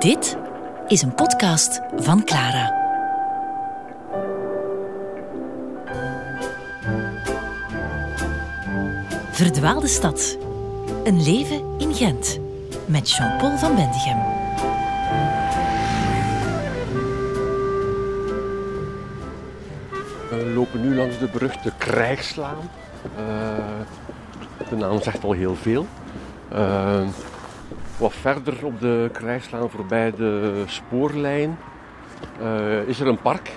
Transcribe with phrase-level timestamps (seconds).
[0.00, 0.36] Dit
[0.86, 2.72] is een podcast van Clara.
[9.30, 10.38] Verdwaalde stad.
[11.04, 12.38] Een leven in Gent.
[12.86, 14.18] Met Jean-Paul van Bendigem.
[20.30, 22.70] We lopen nu langs de beruchte Krijgslaan.
[23.18, 25.86] Uh, de naam zegt al heel veel.
[26.52, 27.08] Uh,
[28.00, 31.58] wat verder op de Krijgslaan voorbij de spoorlijn
[32.42, 33.50] uh, is er een park.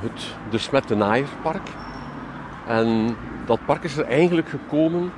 [0.00, 1.68] het de Smettenaaierpark.
[2.66, 5.12] En dat park is er eigenlijk gekomen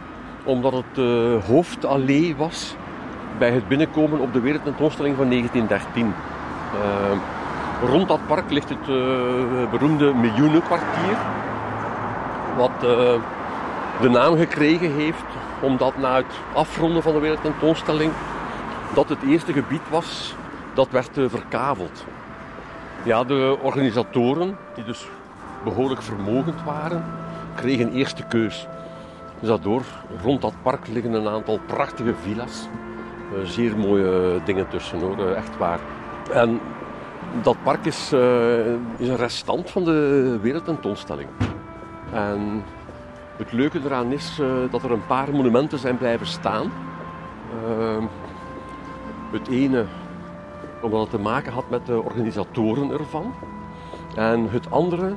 [0.44, 2.74] omdat het de hoofdallee was
[3.38, 6.14] bij het binnenkomen op de wereldtentoonstelling van 1913.
[7.82, 8.86] Rond dat park ligt het
[9.70, 11.16] beroemde Miljoenenkwartier.
[12.56, 12.80] Wat
[14.00, 15.24] de naam gekregen heeft
[15.60, 18.12] omdat na het afronden van de wereldtentoonstelling
[18.94, 20.34] dat het eerste gebied was
[20.74, 22.04] dat werd uh, verkaveld.
[23.02, 25.08] Ja, de organisatoren, die dus
[25.64, 27.04] behoorlijk vermogend waren,
[27.54, 28.66] kregen eerste keus.
[29.40, 29.82] Dus daardoor,
[30.22, 32.68] rond dat park liggen een aantal prachtige villa's.
[33.44, 35.78] zeer mooie dingen tussen hoor, echt waar.
[36.32, 36.60] En
[37.42, 38.12] dat park is,
[38.96, 41.28] is een restant van de wereldtentoonstelling.
[42.12, 42.64] En
[43.38, 46.72] het leuke eraan is uh, dat er een paar monumenten zijn blijven staan.
[47.68, 48.04] Uh,
[49.30, 49.84] het ene
[50.80, 53.34] omdat het te maken had met de organisatoren ervan.
[54.14, 55.14] En het andere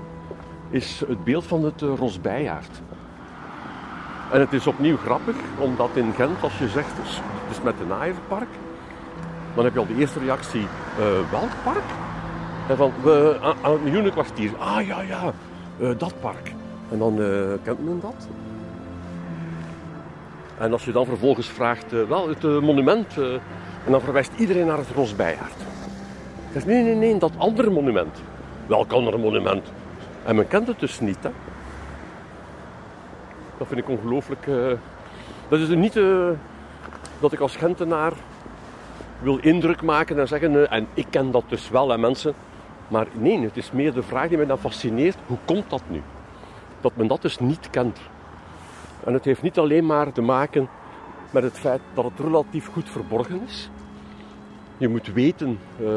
[0.69, 2.81] is het beeld van het Rosbijaard.
[4.31, 7.85] En het is opnieuw grappig, omdat in Gent, als je zegt het is met de
[7.85, 8.47] Naaierpark,
[9.55, 11.83] dan heb je al de eerste reactie, uh, welk park?
[12.67, 12.91] En van,
[13.63, 14.51] aan het miljoenenkwartier.
[14.57, 15.33] Ah ja, ja,
[15.97, 16.53] dat park.
[16.91, 18.27] En dan uh, kent men dat.
[20.57, 23.17] En als je dan vervolgens vraagt, wel, het monument,
[23.85, 25.55] en dan verwijst iedereen naar het Rosbijaard.
[26.53, 28.21] Zegt, nee, nee, nee, dat andere monument.
[28.67, 29.71] Welk andere monument?
[30.23, 31.29] En men kent het dus niet, hè.
[33.57, 34.45] Dat vind ik ongelooflijk.
[35.49, 35.99] dat is niet
[37.19, 38.13] dat ik als Gentenaar
[39.21, 42.33] wil indruk maken en zeggen, en ik ken dat dus wel, en mensen.
[42.87, 46.01] Maar nee, het is meer de vraag die mij dan fascineert, hoe komt dat nu?
[46.81, 47.99] Dat men dat dus niet kent.
[49.03, 50.69] En het heeft niet alleen maar te maken
[51.31, 53.69] met het feit dat het relatief goed verborgen is.
[54.77, 55.89] Je moet weten uh,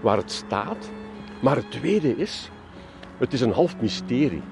[0.00, 0.90] waar het staat.
[1.40, 2.50] Maar het tweede is,
[3.18, 4.42] het is een half mysterie.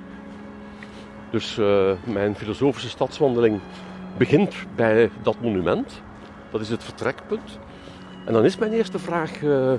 [1.31, 3.61] Dus uh, mijn filosofische stadswandeling
[4.17, 6.03] begint bij dat monument.
[6.51, 7.59] Dat is het vertrekpunt.
[8.27, 9.73] En dan is mijn eerste vraag: uh,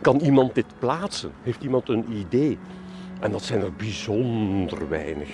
[0.00, 1.32] kan iemand dit plaatsen?
[1.42, 2.58] Heeft iemand een idee?
[3.20, 5.28] En dat zijn er bijzonder weinig.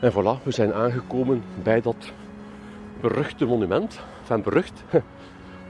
[0.00, 2.12] En voilà, we zijn aangekomen bij dat
[3.00, 4.00] beruchte monument.
[4.22, 4.84] Van berucht,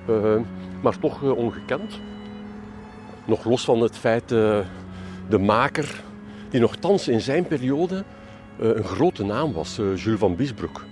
[0.08, 0.36] uh,
[0.82, 2.00] maar toch uh, ongekend.
[3.24, 4.58] Nog los van het feit, uh,
[5.28, 6.02] de maker,
[6.48, 8.04] die nogthans in zijn periode
[8.58, 10.84] een grote naam was, Jules van Biesbroek.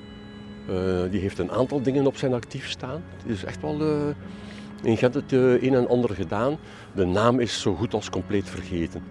[1.11, 3.03] die heeft een aantal dingen op zijn actief staan.
[3.17, 3.81] Het is echt wel
[4.83, 6.59] in Gent het een en ander gedaan.
[6.95, 9.03] De naam is zo goed als compleet vergeten.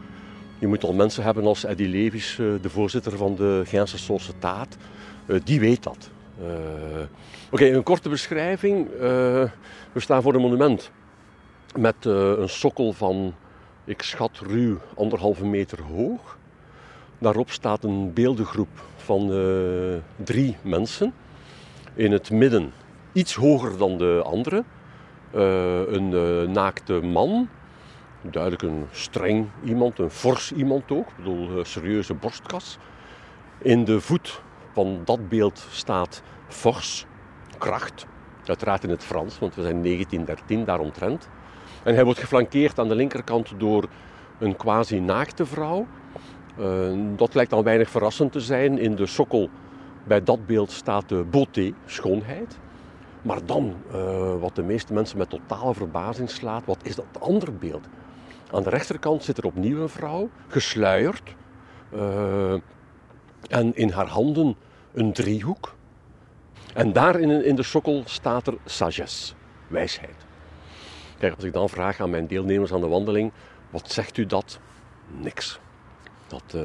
[0.63, 4.77] Je moet al mensen hebben als Eddy Levis, de voorzitter van de Gentse Sociëteit.
[5.43, 6.09] Die weet dat.
[6.41, 6.47] Uh,
[7.51, 8.87] Oké, een korte beschrijving.
[8.97, 9.49] We
[9.95, 10.91] staan voor een monument
[11.77, 13.33] met een sokkel van,
[13.85, 16.37] ik schat ruw, anderhalve meter hoog.
[17.17, 19.27] Daarop staat een beeldengroep van
[20.23, 21.13] drie mensen.
[21.93, 22.71] In het midden,
[23.13, 24.63] iets hoger dan de andere,
[25.91, 27.49] een naakte man.
[28.31, 31.07] Duidelijk een streng iemand, een fors iemand ook.
[31.07, 32.77] Ik bedoel, een serieuze borstkas.
[33.57, 34.41] In de voet
[34.71, 37.05] van dat beeld staat fors,
[37.57, 38.05] kracht.
[38.45, 41.29] Uiteraard in het Frans, want we zijn 1913 daaromtrent.
[41.83, 43.87] En hij wordt geflankeerd aan de linkerkant door
[44.39, 45.87] een quasi-naakte vrouw.
[46.59, 48.77] Uh, dat lijkt al weinig verrassend te zijn.
[48.77, 49.49] In de sokkel
[50.03, 52.59] bij dat beeld staat de beauté, schoonheid.
[53.21, 57.51] Maar dan, uh, wat de meeste mensen met totale verbazing slaat, wat is dat andere
[57.51, 57.87] beeld?
[58.53, 61.35] Aan de rechterkant zit er opnieuw een vrouw, gesluierd.
[61.93, 62.53] Uh,
[63.49, 64.55] en in haar handen
[64.93, 65.75] een driehoek.
[66.73, 69.33] En daar in, in de sokkel staat er sagesse,
[69.67, 70.15] wijsheid.
[71.17, 73.31] Kijk, als ik dan vraag aan mijn deelnemers aan de wandeling,
[73.69, 74.59] wat zegt u dat?
[75.07, 75.59] Niks.
[76.27, 76.63] Dat uh,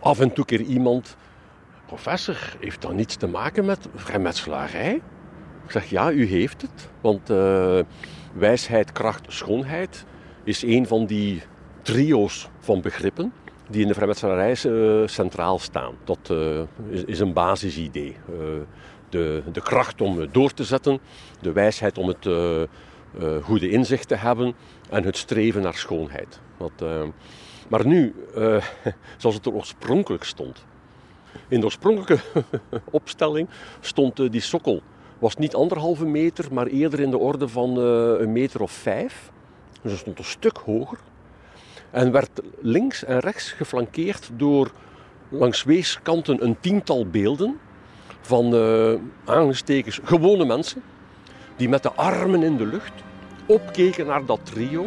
[0.00, 1.16] af en toe keer iemand,
[1.86, 4.94] professor, heeft dat niets te maken met vrijmetselarij?
[5.64, 6.88] Ik zeg, ja, u heeft het.
[7.00, 7.80] Want uh,
[8.32, 10.04] wijsheid, kracht, schoonheid
[10.48, 11.42] is een van die
[11.82, 13.32] trio's van begrippen
[13.70, 15.94] die in de vrijmetselarij uh, centraal staan.
[16.04, 16.60] Dat uh,
[17.06, 18.16] is, een basisidee.
[18.30, 18.36] Uh,
[19.08, 20.98] De, de kracht om door te zetten,
[21.40, 22.28] de wijsheid om het
[23.42, 24.54] goede inzicht te hebben
[24.90, 26.40] en het streven naar schoonheid.
[27.68, 28.14] Maar nu,
[29.20, 30.64] zoals het er oorspronkelijk stond.
[31.48, 32.18] In de oorspronkelijke
[33.00, 33.48] opstelling
[33.80, 34.82] stond die sokkel
[35.18, 39.30] was niet anderhalve meter, maar eerder in de orde van een meter of vijf.
[39.82, 40.98] Het stond een stuk hoger.
[41.90, 44.70] En werd links en rechts geflankeerd door
[45.28, 47.58] langs weerskanten een tiental beelden
[48.20, 48.94] van uh,
[49.24, 50.82] aangestekens gewone mensen
[51.56, 52.92] die met de armen in de lucht
[53.46, 54.86] opkeken naar dat trio.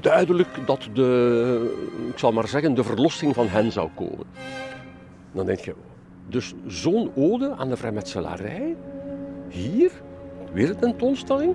[0.00, 4.26] Duidelijk dat de, ik zal maar zeggen, de verlossing van hen zou komen.
[5.32, 5.74] Dan denk je,
[6.28, 8.76] dus zo'n ode aan de vrijmetselarij,
[9.48, 9.90] hier,
[10.52, 11.54] weer een tentoonstelling.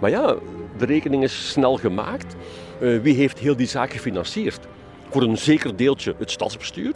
[0.00, 0.36] Maar ja,
[0.80, 2.36] de rekening is snel gemaakt.
[2.80, 4.66] Uh, wie heeft heel die zaak gefinancierd?
[5.10, 6.92] Voor een zeker deeltje het stadsbestuur,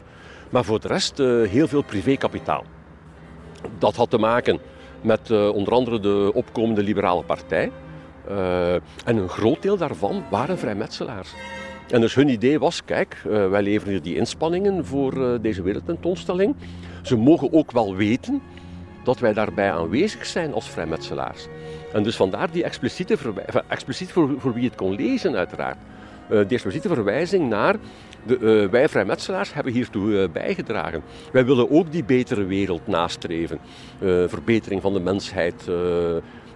[0.50, 2.64] maar voor de rest uh, heel veel privékapitaal.
[3.78, 4.58] Dat had te maken
[5.00, 7.70] met uh, onder andere de opkomende liberale partij.
[9.04, 11.34] en een groot deel daarvan waren vrijmetselaars.
[11.90, 16.54] En dus hun idee was, kijk, wij leveren hier die inspanningen voor deze wereldtentoonstelling.
[17.02, 18.42] Ze mogen ook wel weten
[19.04, 21.46] dat wij daarbij aanwezig zijn als vrijmetselaars.
[21.92, 25.76] En dus vandaar die expliciete verwijzing, expliciet voor, voor wie het kon lezen uiteraard.
[26.30, 27.76] Uh, die expliciete verwijzing naar
[28.26, 31.02] de, uh, wij vrijmetselaars hebben hiertoe bijgedragen.
[31.32, 33.58] Wij willen ook die betere wereld nastreven.
[34.26, 35.68] verbetering van de mensheid.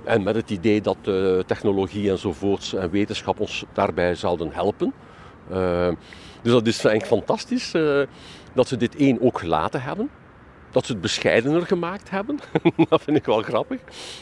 [0.05, 0.97] en met het idee dat
[1.47, 4.93] technologie enzovoorts en wetenschap ons daarbij zouden helpen.
[6.43, 7.73] dus dat is eigenlijk fantastisch
[8.55, 10.11] dat ze dit één ook gelaten hebben
[10.70, 12.38] dat ze het bescheidener gemaakt hebben.
[12.88, 13.81] dat vind ik wel grappig.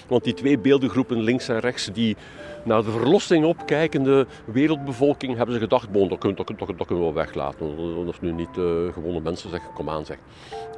[0.08, 2.16] Want die twee beeldengroepen links en rechts die
[2.62, 7.12] naar de verlossing opkijkende wereldbevolking hebben ze gedacht, bon, dat, kunnen, dat, dat, kunnen we
[7.12, 7.76] wel weglaten.
[8.04, 10.16] Dat is nu niet uh, gewone mensen zeggen, kom aan zeg.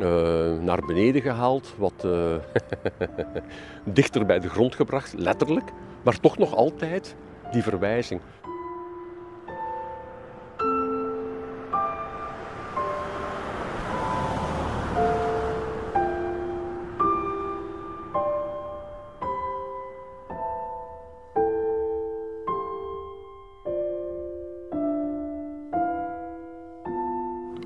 [0.00, 0.06] Uh,
[0.60, 2.34] naar beneden gehaald, wat uh,
[3.84, 5.70] dichter bij de grond gebracht, letterlijk.
[6.02, 7.16] Maar toch nog altijd
[7.52, 8.20] die verwijzing.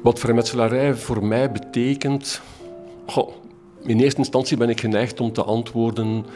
[0.02, 2.40] Wat vrijmetselarij voor mij betekent.
[3.82, 6.26] in eerste instantie ben ik geneigd om te antwoorden.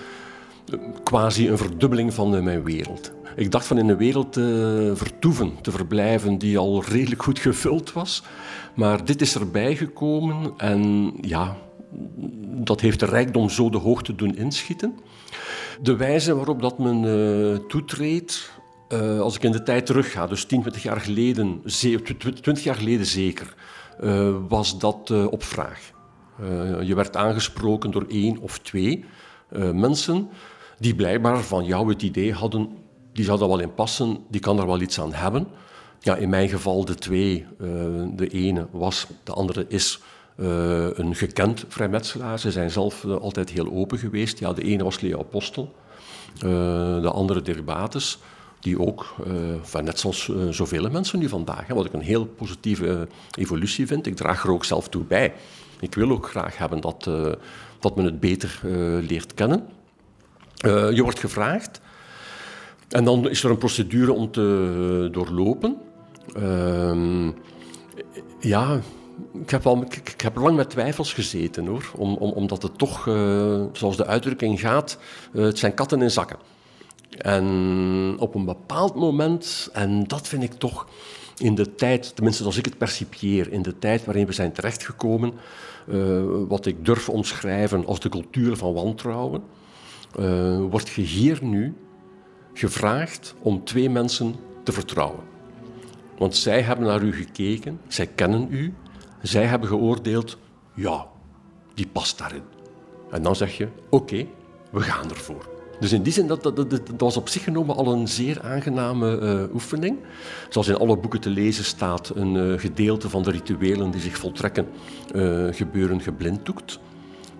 [0.73, 3.13] Eh, quasi een verdubbeling van mijn wereld.
[3.37, 7.93] Ik dacht van in een wereld te vertoeven, te verblijven, die al redelijk goed gevuld
[7.93, 8.23] was.
[8.75, 11.57] Maar dit is erbij gekomen en ja,
[12.45, 14.95] dat heeft de rijkdom zo de hoogte doen inschieten.
[15.83, 18.51] De wijze waarop dat men uh, toetreedt,
[18.88, 21.62] uh, als ik in de tijd terugga, dus 10, 20 jaar geleden,
[22.21, 23.55] 20 jaar geleden zeker,
[24.00, 25.94] uh, was dat uh, op vraag.
[26.83, 29.05] je werd aangesproken door één of twee
[29.73, 30.29] mensen
[30.79, 32.69] die blijkbaar van jou het idee hadden,
[33.12, 35.47] die zou daar wel in passen, die kan er wel iets aan hebben.
[36.00, 37.47] Ja, in mijn geval de twee.
[38.15, 40.00] de ene was, de andere is
[40.37, 42.38] een gekend vrijmetselaar.
[42.38, 44.38] Ze zijn zelf altijd heel open geweest.
[44.38, 45.75] Ja, de ene was Leo Apostel,
[47.00, 48.19] de andere Dirk Bates
[48.67, 49.15] die ook,
[49.75, 53.01] uh, net zoals uh, zoveel mensen nu vandaag, wat ik een heel positieve uh,
[53.39, 54.07] evolutie vind.
[54.07, 55.33] Ik draag er ook zelf toe bij.
[55.81, 57.11] Ik wil ook graag hebben dat,
[57.79, 58.61] dat men het beter
[59.09, 59.67] leert kennen.
[60.95, 61.81] je wordt gevraagd
[62.88, 65.76] en dan is er een procedure om te doorlopen.
[66.35, 67.31] Ehm,
[68.40, 68.81] ja,
[69.43, 72.79] ik heb, al, ik, ik, heb lang met twijfels gezeten hoor, om, om, omdat het
[72.79, 73.02] toch,
[73.73, 74.99] zoals de uitdrukking gaat,
[75.33, 76.38] het zijn katten in zakken.
[77.19, 80.87] En op een bepaald moment, en dat vind ik toch
[81.37, 85.33] in de tijd, tenminste als ik het percipieer, in de tijd waarin we zijn terechtgekomen,
[85.89, 89.43] uh, wat ik durf omschrijven als de cultuur van wantrouwen,
[90.19, 91.75] uh, wordt je hier nu
[92.53, 95.25] gevraagd om twee mensen te vertrouwen.
[96.19, 98.75] Want zij hebben naar u gekeken, zij kennen u,
[99.23, 100.39] zij hebben geoordeeld,
[100.75, 101.07] ja,
[101.75, 102.43] die past daarin.
[103.11, 104.27] En dan zeg je, oké,
[104.71, 105.56] we gaan ervoor.
[105.80, 108.42] Dus in die zin, dat, dat, dat, dat was op zich genomen al een zeer
[108.42, 109.99] aangename uh, oefening.
[110.49, 114.16] Zoals in alle boeken te lezen staat, een uh, gedeelte van de rituelen die zich
[114.16, 114.66] voltrekken
[115.14, 116.78] uh, gebeuren geblinddoekt.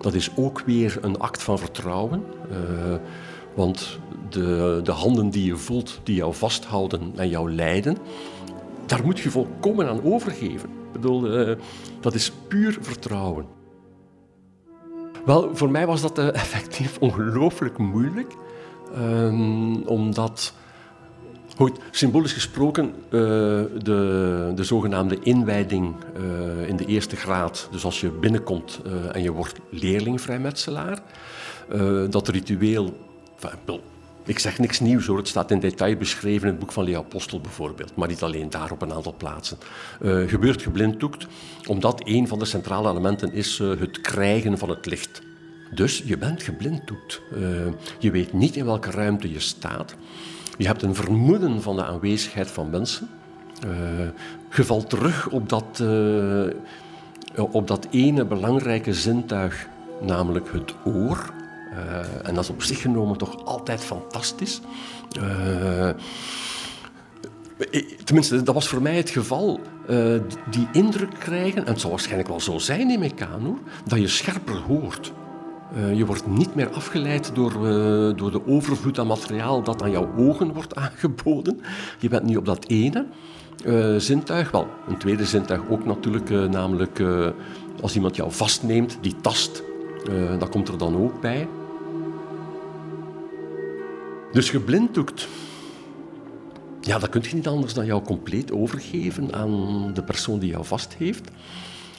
[0.01, 2.23] Dat is ook weer een act van vertrouwen.
[3.55, 7.97] want de, de handen die je voelt, die jou vasthouden en jou leiden,
[8.85, 10.69] daar moet je volkomen aan overgeven.
[10.69, 11.55] Ik bedoel,
[12.01, 13.56] dat is puur vertrouwen.
[15.27, 18.33] Wel, voor mij was dat uh, effectief ongelooflijk moeilijk.
[18.97, 20.53] Um, omdat
[21.55, 28.01] Goed, symbolisch gesproken, uh, de, de zogenaamde inwijding uh, in de eerste graad, dus als
[28.01, 28.81] je binnenkomt
[29.11, 30.99] en je wordt leerling-vrijmetselaar,
[32.09, 32.97] dat ritueel,
[34.27, 36.99] ik zeg niks nieuws hoor, het staat in detail beschreven in het boek van Leo
[36.99, 39.57] Apostel bijvoorbeeld, maar niet alleen daar op een aantal plaatsen.
[40.27, 41.27] gebeurt geblinddoekt,
[41.67, 45.21] omdat een van de centrale elementen is het krijgen van het licht.
[45.73, 47.21] Dus je bent geblinddoekt.
[47.99, 49.95] je weet niet in welke ruimte je staat.
[50.57, 53.09] Je hebt een vermoeden van de aanwezigheid van mensen.
[54.55, 55.83] Je valt terug op dat,
[57.35, 59.67] op dat ene belangrijke zintuig,
[60.01, 61.33] namelijk het oor.
[61.77, 64.61] Uh, en dat is op zich genomen toch altijd fantastisch.
[68.03, 69.59] tenminste, dat was voor mij het geval.
[70.49, 74.55] die indruk krijgen, en het zal waarschijnlijk wel zo zijn, aan, hoor, dat je scherper
[74.55, 75.13] hoort.
[75.93, 77.51] Je wordt niet meer afgeleid door,
[78.15, 81.59] door de overvloed aan materiaal dat aan jouw ogen wordt aangeboden.
[81.99, 83.05] Je bent niet op dat ene
[83.97, 84.51] zintuig.
[84.51, 87.03] Wel, een tweede zintuig ook natuurlijk, namelijk
[87.81, 89.63] als iemand jou vastneemt, die tast.
[90.39, 91.47] dat komt er dan ook bij.
[94.31, 95.27] Dus geblinddoekt.
[96.81, 100.65] Ja, dat kun je niet anders dan jou compleet overgeven aan de persoon die jou
[100.65, 101.29] vast heeft.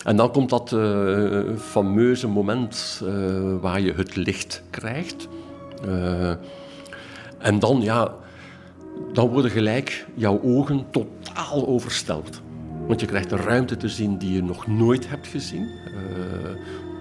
[0.05, 5.29] En dan komt dat uh, fameuze moment uh, waar je het licht krijgt.
[5.85, 6.31] Uh,
[7.39, 8.15] en dan, ja,
[9.13, 12.41] dan worden gelijk jouw ogen totaal oversteld.
[12.87, 15.69] Want je krijgt een ruimte te zien die je nog nooit hebt gezien.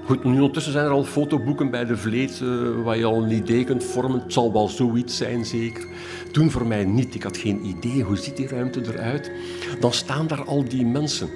[0.08, 2.42] Goed, nu ondertussen zijn er al fotoboeken bij de Vleet
[2.84, 4.20] waar je al een idee kunt vormen.
[4.20, 5.88] Het zal wel zoiets zijn, zeker.
[6.32, 7.16] Toen voor mij niet.
[7.16, 8.02] Ik had geen idee.
[8.02, 9.32] Hoe ziet die ruimte eruit?
[9.80, 11.30] Dan staan daar al die mensen.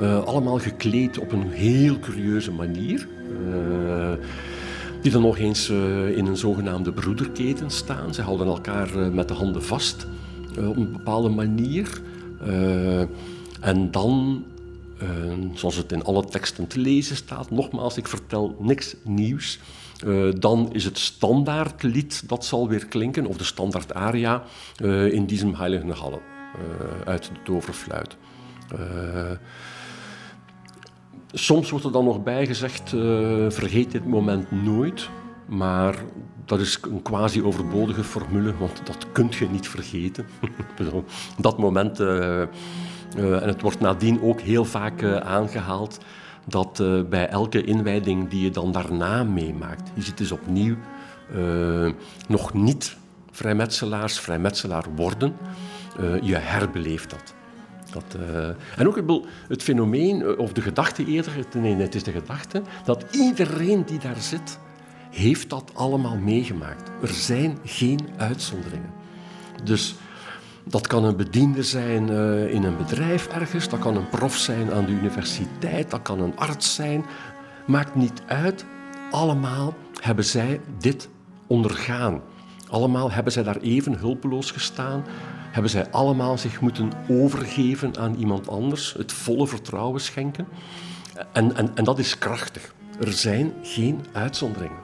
[0.00, 3.08] Uh, allemaal gekleed op een heel curieuze manier.
[3.48, 4.12] Uh,
[5.02, 5.68] die dan nog eens
[6.14, 8.14] in een zogenaamde broederketen staan.
[8.14, 10.06] Ze houden elkaar met de handen vast
[10.58, 12.00] op een bepaalde manier.
[13.60, 14.44] en dan,
[15.54, 19.58] zoals het in alle teksten te lezen staat, nogmaals, ik vertel niks nieuws.
[20.38, 24.42] dan is het standaardlied dat zal weer klinken, of de standaard aria
[25.10, 26.18] in Diesem Heilige Halle
[27.04, 28.16] uit de toverfluit.
[31.32, 32.90] Soms wordt er dan nog bijgezegd,
[33.48, 35.08] vergeet dit moment nooit.
[35.46, 35.94] Maar
[36.44, 40.26] dat is een quasi overbodige formule, want dat kun je niet vergeten.
[41.38, 41.98] dat moment,
[43.16, 45.98] en het wordt nadien ook heel vaak aangehaald,
[46.46, 50.76] dat bij elke inwijding die je dan daarna meemaakt, je ziet dus opnieuw
[52.28, 52.96] nog niet
[53.30, 55.36] vrijmetselaars vrijmetselaar worden,
[56.22, 57.34] je herbeleeft dat.
[57.92, 58.16] Dat,
[58.76, 59.00] en ook
[59.48, 63.98] het, fenomeen, eh, of de gedachte eerder, nee, het is de gedachte, dat iedereen die
[63.98, 64.58] daar zit,
[65.10, 66.90] heeft dat allemaal meegemaakt.
[67.02, 68.90] Er zijn geen uitzonderingen.
[69.64, 69.94] Dus
[70.64, 74.72] dat kan een bediende zijn uh, in een bedrijf ergens, dat kan een prof zijn
[74.72, 77.04] aan de universiteit, dat kan een arts zijn.
[77.66, 78.64] Maakt niet uit.
[79.10, 81.08] Allemaal hebben zij dit
[81.46, 82.20] ondergaan.
[82.68, 85.04] Allemaal hebben zij daar even hulpeloos gestaan
[85.50, 90.46] hebben zij allemaal zich moeten overgeven aan iemand anders, het volle vertrouwen schenken.
[91.32, 92.74] En, en, en dat is krachtig.
[93.00, 94.78] Er zijn geen uitzonderingen.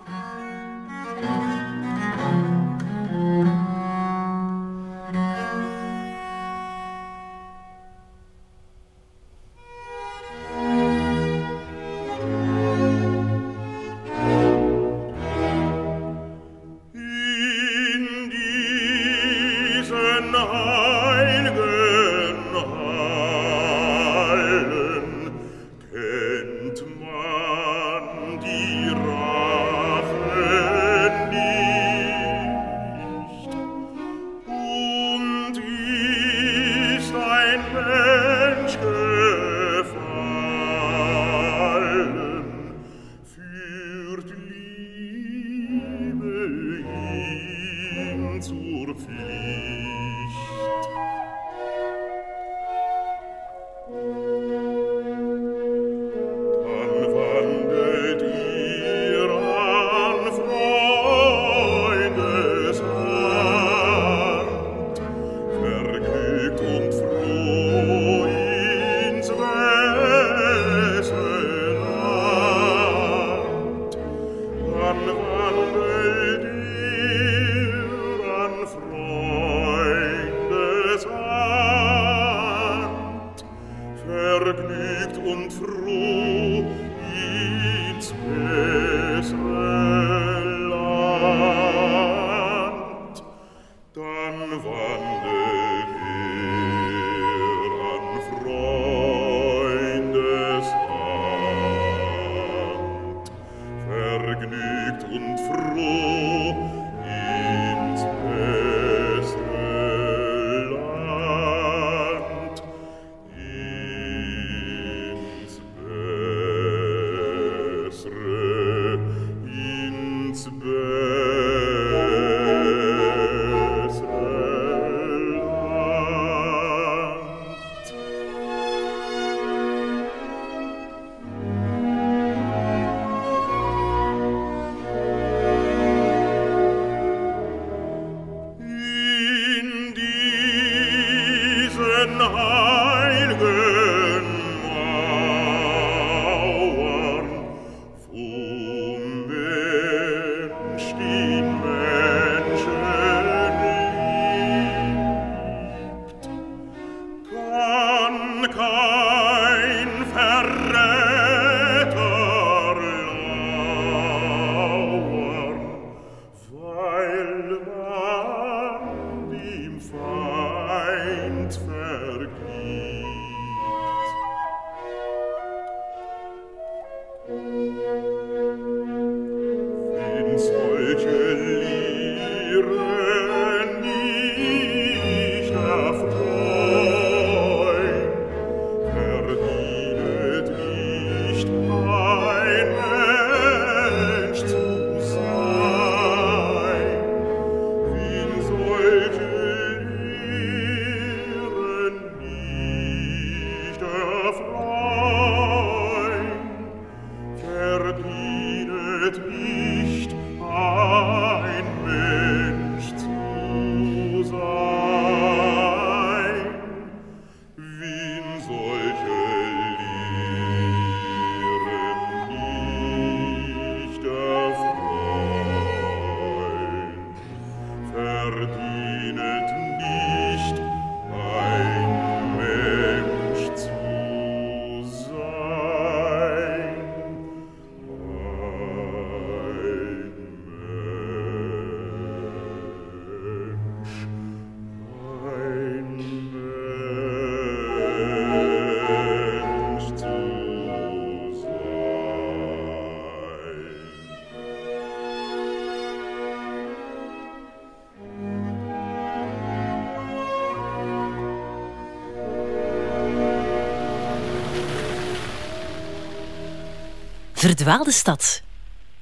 [267.56, 268.42] Verdwaalde stad.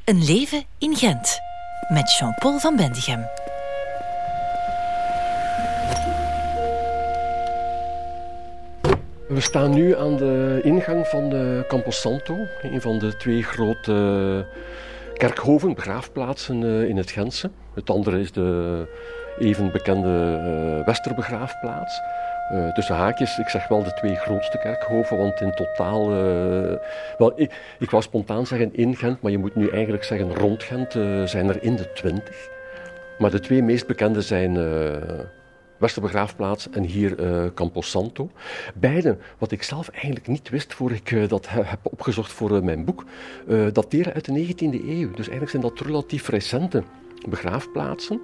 [0.04, 1.38] Een leven in Gent.
[1.88, 3.26] Met Jean-Paul van Bendigem.
[9.28, 14.46] We staan nu aan de ingang van de Camposanto, een van de twee grote
[15.14, 17.50] kerkhoven, begraafplaatsen eh, in het Gentse.
[17.74, 18.88] Het andere is de
[19.38, 20.40] even bekende
[20.78, 22.00] eh, Westerbegraafplaats.
[22.52, 26.11] Uh, tussen haakjes, ik zeg wel de twee grootste kerkhoven, want in totaal...
[26.11, 26.76] Uh,
[27.18, 30.62] wel, ik, ik wou spontaan zeggen in Gent, maar je moet nu eigenlijk zeggen rond
[30.62, 32.48] Gent uh, zijn er in de twintig.
[33.18, 34.54] Maar de twee meest bekende zijn
[35.78, 37.16] Westerbegraafplaats en hier
[37.54, 38.30] Camposanto.
[38.74, 43.04] Beide, wat ik zelf eigenlijk niet wist voor ik dat heb opgezocht voor mijn boek,
[43.72, 45.11] dateren uit de 19e eeuw.
[45.11, 46.83] Dus eigenlijk zijn dat relatief recente
[47.28, 48.20] begraafplaatsen.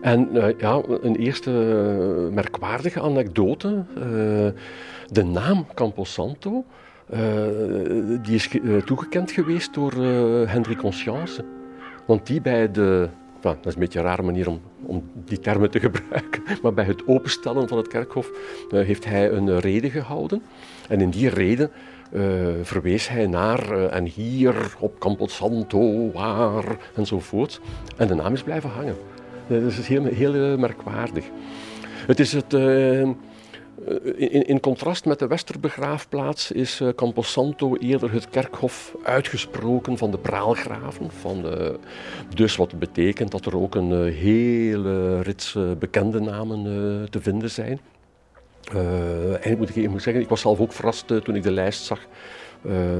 [0.00, 3.84] En uh, ja, een eerste uh, merkwaardige anekdote.
[3.96, 4.04] Uh,
[5.10, 6.64] de naam Camposanto
[8.22, 8.48] die is
[8.84, 9.92] toegekend geweest door
[10.46, 11.44] Henry Conscience.
[12.06, 13.08] Want die bij de
[13.42, 16.42] dat is een beetje een rare manier om, om, die termen te gebruiken.
[16.62, 20.42] Maar bij het openstellen van het kerkhof uh, heeft hij een reden gehouden.
[20.88, 21.70] En in die reden
[22.12, 22.22] uh,
[22.62, 27.60] verwees hij naar uh, en hier op Camposanto, waar enzovoort.
[27.96, 28.96] En de naam is blijven hangen.
[29.46, 31.24] Dat is heel, heel merkwaardig.
[32.06, 32.52] Het is het,
[34.16, 40.18] in, in, contrast met de Westerbegraafplaats is uh, Camposanto eerder het kerkhof uitgesproken van de
[40.18, 41.10] praalgraven.
[41.10, 41.68] Van, uh,
[42.34, 46.62] dus wat betekent dat er ook een hele rits bekende namen
[47.10, 47.80] te vinden zijn.
[49.40, 51.84] en moet ik, ik, moet zeggen, ik was zelf ook verrast toen ik de lijst
[51.84, 52.06] zag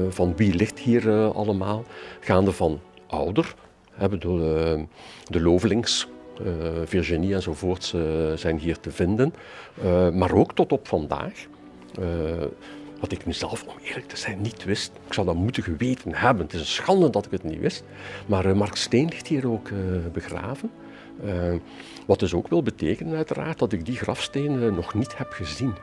[0.09, 1.83] van wie ligt hier allemaal.
[2.19, 3.55] Gaande van ouder,
[3.91, 4.85] hebben de,
[5.23, 6.12] de Lovelings, uh,
[6.85, 9.33] Virginie enzovoorts uh, zijn hier te vinden.
[9.83, 11.45] Uh, maar ook tot op vandaag.
[12.99, 14.91] wat ik mezelf, om eerlijk te zijn, niet wist.
[15.07, 16.45] Ik zou dat moeten geweten hebben.
[16.45, 17.83] Het is een schande dat ik het niet wist.
[18.25, 19.69] Maar Mark Steen ligt hier ook
[20.13, 20.71] begraven.
[22.05, 25.73] wat dus ook wil betekenen, uiteraard, dat ik die grafsteen nog niet heb gezien.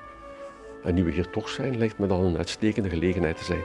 [0.84, 3.62] En nu we hier toch zijn, lijkt me dat een uitstekende gelegenheid te zijn.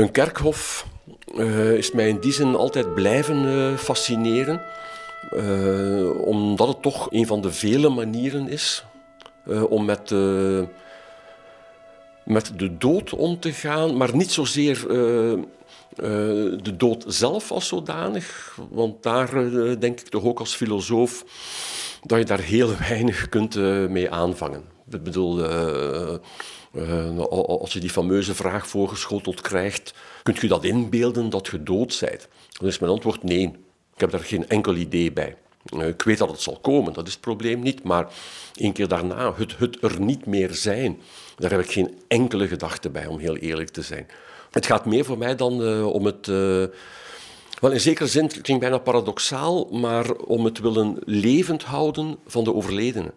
[0.00, 0.86] Een kerkhof
[1.34, 4.62] uh, is mij in die zin altijd blijven uh, fascineren,
[5.32, 8.84] uh, omdat het toch een van de vele manieren is
[9.68, 10.10] om met,
[12.24, 14.84] met de dood om te gaan, maar niet zozeer
[16.62, 19.30] de dood zelf als zodanig, want daar
[19.78, 21.24] denk ik toch ook als filosoof
[22.02, 23.54] dat je daar heel weinig kunt
[23.88, 24.62] mee aanvangen.
[24.90, 25.42] Ik bedoel,
[26.72, 31.98] uh, als je die fameuze vraag voorgeschoteld krijgt, kunt je dat inbeelden dat je dood
[32.00, 32.28] bent?
[32.58, 33.44] Dan is mijn antwoord nee.
[33.94, 35.36] Ik heb daar geen enkel idee bij.
[35.86, 37.82] ik weet dat het zal komen, dat is het probleem niet.
[37.82, 38.12] Maar
[38.54, 41.00] één keer daarna, het, het er niet meer zijn,
[41.36, 44.06] daar heb ik geen enkele gedachte bij, om heel eerlijk te zijn.
[44.50, 46.26] Het gaat meer voor mij dan om het.
[46.26, 52.44] wel, in zekere zin het klinkt bijna paradoxaal, maar om het willen levend houden van
[52.44, 53.12] de overledene.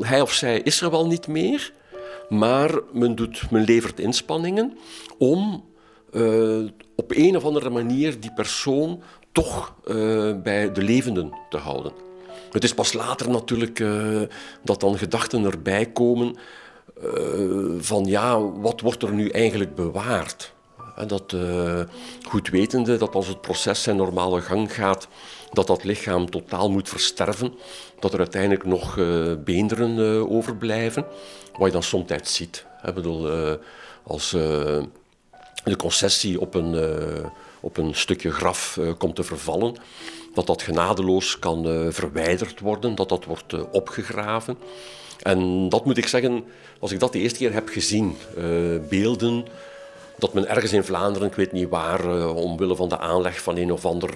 [0.00, 1.72] Hij of zij is er wel niet meer,
[2.28, 4.78] maar men, doet, men levert inspanningen
[5.18, 5.64] om
[6.12, 9.94] uh, op een of andere manier die persoon toch uh,
[10.42, 11.92] bij de levenden te houden.
[12.50, 14.22] Het is pas later natuurlijk uh,
[14.62, 16.36] dat dan gedachten erbij komen
[17.78, 20.52] van ja, wat wordt er nu eigenlijk bewaard?
[20.96, 21.36] En dat
[22.22, 25.08] goed wetende dat als het proces zijn normale gang gaat,
[25.54, 27.54] dat dat lichaam totaal moet versterven,
[28.00, 28.94] dat er uiteindelijk nog
[29.44, 31.06] beenderen overblijven,
[31.52, 32.66] wat je dan soms ziet.
[32.84, 33.30] Ik bedoel,
[34.02, 36.76] als de concessie op een,
[37.60, 39.74] op een stukje graf komt te vervallen,
[40.34, 44.58] dat dat genadeloos kan verwijderd worden, dat dat wordt opgegraven.
[45.22, 46.44] En dat moet ik zeggen,
[46.78, 48.16] als ik dat de eerste keer heb gezien,
[48.88, 49.46] beelden
[50.18, 53.72] dat men ergens in Vlaanderen, ik weet niet waar, omwille van de aanleg van een
[53.72, 54.10] of ander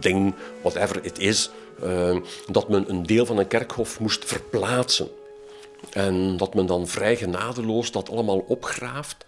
[0.00, 1.50] ding, whatever it is,
[2.50, 5.08] dat men een deel van een kerkhof moest verplaatsen.
[5.90, 9.24] En dat men dan vrij genadeloos dat allemaal opgraaft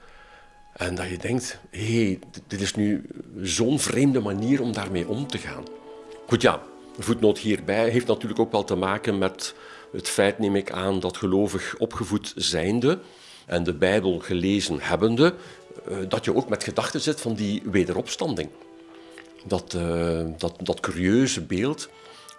[0.77, 3.07] en dat je denkt, hé, hey, dit is nu
[3.43, 5.65] zo'n vreemde manier om daarmee om te gaan.
[6.27, 6.63] Goed, ja,
[6.99, 9.55] voetnoot hierbij heeft natuurlijk ook wel te maken met
[9.93, 12.99] het feit, neem ik aan, dat gelovig opgevoed zijnde
[13.47, 15.66] en de Bijbel gelezen hebbende, eh,
[16.09, 18.49] dat je ook met gedachten zit van die wederopstanding.
[19.45, 21.89] Dat, uh, dat, dat curieuze beeld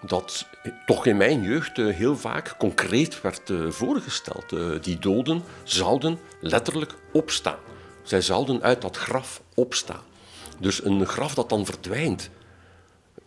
[0.05, 0.45] dat
[0.85, 4.45] toch in mijn jeugd eh, heel vaak concreet werd voorgesteld.
[4.83, 7.57] Die doden zouden letterlijk opstaan.
[8.03, 10.01] Zij zouden uit dat graf opstaan.
[10.59, 12.29] Dus een graf dat dan verdwijnt.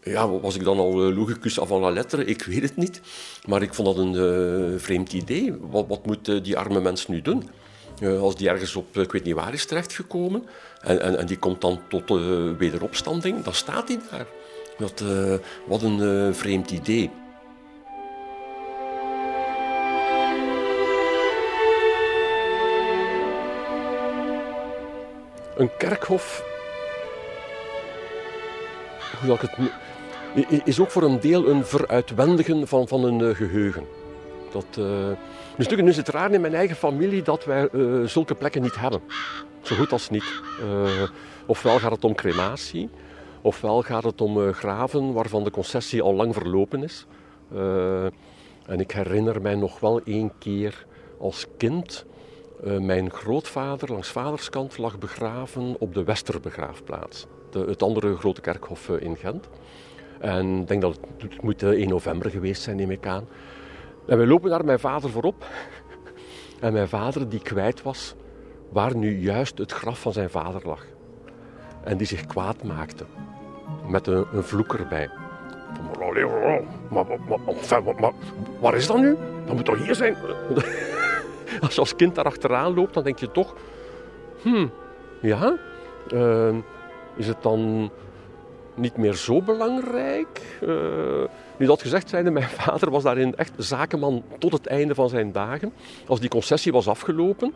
[0.02, 2.24] Ja, was ik dan al logicus avant la lettre?
[2.24, 3.00] Ik weet het niet.
[3.46, 5.54] Maar ik vond dat een vreemd idee.
[5.60, 7.50] Wat, wat moet die arme mens nu doen?
[8.02, 10.46] Als die ergens op, ik weet niet waar is terechtgekomen,
[10.80, 12.08] en, en, en die komt dan tot
[12.58, 14.26] wederopstanding, dan staat hij daar.
[14.78, 15.04] Dat,
[15.66, 17.10] wat een vreemd idee.
[25.56, 26.48] Een kerkhof
[29.20, 33.86] hoe ik het, is ook voor een deel een veruitwendigen van, van een geheugen.
[34.52, 34.80] Dat,
[35.68, 38.78] dus nu is het raar in mijn eigen familie dat wij uh, zulke plekken niet
[38.78, 39.00] hebben.
[39.62, 40.42] Zo goed als niet.
[41.46, 42.88] ofwel gaat het om crematie,
[43.40, 47.06] ofwel gaat het om graven waarvan de concessie al lang verlopen is.
[48.66, 50.86] en ik herinner mij nog wel één keer
[51.18, 52.04] als kind
[52.62, 59.16] mijn grootvader langs vaderskant lag begraven op de Westerbegraafplaats, de, het andere grote kerkhof in
[59.16, 59.48] Gent.
[60.20, 63.26] En ik denk dat het, het moet 1 eh, november geweest zijn, neem ik aan.
[64.10, 65.44] En wij lopen daar mijn vader voorop.
[66.60, 68.14] en mijn vader, die kwijt was
[68.68, 70.84] waar nu juist het graf van zijn vader lag.
[71.84, 73.04] En die zich kwaad maakte.
[73.86, 75.10] Met een, een vloek erbij.
[76.90, 77.04] Maar,
[78.00, 78.12] maar,
[78.60, 79.16] waar is dat nu?
[79.46, 80.16] Dat moet toch hier zijn?
[81.62, 83.54] als je als kind daar achteraan loopt, dan denk je toch...
[84.42, 84.70] Hmm,
[85.20, 85.58] ja,
[86.12, 86.54] uh,
[87.16, 87.90] is het dan
[88.74, 90.58] niet meer zo belangrijk?
[90.62, 91.24] Uh,
[91.60, 95.32] nu dat gezegd zijnde, mijn vader was daarin echt zakenman tot het einde van zijn
[95.32, 95.72] dagen.
[96.06, 97.52] Als die concessie was afgelopen,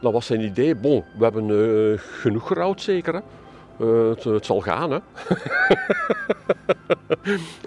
[0.00, 3.14] dan was zijn idee, bon, we hebben uh, genoeg gerouwd zeker.
[3.14, 3.20] Hè?
[3.78, 4.98] Uh, het, het, zal gaan, hè.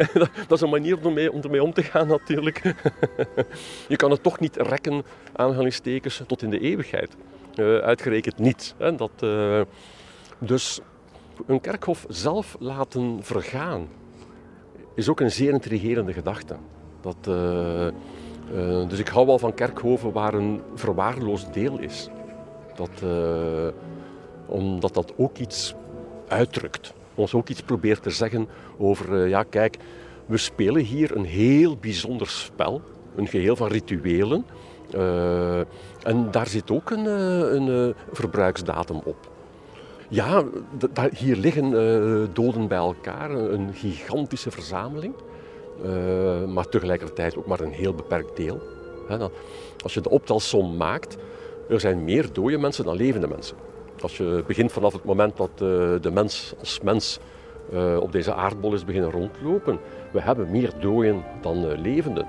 [0.48, 2.62] dat is een manier om ermee, om om te gaan, natuurlijk.
[3.88, 5.04] je kan het toch niet rekken,
[5.36, 7.16] aanhalingstekens, tot in de eeuwigheid.
[7.56, 8.76] Uh, uitgerekend niet.
[8.78, 8.96] Hè.
[8.96, 9.26] Dat,
[10.38, 10.80] dus
[11.48, 13.88] een kerkhof zelf laten vergaan
[14.98, 16.56] is ook een zeer intrigerende gedachte.
[17.02, 17.24] Dat,
[18.90, 22.10] dus ik hou wel van kerkhoven waar een verwaarloosd deel is.
[22.76, 23.04] Dat,
[24.46, 25.76] omdat dat ook iets
[26.28, 26.94] uitdrukt.
[27.16, 29.78] Ons ook iets probeert te zeggen over, ja kijk,
[30.26, 32.82] we spelen hier een heel bijzonder spel.
[33.16, 34.46] Een geheel van rituelen.
[36.04, 37.06] En daar zit ook een,
[37.56, 39.36] een verbruiksdatum op.
[40.10, 40.44] Ja,
[41.14, 41.72] hier liggen
[42.34, 45.14] doden bij elkaar, een gigantische verzameling.
[46.48, 48.62] maar tegelijkertijd ook maar een heel beperkt deel.
[49.84, 51.18] als je de optelsom maakt,
[51.70, 53.58] er zijn meer dode mensen dan levende mensen.
[54.02, 55.60] Als je begint vanaf het moment dat uh,
[56.02, 57.20] de mens als mens
[58.00, 59.80] op deze aardbol is beginnen rondlopen,
[60.12, 62.28] we hebben meer doden dan levenden.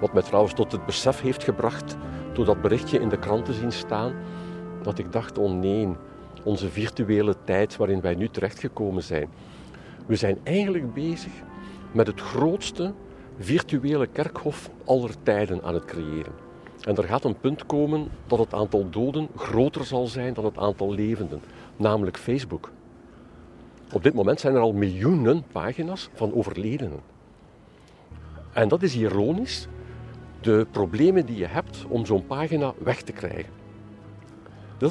[0.00, 1.96] Wat mij trouwens tot het besef heeft gebracht,
[2.32, 4.14] door dat berichtje in de krant te zien staan,
[4.82, 5.96] dat ik dacht, oh nee,
[6.44, 9.28] onze virtuele tijd waarin wij nu terechtgekomen zijn.
[10.06, 11.32] We zijn eigenlijk bezig
[11.92, 12.92] met het grootste
[13.38, 16.32] virtuele kerkhof aller tijden aan het creëren.
[16.80, 20.58] En er gaat een punt komen dat het aantal doden groter zal zijn dan het
[20.58, 21.40] aantal levenden,
[21.76, 22.70] namelijk Facebook.
[23.92, 27.00] Op dit moment zijn er al miljoenen pagina's van overledenen.
[28.52, 29.68] En dat is ironisch,
[30.40, 33.61] de problemen die je hebt om zo'n pagina weg te krijgen.
[34.82, 34.90] Is,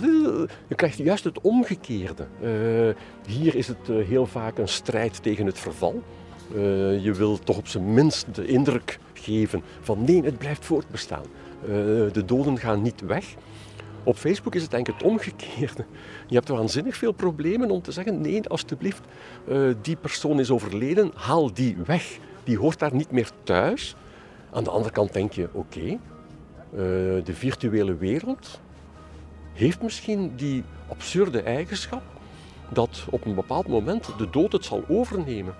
[0.68, 2.28] je krijgt juist het omgekeerde.
[2.42, 2.96] Uh,
[3.28, 6.04] hier is het uh, heel vaak een strijd tegen het verval.
[7.02, 11.24] Je wil toch op zijn minst de indruk geven van nee, het blijft voortbestaan.
[12.12, 13.26] de doden gaan niet weg.
[14.04, 15.86] Op Facebook is het eigenlijk het omgekeerde.
[16.28, 19.02] Je hebt waanzinnig veel problemen om te zeggen: nee, alstublieft,
[19.82, 22.18] die persoon is overleden, haal die weg.
[22.44, 23.96] Die hoort daar niet meer thuis.
[24.52, 25.98] Aan de andere kant denk je: oké,
[27.24, 28.60] de virtuele wereld,
[29.54, 32.02] heeft misschien die absurde eigenschap
[32.70, 35.54] dat op een bepaald moment de dood het zal overnemen.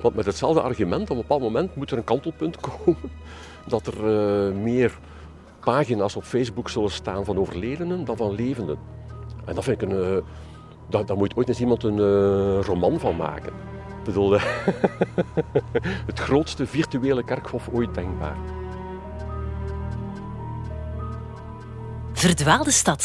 [0.00, 3.10] Want met hetzelfde argument, op een bepaald moment moet er een kantelpunt komen
[3.66, 3.94] dat er
[4.48, 4.98] uh, meer
[5.60, 8.78] pagina's op Facebook zullen staan van overledenen dan van levenden.
[9.44, 10.22] En dat vind ik een.
[10.90, 13.52] Uh, daar, moet ooit eens iemand een uh, roman van maken.
[13.98, 14.32] Ik bedoel,
[16.10, 18.36] het grootste virtuele kerkhof ooit denkbaar.
[22.18, 23.02] Verdwaalde stad.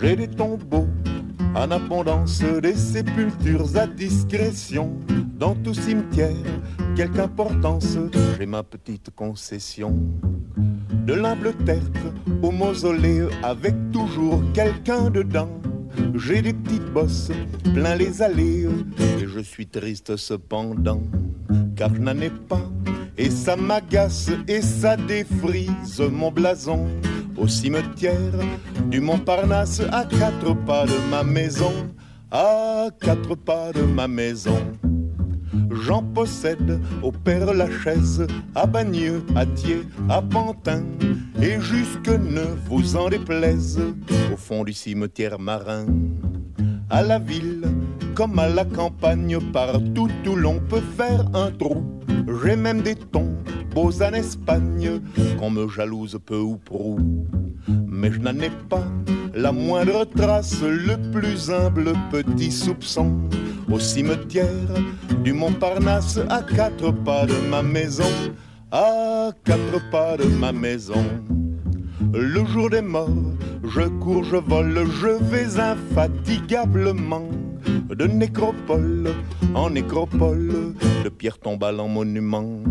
[0.00, 0.86] J'ai des tombeaux
[1.54, 4.98] en abondance, des sépultures à discrétion.
[5.38, 6.36] Dans tout cimetière,
[6.94, 7.96] quelque importance,
[8.38, 9.96] j'ai ma petite concession.
[11.06, 15.48] De l'humble tertre au mausolée, avec toujours quelqu'un dedans.
[16.14, 17.30] J'ai des petites bosses
[17.72, 18.68] plein les allées,
[19.18, 21.02] et je suis triste cependant,
[21.74, 22.68] car je n'en ai pas
[23.18, 26.88] et ça m'agace et ça défrise mon blason.
[27.36, 28.38] Au cimetière
[28.88, 31.72] du Montparnasse, à quatre pas de ma maison,
[32.30, 34.58] à quatre pas de ma maison.
[35.70, 40.82] J'en possède au Père Lachaise, à Bagneux, à Thiers, à Pantin,
[41.40, 43.80] et jusque ne vous en déplaise,
[44.32, 45.86] au fond du cimetière marin.
[46.90, 47.64] À la ville,
[48.14, 51.84] comme à la campagne, partout où l'on peut faire un trou,
[52.42, 53.36] j'ai même des tons
[53.74, 55.00] beaux en Espagne
[55.38, 56.98] qu'on me jalouse peu ou prou.
[57.86, 58.84] Mais je n'en ai pas
[59.34, 63.12] la moindre trace, le plus humble petit soupçon.
[63.70, 64.46] Au cimetière
[65.24, 68.10] du Montparnasse, à quatre pas de ma maison,
[68.70, 71.04] à quatre pas de ma maison.
[72.12, 73.08] Le jour des morts,
[73.64, 77.28] je cours, je vole, je vais infatigablement
[77.88, 79.10] de nécropole
[79.54, 82.62] en nécropole, de pierre tombale en monument.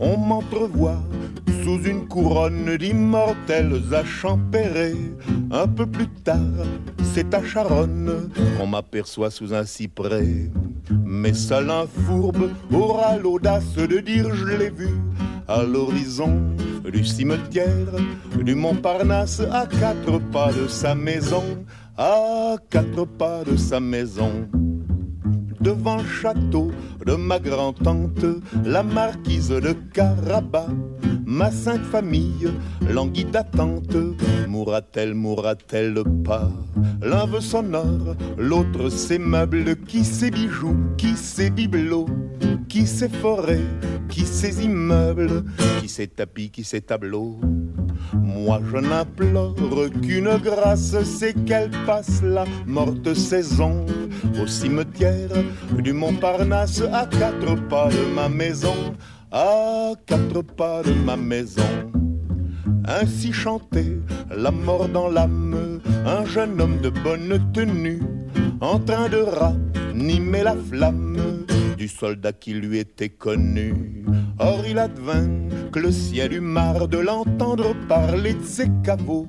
[0.00, 1.02] On m'entrevoit
[1.62, 4.94] sous une couronne d'immortels à.
[5.50, 6.38] Un peu plus tard,
[7.14, 10.50] c'est à Charonne qu'on m'aperçoit sous un cyprès.
[11.04, 14.90] Mais seul un fourbe aura l'audace de dire je l'ai vu
[15.48, 16.40] à l'horizon
[16.92, 17.94] du cimetière
[18.42, 21.44] du Montparnasse à quatre pas de sa maison
[21.96, 24.48] à quatre pas de sa maison.
[25.60, 26.70] Devant le château
[27.06, 28.26] de ma grand-tante,
[28.64, 30.68] la marquise de Carabas,
[31.24, 32.48] ma sainte famille
[32.92, 33.96] languit d'attente,
[34.46, 36.50] mourra-t-elle, mourra-t-elle pas?
[37.00, 42.08] L'un veut son or, l'autre ses meubles, qui ses bijoux, qui ses bibelots,
[42.68, 43.64] qui ses forêts,
[44.10, 45.44] qui ses immeubles,
[45.80, 47.40] qui ses tapis, qui ses tableaux.
[48.12, 49.54] Moi je n'implore
[50.02, 53.84] qu'une grâce, c'est qu'elle passe la morte saison
[54.40, 55.30] au cimetière
[55.78, 58.94] du Montparnasse à quatre pas de ma maison,
[59.30, 61.62] à quatre pas de ma maison.
[62.86, 63.98] Ainsi chantait
[64.34, 68.02] la mort dans l'âme, un jeune homme de bonne tenue,
[68.60, 71.44] en train de ranimer la flamme
[71.76, 74.04] du soldat qui lui était connu.
[74.38, 75.28] Or il advint
[75.72, 79.28] que le ciel eut marre de l'entendre parler de ses caveaux.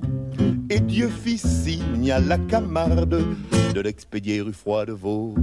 [0.70, 3.24] Et Dieu fit signe à la camarde
[3.74, 5.34] de l'expédier rue Froidevaux.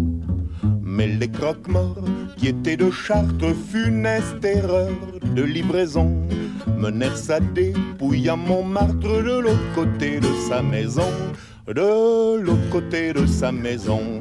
[0.96, 1.98] Mais les croque-morts
[2.38, 4.92] qui étaient de Chartres, funeste erreur
[5.36, 6.12] de livraison,
[6.78, 11.10] menèrent sa dépouille à Montmartre de l'autre côté de sa maison,
[11.66, 14.20] de l'autre côté de sa maison.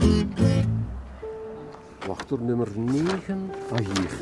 [2.09, 3.05] Wacht door nummer 9.
[3.71, 4.13] Ah, hier.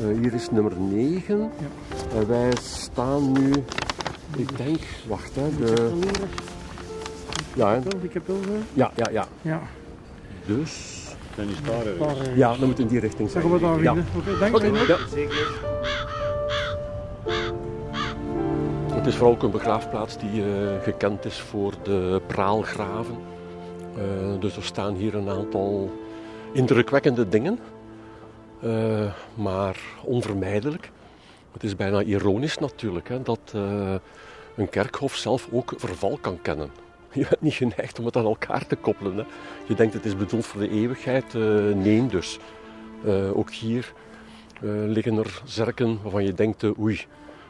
[0.00, 1.38] Uh, hier is nummer 9.
[1.38, 2.20] Ja.
[2.20, 3.52] Uh, wij staan nu,
[4.36, 5.48] ik denk, wacht hè.
[5.60, 5.98] De...
[7.54, 7.78] Ja, hè.
[8.02, 8.36] Ik heb wel.
[8.74, 9.26] Ja, ja, ja.
[9.42, 9.60] ja.
[10.46, 11.07] Dus.
[11.38, 13.42] Dan is daar Ja, dan moet in die richting zijn.
[13.42, 13.92] Zeggen we daar ja.
[13.92, 14.98] Oké, okay, dank okay.
[15.10, 15.48] Zeker.
[18.92, 20.46] Het is vooral ook een begraafplaats die uh,
[20.82, 23.16] gekend is voor de praalgraven.
[24.40, 25.90] dus er staan hier een aantal
[26.52, 27.58] indrukwekkende dingen,
[29.34, 30.90] maar onvermijdelijk.
[31.52, 33.40] Het is bijna ironisch natuurlijk hè, dat
[34.56, 36.70] een kerkhof zelf ook verval kan kennen.
[37.18, 39.16] Je bent niet geneigd om het aan elkaar te koppelen.
[39.16, 39.24] Hè.
[39.66, 41.34] Je denkt het is bedoeld voor de eeuwigheid.
[41.74, 42.38] nee, dus.
[43.34, 43.92] ook hier
[44.86, 47.06] liggen er zerken waarvan je denkt, oei,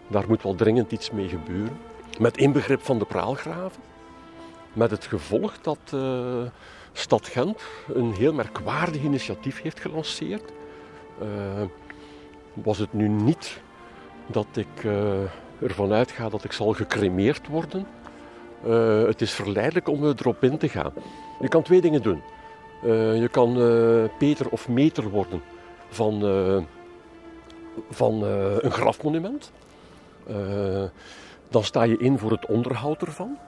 [0.07, 1.77] daar moet wel dringend iets mee gebeuren.
[2.19, 3.83] Met inbegrip van de praalgraven.
[4.73, 6.43] Met het gevolg dat uh,
[6.93, 7.63] Stad Gent
[7.95, 10.53] een heel merkwaardig initiatief heeft gelanceerd.
[11.23, 11.27] Uh,
[12.53, 13.61] was het nu niet
[14.27, 15.13] dat ik uh,
[15.63, 17.87] ervan uitga dat ik zal gecremeerd worden.
[19.07, 20.93] Het is verleidelijk om erop in te gaan.
[21.41, 22.23] Je kan twee dingen doen.
[23.21, 23.53] je kan
[24.19, 25.43] Peter of meter worden
[25.89, 26.21] van,
[27.91, 28.23] van
[28.63, 29.53] een grafmonument.
[31.49, 33.39] Dan sta je in voor het onderhoud ervan.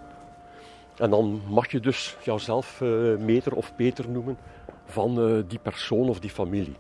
[0.97, 2.81] En dan mag je dus jouzelf
[3.19, 4.39] meter of peter noemen
[4.85, 6.77] van die persoon of die familie.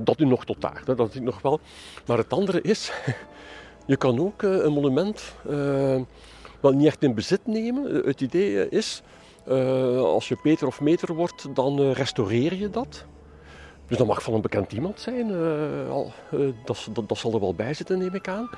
[0.00, 1.60] Dat nu nog tot daar, dat ik nog wel.
[2.06, 2.92] Maar het andere is,
[3.86, 5.34] je kan ook een monument
[6.62, 8.06] wel niet echt in bezit nemen.
[8.06, 9.02] Het idee is,
[9.96, 13.04] als je peter of meter wordt, dan restaureer je dat.
[13.86, 15.28] Dus dat mag van een bekend iemand zijn.
[16.64, 18.50] dat, dat, dat zal er wel bij zitten, neem ik aan.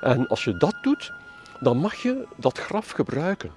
[0.00, 1.12] En als je dat doet,
[1.60, 3.50] dan mag je dat graf gebruiken.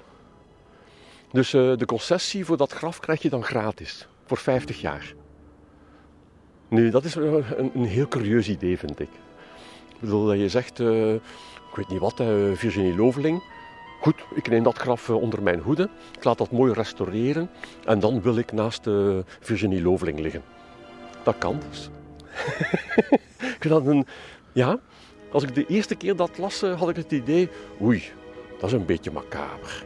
[1.32, 5.14] Dus uh, de concessie voor dat graf krijg je dan gratis, voor 50 jaar.
[6.68, 9.10] Nu, dat is een, een heel curieus idee, vind ik.
[9.90, 13.44] Ik bedoel, dat je zegt, uh, ik weet niet wat, uh, Virginie Loveling.
[14.02, 17.50] Goed, ik neem dat graf onder mijn hoede, ik laat dat mooi restaureren
[17.86, 18.90] en dan wil ik naast
[19.40, 20.44] Virginie Loveling liggen.
[21.24, 21.90] Dat kan dus.
[23.56, 24.06] ik vind een,
[24.54, 24.80] ja,
[25.32, 27.50] als ik de eerste keer dat las, had ik het idee,
[27.82, 28.04] oei,
[28.60, 29.86] dat is een beetje macaber.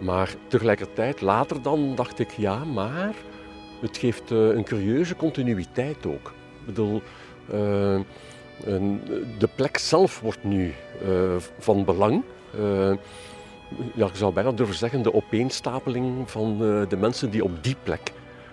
[0.00, 3.14] Maar tegelijkertijd, later dan, dacht ik, ja, maar
[3.80, 6.32] het geeft een curieuze continuïteit ook.
[6.60, 7.02] Ik bedoel,
[9.38, 10.74] de plek zelf wordt nu
[11.58, 12.22] van belang.
[13.94, 16.58] Ja, ik zou bijna durven zeggen, de opeenstapeling van
[16.88, 18.12] de mensen die op die plek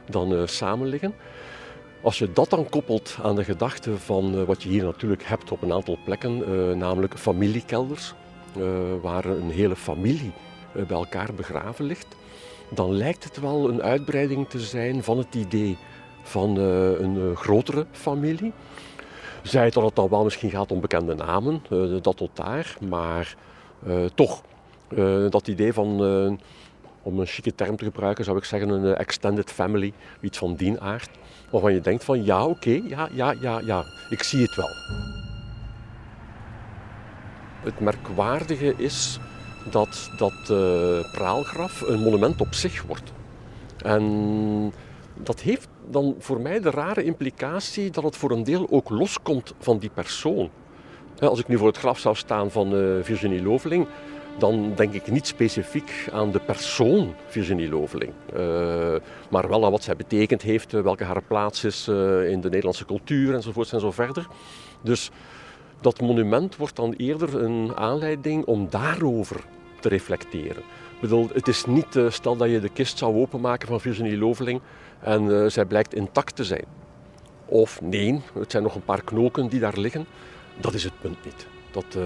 [0.09, 1.13] dan samen liggen.
[2.01, 5.51] Als je dat dan koppelt aan de gedachte van uh, wat je hier natuurlijk hebt
[5.51, 6.43] op een aantal plekken,
[6.77, 8.13] namelijk familiekelders,
[9.01, 10.31] waar een hele familie
[10.73, 12.15] bij elkaar begraven ligt,
[12.69, 15.77] dan lijkt het wel een uitbreiding te zijn van het idee
[16.21, 18.53] van een grotere familie.
[19.43, 21.61] Zij dat het dan wel misschien gaat om bekende namen,
[22.01, 23.35] dat tot daar, maar
[24.15, 24.41] toch,
[25.29, 25.87] dat idee van
[27.03, 30.79] om een chique term te gebruiken, zou ik zeggen een extended family, iets van die
[30.79, 31.09] aard
[31.49, 34.69] waarvan je denkt van ja, oké, ja, ja, ja, ja, ik zie het wel.
[37.63, 39.19] Het merkwaardige is
[39.71, 40.43] dat dat
[41.11, 43.11] praalgraf een monument op zich wordt.
[43.77, 44.73] En
[45.13, 49.53] dat heeft dan voor mij de rare implicatie dat het voor een deel ook loskomt
[49.59, 50.49] van die persoon.
[51.19, 52.69] Als ik nu voor het graf zou staan van
[53.03, 53.87] Virginie Loveling,
[54.39, 58.11] dan denk ik niet specifiek aan de persoon Virginie Loveling.
[58.33, 58.95] Uh,
[59.29, 62.49] maar wel aan wat zij betekend heeft, eh, welke haar plaats is uh, in de
[62.49, 64.27] Nederlandse cultuur enzovoort en zo verder.
[64.81, 65.11] Dus
[65.81, 69.43] dat monument wordt dan eerder een aanleiding om daarover
[69.79, 70.63] te reflecteren.
[70.93, 74.61] Ik bedoel, het is niet, stel dat je de kist zou openmaken van Virginie Loveling
[74.99, 76.65] en zij blijkt intact te zijn.
[77.45, 80.05] Of nee, het zijn nog een paar knoken die daar liggen.
[80.57, 81.47] Dat is het punt niet.
[81.71, 81.97] Dat,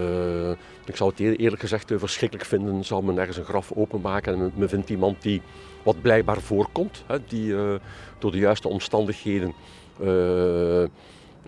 [0.86, 4.52] ik zou het eerlijk gezegd uh, verschrikkelijk vinden, zou men ergens een graf openmaken en
[4.56, 5.42] men vindt iemand die
[5.84, 7.74] wat blijkbaar voorkomt, hè, die uh,
[8.20, 9.54] door de juiste omstandigheden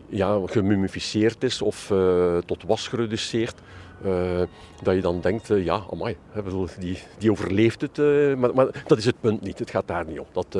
[0.09, 1.93] ja, gemummificeerd is of
[2.45, 3.55] tot was gereduceerd.
[4.83, 6.41] dat je dan denkt, ja, amai, hè,
[6.79, 7.97] die, die overleeft het.
[8.37, 10.25] Maar, maar, dat is het punt niet, het gaat daar niet om.
[10.31, 10.59] Dat,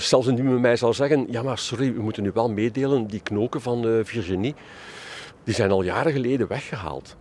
[0.00, 3.60] zelfs indien mij zou zeggen, ja maar sorry, we moeten nu wel meedelen, die knoken
[3.60, 4.54] van Virginie,
[5.44, 7.16] die zijn al jaren geleden weggehaald.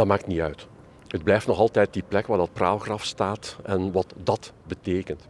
[0.00, 0.66] Dat maakt niet uit.
[1.08, 5.26] Het blijft nog altijd die plek waar dat praalgraf staat en wat dat betekent.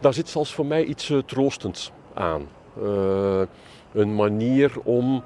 [0.00, 2.42] Daar zit zelfs voor mij iets uh, troostends aan.
[2.82, 3.42] Uh,
[3.92, 5.22] een manier om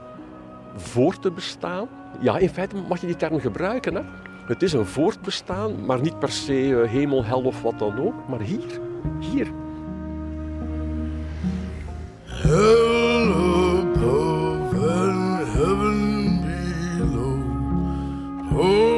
[0.77, 1.89] voor te bestaan.
[2.21, 3.95] Ja, in feite mag je die term gebruiken.
[3.95, 4.03] Hè?
[4.47, 8.29] Het is een voortbestaan, maar niet per se uh, hemel, hel of wat dan ook.
[8.29, 8.81] Maar hier,
[9.21, 9.53] hier.
[18.67, 18.96] Ooh.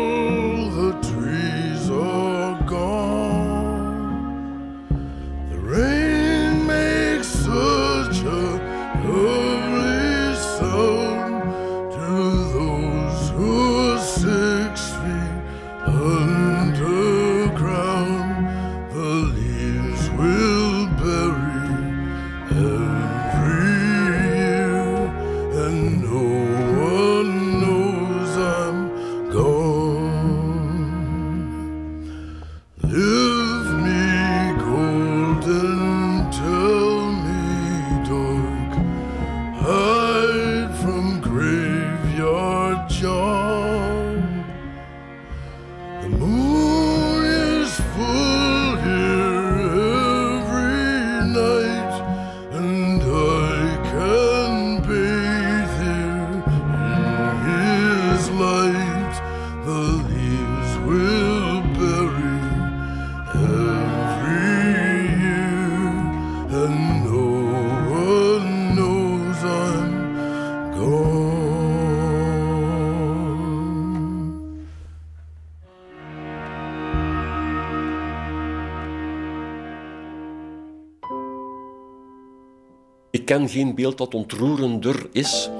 [83.48, 85.50] Geen beeld dat ontroerender is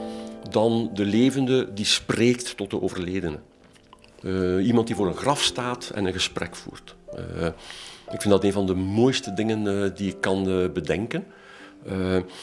[0.51, 3.39] dan de levende die spreekt tot de overledene.
[4.23, 6.95] Uh, iemand die voor een graf staat en een gesprek voert.
[7.15, 7.47] Uh,
[8.11, 11.25] ik vind dat een van de mooiste dingen uh, die ik kan bedenken.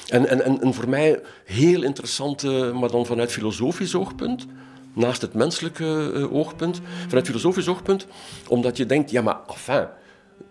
[0.09, 2.43] En, en, en, voor mij heel interessant,
[2.73, 4.45] maar dan vanuit filosofisch oogpunt,
[4.93, 8.07] naast het menselijke oogpunt, vanuit filosofisch oogpunt,
[8.47, 9.87] omdat je denkt, ja maar enfin,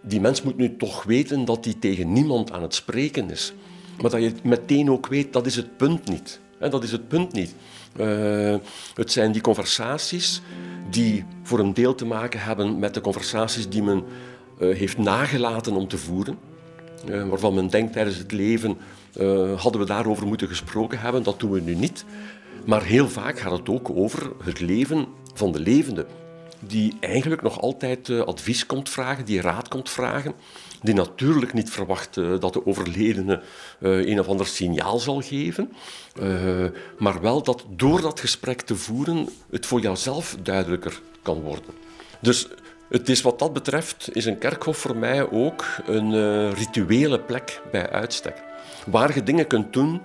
[0.01, 3.53] die mens moet nu toch weten dat hij tegen niemand aan het spreken is.
[4.01, 6.41] Maar dat je meteen ook weet, dat is het punt niet.
[6.59, 7.55] dat is het punt niet.
[8.01, 8.57] Uh,
[8.95, 10.43] het zijn die conversaties
[10.91, 14.05] die voor een deel te maken hebben met de conversaties die men
[14.59, 16.39] uh, heeft nagelaten om te voeren.
[17.09, 18.77] Uh, waarvan men denkt tijdens het leven
[19.57, 21.23] hadden we daarover moeten gesproken hebben.
[21.23, 22.05] Dat doen we nu niet.
[22.65, 26.07] Maar heel vaak gaat het ook over het leven van de levende.
[26.67, 30.35] Die eigenlijk nog altijd advies komt vragen, die raad komt vragen
[30.85, 33.43] die natuurlijk niet verwacht uh, dat de overledene
[33.81, 35.73] uh, een of ander signaal zal geven,
[36.99, 41.75] maar wel dat door dat gesprek te voeren het voor jouzelf duidelijker kan worden.
[42.21, 42.49] Dus
[42.89, 47.91] het is wat dat betreft, is een kerkhof voor mij ook een rituele plek bij
[47.91, 48.43] uitstek.
[48.87, 50.01] Waar je dingen kunt doen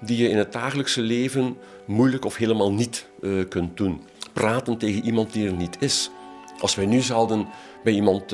[0.00, 3.06] die je in het dagelijkse leven moeilijk of helemaal niet
[3.48, 4.02] kunt doen.
[4.32, 6.10] Praten tegen iemand die er niet is.
[6.58, 7.48] Als wij nu zouden
[7.84, 8.28] bij iemand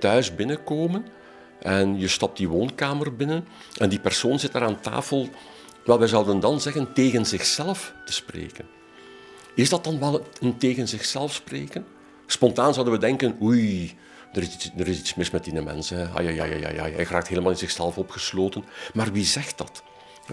[0.00, 1.04] thuis binnenkomen
[1.58, 5.28] en je stapt die woonkamer binnen en die persoon zit daar aan tafel,
[5.84, 8.64] wel, wij zouden dan zeggen tegen zichzelf te spreken.
[9.54, 11.86] Is dat dan wel een tegen zichzelf spreken?
[12.26, 13.96] Spontaan zouden we denken, oei,
[14.32, 15.92] er is iets, er is iets mis met die mens.
[15.92, 18.64] Ai, ai, ai, ai, ai, hij raakt helemaal in zichzelf opgesloten.
[18.94, 19.82] Maar wie zegt dat?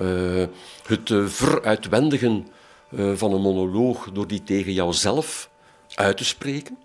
[0.02, 0.46] Uh,
[0.88, 2.48] het uh, veruitwendigen
[2.90, 5.50] uh, van een monoloog door die tegen jouzelf
[5.96, 6.78] uit te spreken.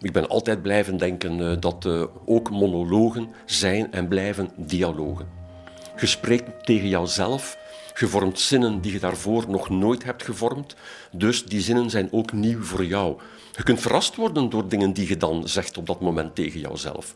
[0.00, 5.28] Ik ben altijd blijven denken uh, dat uh, ook monologen zijn en blijven dialogen.
[6.00, 7.58] Je spreekt tegen jouzelf,
[7.98, 10.76] je vormt zinnen die je daarvoor nog nooit hebt gevormd,
[11.12, 13.20] dus die zinnen zijn ook nieuw voor jou.
[13.56, 17.14] Je kunt verrast worden door dingen die je dan zegt op dat moment tegen jouzelf.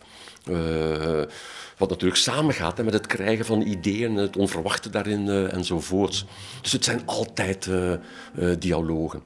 [1.77, 6.25] Wat natuurlijk samengaat hè, met het krijgen van ideeën, het onverwachte daarin enzovoorts.
[6.63, 7.71] Dus het zijn altijd
[8.59, 9.23] dialogen.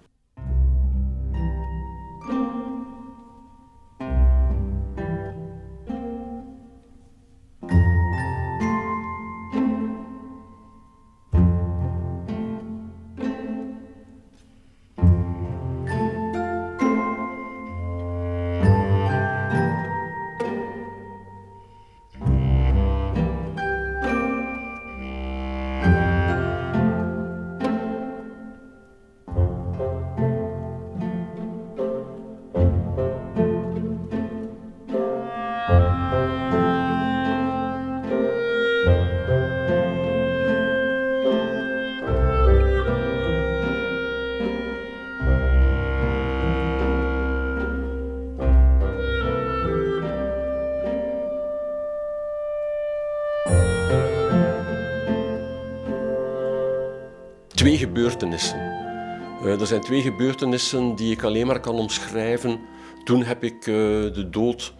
[59.90, 62.60] Twee gebeurtenissen die ik alleen maar kan omschrijven.
[63.04, 63.74] Toen heb ik uh,
[64.12, 64.74] de dood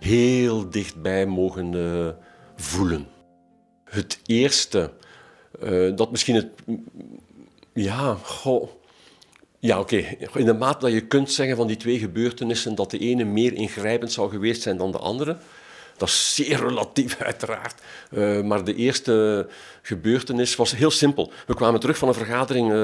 [0.00, 2.16] heel dichtbij mogen
[2.56, 3.06] voelen.
[3.84, 4.92] Het eerste,
[5.94, 6.48] dat misschien het.
[7.72, 8.68] Ja, goh.
[9.58, 9.96] Ja, oké.
[10.34, 13.52] In de mate dat je kunt zeggen van die twee gebeurtenissen dat de ene meer
[13.52, 15.36] ingrijpend zou geweest zijn dan de andere,
[15.98, 17.80] dat is zeer relatief, uiteraard.
[18.10, 19.46] Uh, maar de eerste
[19.82, 21.32] gebeurtenis was heel simpel.
[21.46, 22.78] We kwamen terug van een vergadering uh,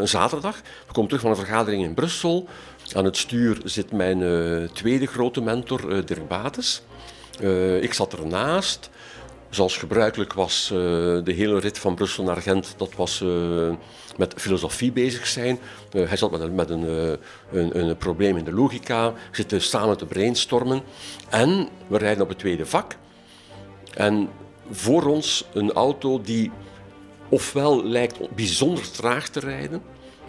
[0.00, 0.60] een zaterdag.
[0.86, 2.48] We komen terug van een vergadering in Brussel.
[2.92, 6.82] Aan het stuur zit mijn uh, tweede grote mentor, Dirk Bates.
[7.80, 8.90] ik zat ernaast.
[9.50, 10.78] Zoals gebruikelijk was uh,
[11.24, 13.72] de hele rit van Brussel naar Gent, dat was uh,
[14.16, 15.58] met filosofie bezig zijn.
[15.92, 17.18] Uh, hij zat met, met een,
[17.52, 20.82] een, een, probleem in de logica, zitten samen te brainstormen.
[21.28, 22.96] En we rijden op het tweede vak.
[23.94, 24.28] En
[24.70, 26.50] voor ons een auto die
[27.28, 29.82] ofwel lijkt bijzonder traag te rijden,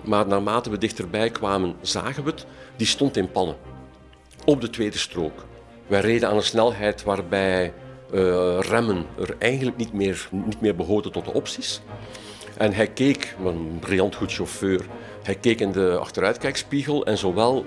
[0.03, 2.45] maar naarmate we dichterbij kwamen zagen we het,
[2.76, 3.55] die stond in pannen.
[4.45, 5.45] Op de tweede strook.
[5.88, 7.74] Wij reden aan een snelheid waarbij
[8.14, 11.82] uh, remmen er eigenlijk niet meer, niet meer behoorden tot de opties.
[12.57, 14.86] En hij keek, een briljant goed chauffeur,
[15.24, 17.66] hij keek in de achteruitkijkspiegel en zowel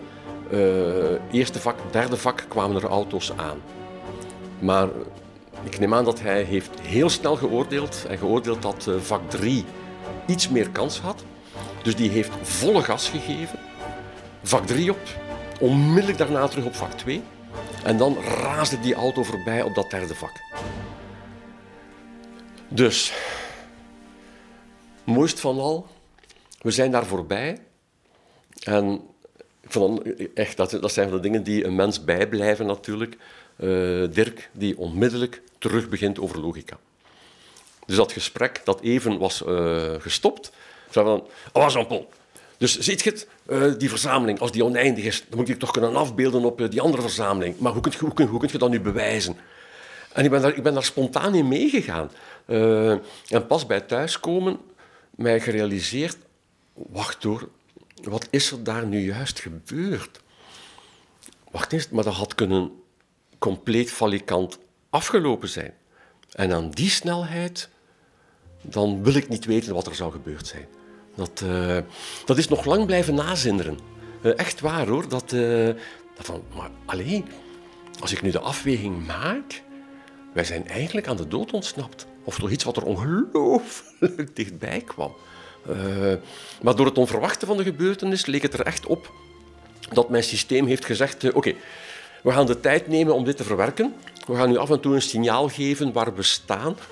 [0.52, 0.60] uh,
[1.30, 3.58] eerste vak, derde vak kwamen er auto's aan.
[4.58, 4.88] Maar
[5.62, 9.64] ik neem aan dat hij heeft heel snel geoordeeld en geoordeeld dat uh, vak 3
[10.26, 11.24] iets meer kans had.
[11.82, 13.58] Dus die heeft volle gas gegeven.
[14.42, 14.98] Vak 3 op,
[15.60, 17.22] onmiddellijk daarna terug op vak 2.
[17.84, 20.32] En dan raasde die auto voorbij op dat derde vak.
[22.68, 23.12] Dus,
[25.04, 25.86] mooist van al,
[26.60, 27.58] we zijn daar voorbij.
[28.62, 29.00] En
[29.64, 30.02] vond
[30.34, 33.16] echt, dat, dat zijn van de dingen die een mens bijblijven natuurlijk.
[33.56, 36.78] Uh, Dirk, die onmiddellijk terug begint over logica.
[37.86, 40.52] Dus dat gesprek dat even was uh, gestopt,
[40.90, 42.08] zei van, oh Jean-Paul,
[42.56, 45.70] dus ziet je het, uh, die verzameling, als die oneindig is, dan moet je toch
[45.70, 47.58] kunnen afbeelden op uh, die andere verzameling.
[47.58, 49.36] Maar hoe kun, kun, hoe je dat nu bewijzen?
[50.12, 52.10] En ik ben daar, ik ben daar spontaan in meegegaan.
[52.46, 52.90] Uh,
[53.28, 54.58] en pas bij thuiskomen
[55.10, 56.16] mij gerealiseerd,
[56.72, 57.48] wacht door,
[58.02, 60.20] wat is er daar nu juist gebeurd?
[61.50, 62.70] Wacht eens, maar dat had kunnen
[63.38, 64.58] compleet valikant
[64.90, 65.74] afgelopen zijn.
[66.32, 67.68] En aan die snelheid,
[68.62, 70.66] dan wil ik niet weten wat er zou gebeurd zijn.
[71.14, 71.78] Dat, uh,
[72.24, 73.78] dat is nog lang blijven nazinderen.
[74.22, 75.08] Uh, echt waar hoor.
[75.08, 77.24] Dat, dat van, maar alleen,
[78.00, 79.62] als ik nu de afweging maak,
[80.32, 82.06] wij zijn eigenlijk aan de dood ontsnapt.
[82.24, 85.14] Of toch iets wat er ongelooflijk dichtbij kwam.
[86.62, 89.12] maar door het onverwachte van de gebeurtenis leek het er echt op
[89.92, 91.54] dat mijn systeem heeft gezegd: oké,
[92.22, 93.94] we gaan de tijd nemen om dit te verwerken.
[94.26, 96.76] We gaan nu af en toe een signaal geven waar we staan.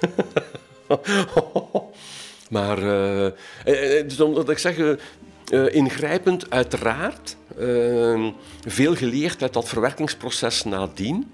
[2.53, 3.31] Maar uh,
[4.07, 4.97] dus omdat ik zeg,
[5.71, 7.37] ingrijpend uiteraard,
[8.67, 11.33] veel geleerd uit dat verwerkingsproces nadien.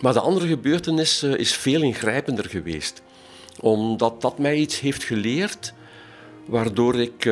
[0.00, 3.02] Maar de andere gebeurtenis is veel ingrijpender geweest.
[3.60, 5.72] Omdat dat mij iets heeft geleerd
[6.46, 7.22] waardoor ik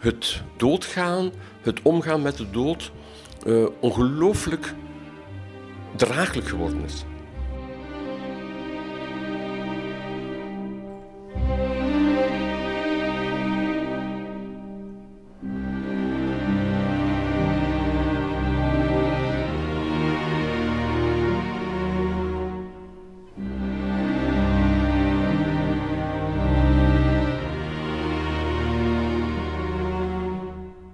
[0.00, 2.92] het doodgaan, het omgaan met de dood,
[3.80, 4.74] ongelooflijk
[5.96, 7.04] draaglijk geworden is.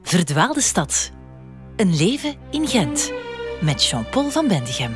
[0.09, 1.11] Verdwaalde stad.
[1.77, 3.13] Een leven in Gent.
[3.61, 4.93] Met Jean-Paul van Bendigem.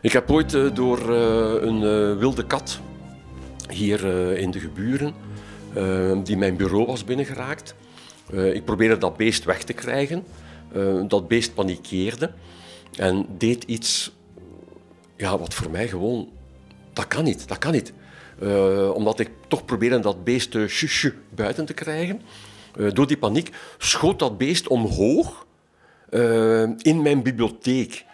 [0.00, 2.80] Ik heb ooit uh, door uh, een uh, wilde kat
[3.68, 4.04] hier
[4.36, 5.14] in de geburen,
[6.24, 7.74] die mijn bureau was binnengeraakt.
[8.32, 10.24] ik probeerde dat beest weg te krijgen.
[11.08, 12.32] dat beest panikeerde
[12.96, 14.12] en deed iets
[15.16, 16.28] ja, wat voor mij gewoon...
[16.92, 17.92] Dat kan niet, dat kan niet.
[18.42, 22.22] Uh, omdat ik toch probeerde dat beest shushu buiten te krijgen.
[22.76, 25.46] Uh, door die paniek schoot dat beest omhoog
[26.78, 28.04] in mijn bibliotheek.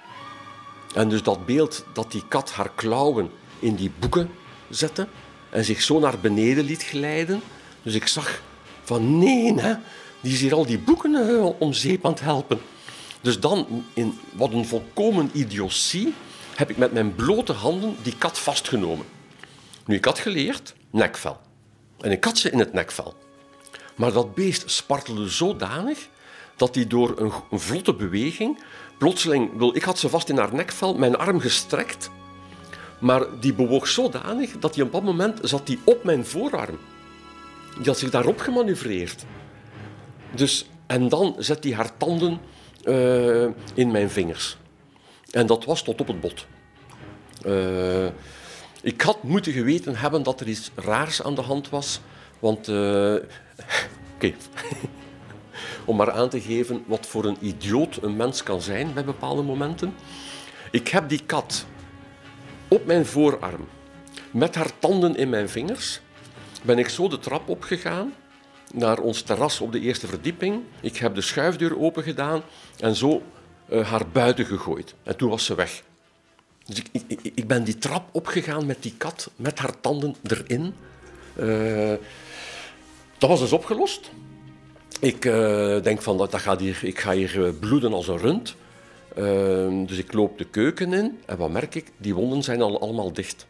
[0.94, 4.30] En dus dat beeld dat die kat haar klauwen in die boeken
[4.68, 5.06] zette
[5.50, 7.40] en zich zo naar beneden liet glijden.
[7.82, 8.42] Dus ik zag
[8.82, 9.74] van nee, hè,
[10.20, 12.58] die is hier al die boeken om zeep aan het helpen.
[13.20, 16.14] Dus dan, in wat een volkomen idiotie,
[16.54, 19.06] heb ik met mijn blote handen die kat vastgenomen.
[19.86, 21.40] Nu, ik had geleerd nekvel.
[22.00, 23.14] En ik had ze in het nekvel.
[23.94, 26.08] Maar dat beest spartelde zodanig
[26.56, 28.58] dat hij door een, vlotte beweging
[28.98, 29.72] plotseling...
[29.74, 32.10] Ik had ze vast in haar nekvel, mijn arm gestrekt.
[32.98, 36.78] Maar die bewoog zodanig dat hij op dat moment zat die op mijn voorarm.
[37.76, 39.24] Die had zich daarop gemanoeuvreerd.
[40.34, 42.40] Dus, en dan zet hij haar tanden
[42.84, 44.56] uh, in mijn vingers.
[45.30, 46.46] En dat was tot op het bot.
[47.46, 48.06] Uh,
[48.86, 52.00] ik had moeten geweten hebben dat er iets raars aan de hand was.
[52.38, 53.14] Want, uh,
[54.14, 54.32] oké,
[55.84, 59.42] om maar aan te geven wat voor een idioot een mens kan zijn bij bepaalde
[59.42, 59.94] momenten.
[60.70, 61.66] Ik heb die kat
[62.68, 63.68] op mijn voorarm,
[64.30, 66.00] met haar tanden in mijn vingers,
[66.62, 68.14] ben ik zo de trap opgegaan
[68.72, 70.62] naar ons terras op de eerste verdieping.
[70.80, 72.42] Ik heb de schuifdeur open gedaan
[72.78, 73.22] en zo
[73.68, 74.94] uh, haar buiten gegooid.
[75.02, 75.82] En toen was ze weg.
[76.66, 80.74] Dus ik, ik, ik, ben die trap opgegaan met die kat, met haar tanden erin.
[81.38, 81.94] Uh,
[83.18, 84.10] dat was dus opgelost.
[85.00, 88.54] Ik uh, denk van, dat, dat gaat hier, ik ga hier bloeden als een rund.
[89.18, 91.92] Uh, dus ik loop de keuken in en wat merk ik?
[91.96, 93.46] Die wonden zijn al allemaal dicht.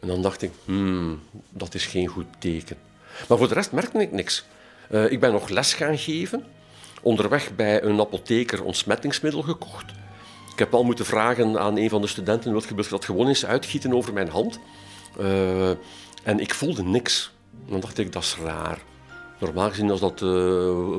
[0.00, 2.76] En dan dacht ik, hmm, dat is geen goed teken.
[3.28, 4.44] Maar voor de rest merkte ik niks.
[5.08, 6.44] Ik ben nog les gaan geven.
[7.02, 9.92] Onderweg bij een apotheker ontsmettingsmiddel gekocht.
[10.60, 13.46] Ik heb al moeten vragen aan een van de studenten, wat gebeurt dat gewoon eens
[13.46, 14.60] uitgieten over mijn hand.
[15.20, 15.68] Uh,
[16.22, 17.32] en ik voelde niks.
[17.68, 18.78] Dan dacht ik, dat is raar.
[19.38, 20.30] Normaal gezien als dat uh,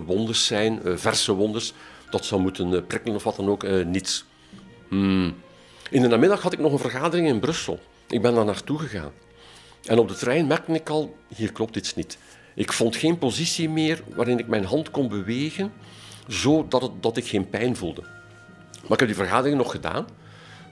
[0.05, 1.73] wondes zijn, verse wondes,
[2.09, 4.25] dat zou moeten prikkelen of wat dan ook, niets.
[4.87, 5.35] Hmm.
[5.89, 7.79] In de namiddag had ik nog een vergadering in Brussel.
[8.07, 9.11] Ik ben daar naartoe gegaan.
[9.85, 12.17] En op de trein merkte ik al, hier klopt iets niet.
[12.55, 15.73] Ik vond geen positie meer waarin ik mijn hand kon bewegen,
[16.27, 18.19] zodat het, dat ik geen pijn voelde.
[18.91, 20.07] Maar ik heb die vergadering nog gedaan.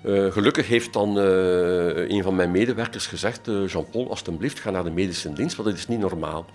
[0.05, 4.84] Uh, gelukkig heeft dan uh, een van mijn medewerkers gezegd, uh, Jean-Paul, alstublieft, ga naar
[4.84, 6.45] de medische dienst, want dat is niet normaal.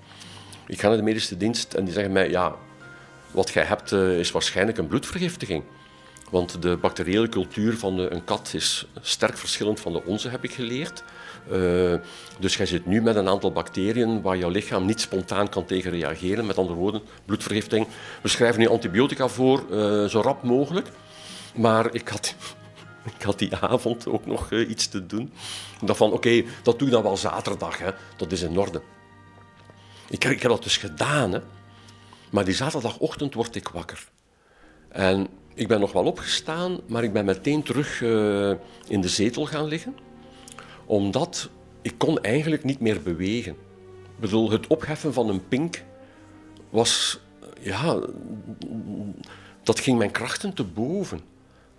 [0.66, 2.54] Ik ga naar de medische dienst en die zeggen mij, ja,
[3.30, 5.64] wat jij hebt is waarschijnlijk een bloedvergiftiging.
[6.30, 10.52] Want de bacteriële cultuur van een kat is sterk verschillend van de onze, heb ik
[10.52, 11.04] geleerd.
[12.38, 15.90] Dus jij zit nu met een aantal bacteriën waar jouw lichaam niet spontaan kan tegen
[15.90, 16.46] reageren.
[16.46, 17.86] Met andere woorden, bloedvergiftiging.
[18.22, 19.64] We schrijven nu antibiotica voor,
[20.08, 20.88] zo rap mogelijk.
[21.54, 22.34] Maar ik had,
[23.16, 25.32] ik had die avond ook nog uh, iets te doen.
[25.80, 27.78] Ik dacht van, oké, dat doe ik dan wel zaterdag.
[27.78, 27.90] Hè.
[28.16, 28.82] Dat is in orde.
[30.08, 31.32] Ik, ik heb dat dus gedaan.
[31.32, 31.40] Hè.
[32.30, 34.08] Maar die zaterdagochtend word ik wakker.
[34.88, 38.54] En ik ben nog wel opgestaan, maar ik ben meteen terug uh,
[38.86, 39.96] in de zetel gaan liggen.
[40.84, 41.50] Omdat
[41.82, 43.52] ik kon eigenlijk niet meer bewegen.
[44.04, 45.82] Ik bedoel, het opheffen van een pink
[46.70, 47.20] was...
[47.60, 48.00] Ja,
[49.62, 51.20] dat ging mijn krachten te boven.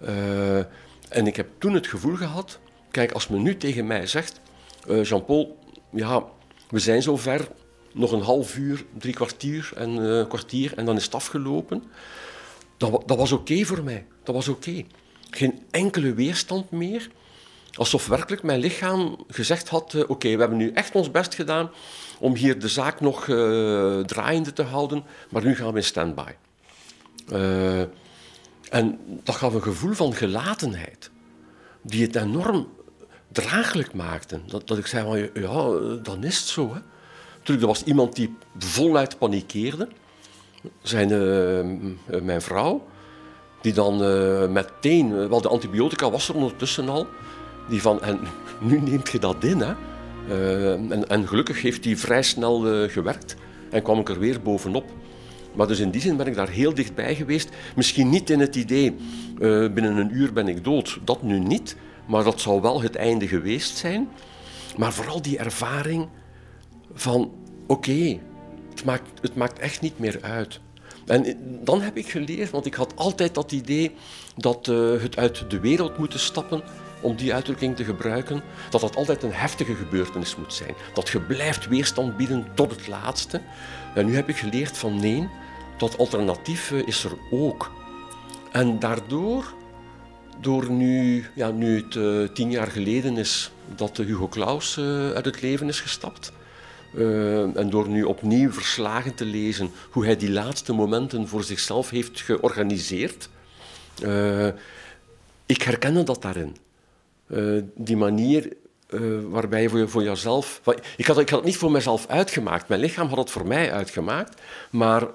[0.05, 0.57] Uh,
[1.09, 2.59] en ik heb toen het gevoel gehad...
[2.91, 4.39] Kijk, als men nu tegen mij zegt...
[4.87, 5.57] Uh, Jean-Paul,
[5.91, 6.23] ja,
[6.69, 7.47] we zijn zover.
[7.93, 11.83] Nog een half uur, drie kwartier en kwartier en dan is het afgelopen
[12.77, 14.05] dat, dat was oké voor mij.
[14.23, 14.83] Dat was oké.
[15.29, 17.09] Geen enkele weerstand meer.
[17.73, 21.71] Alsof werkelijk mijn lichaam gezegd had: Oké, we hebben nu echt ons best gedaan
[22.19, 23.23] om hier de zaak nog
[24.05, 26.31] draaiende te houden, maar nu gaan we in standby.
[28.75, 31.11] En dat gaf een gevoel van gelatenheid,
[31.81, 32.67] die het enorm
[33.31, 34.39] draaglijk maakte.
[34.47, 36.73] Dat, dat ik zei: van, Ja, dan is het zo.
[36.73, 36.79] Hè.
[37.37, 39.87] Natuurlijk, er was iemand die voluit panikeerde
[40.81, 42.87] zijn uh, mijn vrouw,
[43.61, 47.07] die dan uh, meteen, wel de antibiotica was er ondertussen al,
[47.69, 48.19] die van, en
[48.69, 49.73] nu neemt je dat in, hè.
[50.73, 53.35] En, en, gelukkig heeft die vrij snel gewerkt
[53.71, 54.91] en kwam ik er weer bovenop.
[55.55, 57.49] Maar dus in die zin ben ik daar heel dichtbij geweest.
[57.75, 58.95] Misschien niet in het idee,
[59.73, 61.75] binnen een uur ben ik dood, dat nu niet,
[62.05, 64.09] maar dat zou wel het einde geweest zijn.
[64.77, 66.07] Maar vooral die ervaring
[66.93, 67.31] van,
[67.67, 68.19] oké,
[68.69, 70.59] het maakt, het maakt echt niet meer uit.
[71.05, 73.91] En dan heb ik geleerd, want ik had altijd dat idee
[74.37, 76.61] dat uh, het uit de wereld moeten stappen,
[77.01, 80.73] om die uitdrukking te gebruiken, dat dat altijd een heftige gebeurtenis moet zijn.
[80.93, 83.41] Dat je blijft weerstand bieden tot het laatste.
[83.95, 85.29] En nu heb ik geleerd van nee,
[85.77, 87.71] dat alternatief uh, is er ook.
[88.51, 89.53] En daardoor,
[90.41, 94.79] door nu, ja, nu het uh, tien jaar geleden is dat Hugo Claus
[95.15, 96.31] uit het leven is gestapt,
[97.55, 102.21] en door nu opnieuw verslagen te lezen hoe hij die laatste momenten voor zichzelf heeft
[102.21, 103.29] georganiseerd,
[105.45, 106.55] ik herkende dat daarin.
[107.75, 108.53] Die manier
[109.29, 110.61] waarbij je voor, voor jezelf.
[110.97, 113.71] Ik had, ik had het niet voor mezelf uitgemaakt, mijn lichaam had het voor mij
[113.71, 115.07] uitgemaakt, maar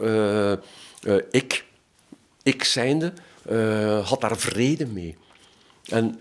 [1.30, 1.64] ik,
[2.42, 3.12] ik zijnde,
[4.04, 5.16] had daar vrede mee.
[5.88, 6.20] En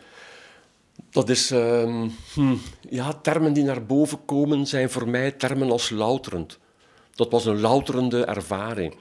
[1.12, 2.56] dat is, hm,
[2.90, 6.58] ja, termen die naar boven komen zijn voor mij termen als louterend.
[7.16, 8.96] Dat was een louterende ervaring.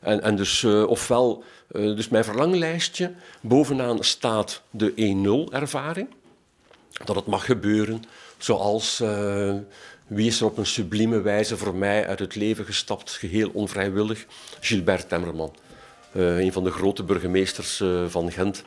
[0.00, 6.08] En, en dus, ofwel, dus mijn verlanglijstje, bovenaan staat de 1-0-ervaring.
[7.04, 8.02] Dat het mag gebeuren,
[8.38, 9.02] zoals
[10.06, 14.26] wie is er op een sublieme wijze voor mij uit het leven gestapt, geheel onvrijwillig,
[14.60, 15.54] Gilbert Temmerman.
[16.12, 18.64] een van de grote burgemeesters van Gent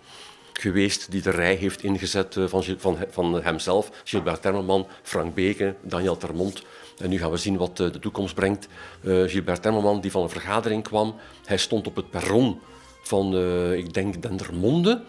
[0.61, 5.75] geweest die de rij heeft ingezet eh, van, van, van hemzelf, Gilbert Temmerman, Frank Beke,
[5.81, 6.63] Daniel Termont.
[6.97, 8.67] En nu gaan we zien wat eh, de toekomst brengt.
[9.01, 11.15] Uh, Gilbert Temmerman, die van een vergadering kwam,
[11.45, 12.59] hij stond op het perron
[13.03, 15.03] van, uh, ik denk, Dendermonde.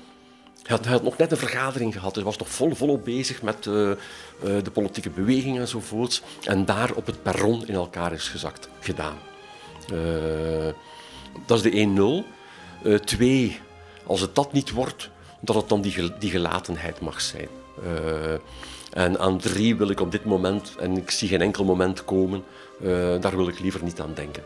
[0.63, 3.67] Hij had, had, nog net een vergadering gehad, hij was nog vol, volop bezig met
[3.67, 3.97] uh, uh,
[4.41, 6.23] de politieke beweging enzovoorts.
[6.45, 9.19] En daar op het perron in elkaar is gezakt, gedaan.
[9.93, 9.99] Uh,
[11.47, 12.25] dat is de
[12.85, 13.01] 1-0.
[13.05, 13.61] Twee,
[14.07, 15.11] als het dat niet wordt,
[15.41, 17.49] dat het dan die, die gelatenheid mag zijn.
[18.93, 22.45] en aan drie wil ik op dit moment, en ik zie geen enkel moment komen,
[23.21, 24.43] daar wil ik liever niet aan denken.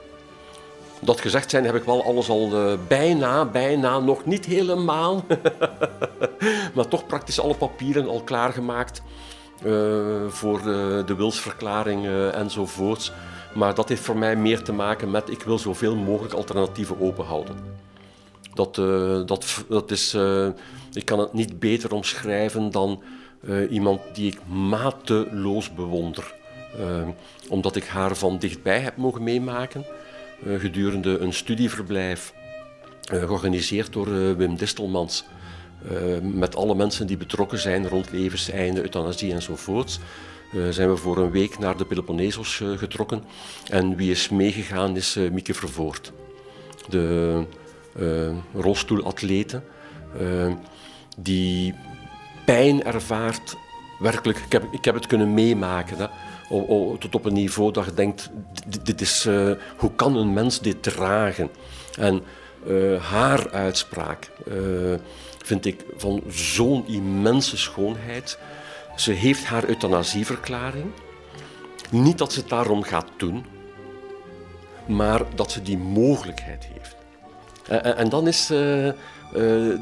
[1.00, 5.24] Dat gezegd zijn heb ik wel alles al uh, bijna, bijna, nog niet helemaal,
[6.74, 9.02] maar toch praktisch alle papieren al klaargemaakt
[9.64, 10.64] uh, voor uh,
[11.06, 13.12] de wilsverklaring enzovoorts.
[13.54, 17.56] Maar dat heeft voor mij meer te maken met ik wil zoveel mogelijk alternatieven openhouden.
[18.54, 18.74] Dat,
[19.26, 20.14] dat, dat is,
[20.92, 23.02] ik kan het niet beter omschrijven dan
[23.70, 26.34] iemand die ik mateloos bewonder.
[27.48, 29.84] omdat ik haar van dichtbij heb mogen meemaken.
[30.44, 32.34] Eh, gedurende een studieverblijf
[33.02, 35.24] eh, georganiseerd door eh, Wim Distelmans.
[36.22, 39.98] met alle mensen die betrokken zijn rond levenseinde, euthanasie enzovoorts.
[40.54, 43.24] Uh, zijn we voor een week naar de Peloponnesos getrokken.
[43.70, 46.12] En wie is meegegaan is Mieke Vervoort,
[46.88, 47.44] de
[48.54, 49.62] rolstoelatlete,
[51.16, 51.74] die
[52.44, 53.56] pijn ervaart.
[53.98, 56.10] Werkelijk, ik heb, ik heb het kunnen meemaken.
[56.98, 58.30] Tot op een niveau dat je denkt,
[58.82, 61.50] dit, is, uh, hoe kan een mens dit dragen?
[61.98, 62.22] En
[62.66, 64.94] uh, haar uitspraak uh,
[65.44, 68.38] vind ik van zo'n immense schoonheid.
[68.96, 70.86] Ze heeft haar euthanasieverklaring.
[71.90, 73.44] Niet dat ze het daarom gaat doen,
[74.86, 76.96] maar dat ze die mogelijkheid heeft.
[77.68, 78.52] En, en dan is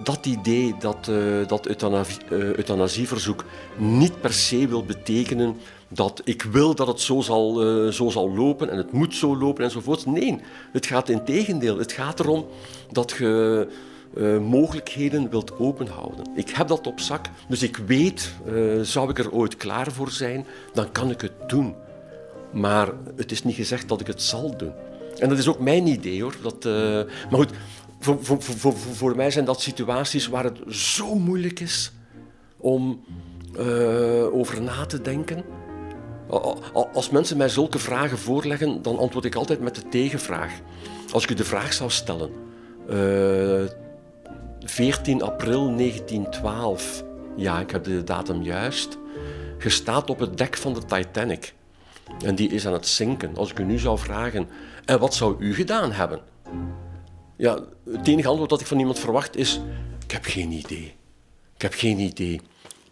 [0.05, 1.11] dat idee dat
[1.47, 3.45] dat euthanasie, euthanasieverzoek
[3.77, 5.57] niet per se wil betekenen
[5.95, 9.37] dat ik wil dat het zo zal, uh, zo zal lopen en het moet zo
[9.37, 10.07] lopen enzovoort.
[10.07, 10.41] Nee,
[10.73, 11.79] het gaat in tegendeel.
[11.79, 12.47] Het gaat erom
[12.91, 13.69] dat je
[14.15, 16.27] uh, mogelijkheden wilt openhouden.
[16.35, 20.11] Ik heb dat op zak, dus ik weet, uh, zou ik er ooit klaar voor
[20.11, 21.75] zijn, dan kan ik het doen.
[22.53, 24.73] Maar het is niet gezegd dat ik het zal doen.
[25.19, 26.35] En dat is ook mijn idee hoor.
[26.43, 26.65] Dat,
[27.31, 27.51] maar goed,
[28.01, 31.93] voor, voor, voor, voor, mij zijn dat situaties waar het zo moeilijk is
[32.57, 33.05] om
[34.33, 35.45] over na te denken.
[36.93, 40.53] Als mensen mij zulke vragen voorleggen, dan antwoord ik altijd met de tegenvraag.
[41.13, 42.31] Als ik u de vraag zou stellen,
[42.91, 43.71] uh, eh,
[44.61, 47.05] 14 april 1912,
[47.37, 48.99] ja, ik heb de datum juist,
[49.59, 51.55] je staat op het dek van de Titanic
[52.25, 53.37] en die is aan het zinken.
[53.37, 54.49] Als ik u nu zou vragen,
[54.85, 56.21] en wat zou u gedaan hebben?
[57.37, 57.59] Ja,
[57.91, 59.61] het enige antwoord dat ik van iemand verwacht is,
[60.05, 60.95] ik heb geen idee.
[61.55, 62.41] Ik heb geen idee.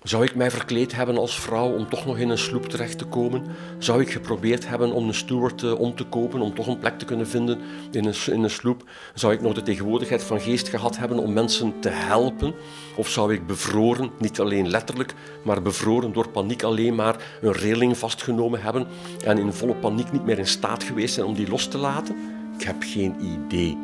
[0.02, 3.04] Zou ik mij verkleed hebben als vrouw om toch nog in een sloep terecht te
[3.04, 3.44] komen?
[3.78, 6.98] Zou ik geprobeerd hebben om een steward uh, om te kopen, om toch een plek
[6.98, 7.58] te kunnen vinden
[7.90, 8.84] in een, in een sloep?
[9.14, 12.54] Zou ik nog de tegenwoordigheid van geest gehad hebben om mensen te helpen?
[12.96, 17.96] Of zou ik bevroren, niet alleen letterlijk, maar bevroren door paniek alleen maar een reling
[17.96, 18.86] vastgenomen hebben
[19.24, 22.16] en in volle paniek niet meer in staat geweest zijn om die los te laten?
[22.58, 23.78] Ik heb geen idee.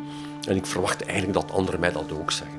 [0.48, 2.57] En ik verwacht eigenlijk dat anderen mij dat ook zeggen.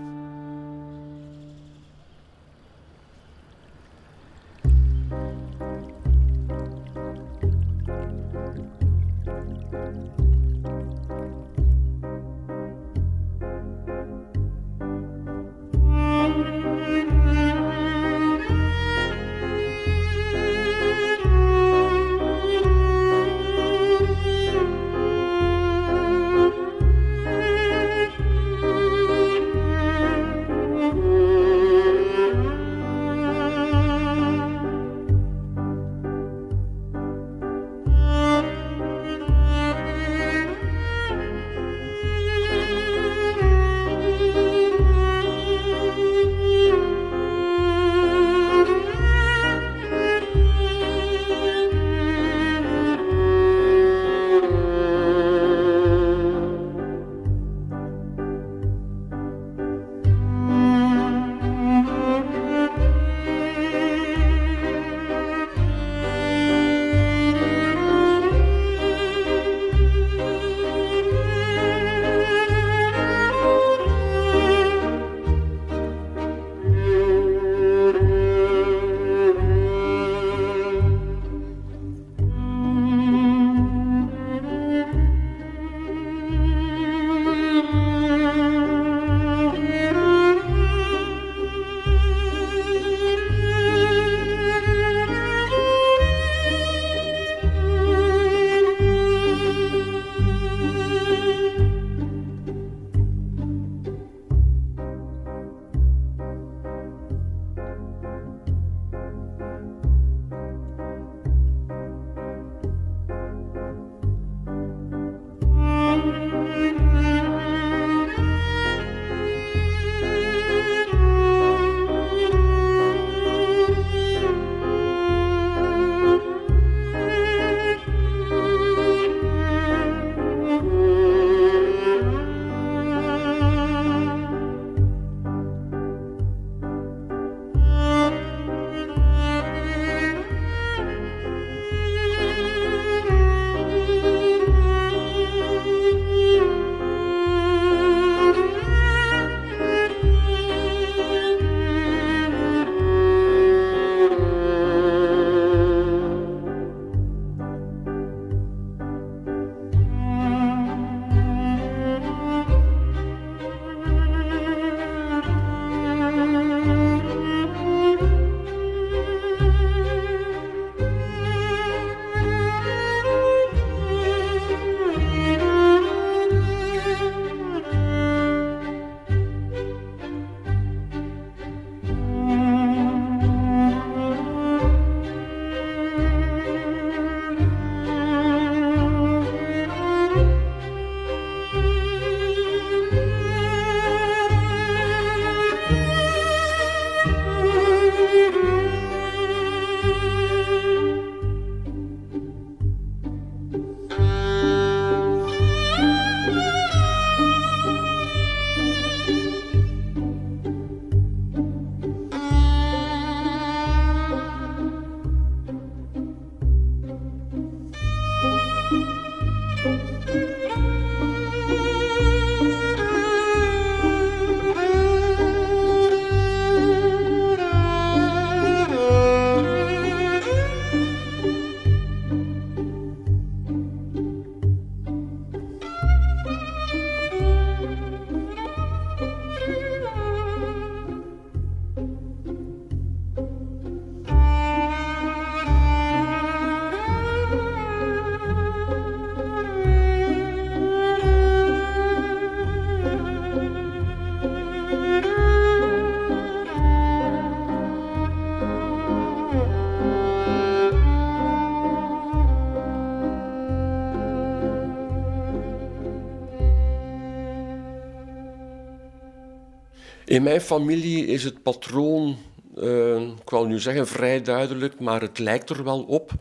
[270.20, 272.17] In mijn familie is het patroon,
[272.57, 276.11] uh, ik wou nu zeggen vrij duidelijk, maar het lijkt er wel op.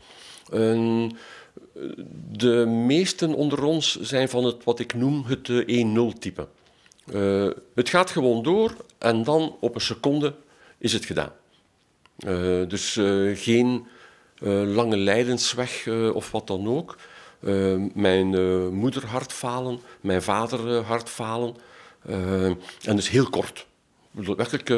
[0.53, 1.09] Uh,
[2.31, 6.49] de meesten onder ons zijn van het wat ik noem het 1-0-type.
[7.13, 10.35] Uh, eh, het gaat gewoon door en dan op een seconde
[10.79, 11.33] is het gedaan.
[12.69, 12.99] Dus
[13.35, 13.87] geen
[14.65, 16.97] lange lijdensweg of wat dan ook.
[17.95, 18.29] mijn
[18.75, 21.57] moeder hartfalen, mijn vader hartfalen.
[22.83, 23.68] en dus heel kort.
[24.11, 24.69] Werkelijk,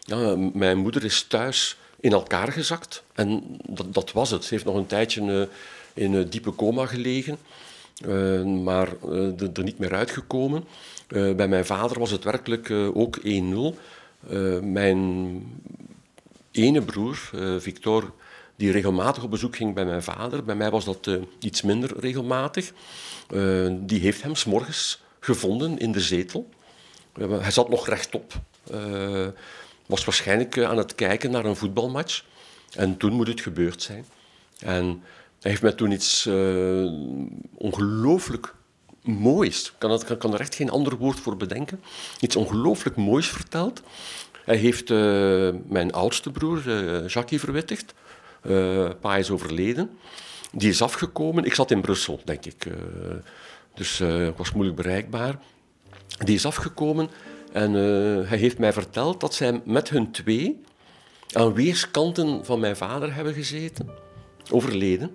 [0.00, 4.44] ja, mijn moeder is thuis in elkaar gezakt en dat, dat was het.
[4.44, 5.48] Ze heeft nog een tijdje
[5.94, 7.38] in een diepe coma gelegen,
[8.62, 8.88] maar
[9.54, 10.64] er niet meer uitgekomen.
[11.08, 13.22] Bij mijn vader was het werkelijk ook 1-0.
[14.62, 15.42] mijn
[16.50, 18.12] ene broer, Victor,
[18.56, 22.72] die regelmatig op bezoek ging bij mijn vader, bij mij was dat iets minder regelmatig,
[23.70, 26.48] die heeft hem s'morgens gevonden in de zetel.
[27.18, 28.32] hij zat nog rechtop.
[29.86, 32.24] Was waarschijnlijk aan het kijken naar een voetbalmatch.
[32.76, 34.04] En toen moet het gebeurd zijn.
[34.58, 35.02] En
[35.40, 36.92] hij heeft mij toen iets uh,
[37.54, 38.54] ongelooflijk
[39.02, 41.80] moois, kan, kan, er echt geen ander woord voor bedenken,
[42.20, 43.82] iets ongelooflijk moois verteld.
[44.44, 44.88] Hij heeft
[45.68, 47.94] mijn oudste broer, uh, Jackie, verwittigd.
[49.00, 49.90] pa is overleden.
[50.52, 51.44] Die is afgekomen.
[51.44, 52.66] Ik zat in Brussel, denk ik.
[53.74, 55.38] dus ik was moeilijk bereikbaar.
[56.18, 57.10] Die is afgekomen
[57.52, 57.72] en
[58.26, 60.60] hij heeft mij verteld dat zij met hun twee
[61.32, 63.88] aan weerskanten van mijn vader hebben gezeten.
[64.50, 65.10] Overleden.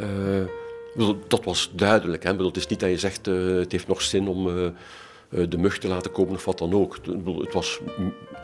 [0.00, 2.22] Uh, dat was duidelijk.
[2.22, 2.44] Hè?
[2.44, 4.44] Het is niet dat je zegt uh, het heeft nog zin om
[5.30, 6.98] de mug te laten komen of wat dan ook.
[7.38, 7.80] Het was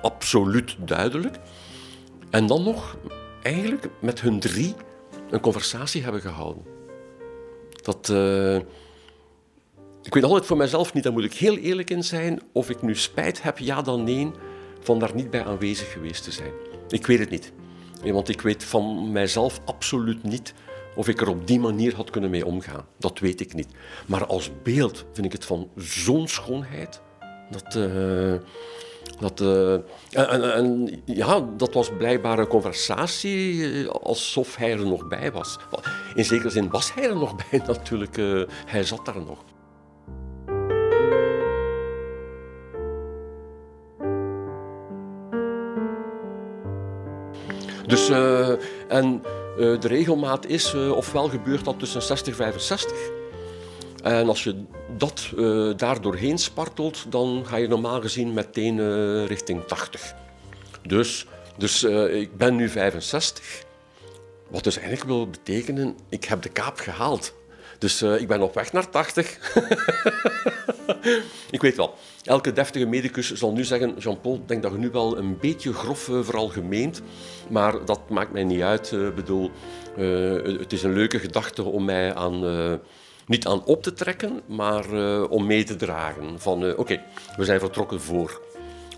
[0.02, 1.36] absoluut duidelijk.
[2.30, 2.96] En dan nog
[3.42, 4.74] eigenlijk met hun drie
[5.30, 6.62] een conversatie hebben gehouden.
[7.82, 8.12] Dat,
[10.02, 12.82] ik weet altijd voor mezelf niet, daar moet ik heel eerlijk in zijn, of ik
[12.82, 14.30] nu spijt heb, ja dan nee,
[14.80, 16.52] van daar niet bij aanwezig geweest te zijn.
[16.88, 17.52] Ik weet het niet.
[18.02, 20.54] Want ik weet van mijzelf absoluut niet
[20.94, 22.86] of ik er op die manier had kunnen mee omgaan.
[22.98, 23.68] Dat weet ik niet.
[24.06, 27.00] Maar als beeld vind ik het van zo'n schoonheid.
[27.50, 28.34] Dat, uh,
[29.20, 29.72] dat, uh,
[30.10, 35.58] en, en, ja, dat was blijkbaar een conversatie eh, alsof hij er nog bij was.
[36.14, 38.16] In zekere zin was hij er nog bij natuurlijk.
[38.66, 39.44] Hij zat daar nog.
[47.92, 48.48] Dus, uh,
[48.88, 49.22] en
[49.58, 52.92] uh, de regelmaat is, uh, ofwel gebeurt dat tussen 60 en 65.
[54.02, 54.64] En als je
[54.96, 55.30] dat
[55.76, 60.14] daar doorheen spartelt, dan ga je normaal gezien meteen richting 80.
[60.86, 61.26] Dus,
[61.56, 63.64] dus ik ben nu 65.
[64.48, 67.34] Wat dus eigenlijk wil betekenen, ik heb de kaap gehaald.
[67.78, 69.38] Dus ik ben op weg naar 80.
[71.50, 75.18] ik weet wel, elke deftige medicus zal nu zeggen: Jean-Paul, denk dat je nu wel
[75.18, 77.02] een beetje grof uh, veralgemeent.
[77.48, 78.90] Maar dat maakt mij niet uit.
[78.90, 79.50] Uh, bedoel,
[79.98, 82.80] uh, het is een leuke gedachte om mij aan,
[83.26, 84.84] niet aan op te trekken, maar
[85.28, 86.40] om mee te dragen.
[86.40, 87.02] Van oké,
[87.36, 88.40] we zijn vertrokken voor.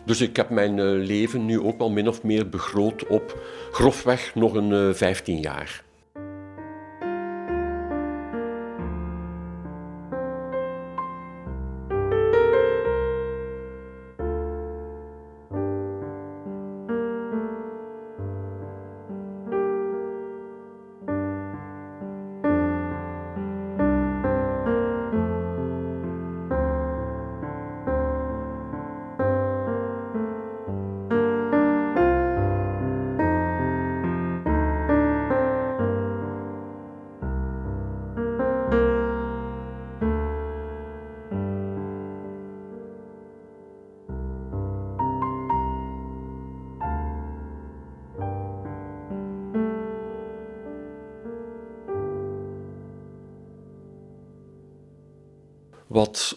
[0.04, 3.38] Dus ik heb mijn leven nu ook wel min of meer begroot op
[3.72, 5.83] grofweg nog een 15 jaar.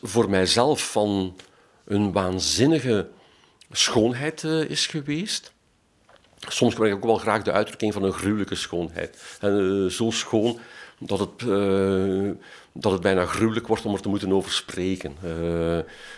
[0.08, 1.36] Voor mijzelf van
[1.86, 3.08] een waanzinnige
[3.72, 5.54] schoonheid uh, is geweest.
[6.48, 9.38] Soms gebruik ik ook wel graag de uitdrukking van een gruwelijke schoonheid.
[9.40, 10.60] En, uh, zo schoon
[11.00, 12.32] dat het, uh,
[12.72, 15.16] dat het bijna gruwelijk wordt om er te moeten over spreken.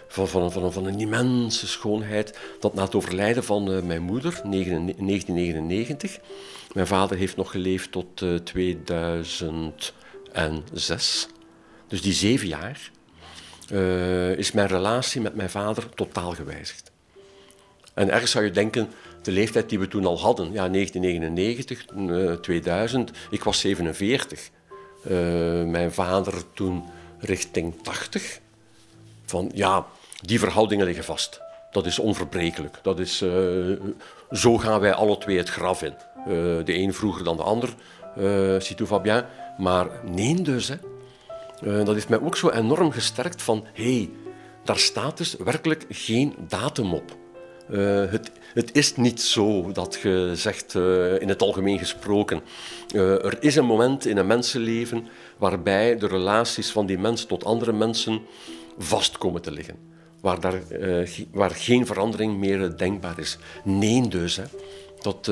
[0.08, 2.40] van, van, van, van een immense schoonheid.
[2.60, 6.20] Dat na het overlijden van mijn moeder, 1999,
[6.74, 11.28] mijn vader heeft nog geleefd tot 2006,
[11.88, 12.92] dus die zeven jaar,
[13.72, 16.92] uh, is mijn relatie met mijn vader totaal gewijzigd.
[17.94, 18.90] En ergens zou je denken,
[19.22, 24.50] de leeftijd die we toen al hadden, ja, 1999, uh, 2000, ik was 47.
[25.04, 25.12] Uh,
[25.64, 26.84] mijn vader toen
[27.20, 28.40] richting 80.
[29.26, 29.86] Van ja,
[30.22, 31.42] die verhoudingen liggen vast.
[31.72, 32.80] dat is onverbrekelijk.
[32.82, 33.24] Dat is,
[34.32, 35.94] zo gaan wij alle twee het graf in.
[36.66, 37.76] de een vroeger dan de ander,
[38.18, 39.26] uh, si tout va bien.
[39.58, 40.76] Maar nee dus, hè.
[41.62, 43.66] Dat heeft mij ook zo enorm gesterkt van...
[43.74, 44.10] Hey,
[44.64, 47.18] daar staat dus werkelijk geen datum op.
[47.72, 52.42] Uh, het, het, is niet zo dat je zegt, uh, in het algemeen gesproken,
[52.94, 55.08] er is een moment in een mensenleven
[55.38, 58.22] waarbij de relaties van die mens tot andere mensen
[58.78, 59.76] vast komen te liggen.
[60.22, 60.62] Waar, daar,
[61.32, 63.38] waar geen verandering meer denkbaar is.
[63.64, 64.36] Nee dus.
[64.36, 64.44] Hè.
[65.02, 65.26] Dat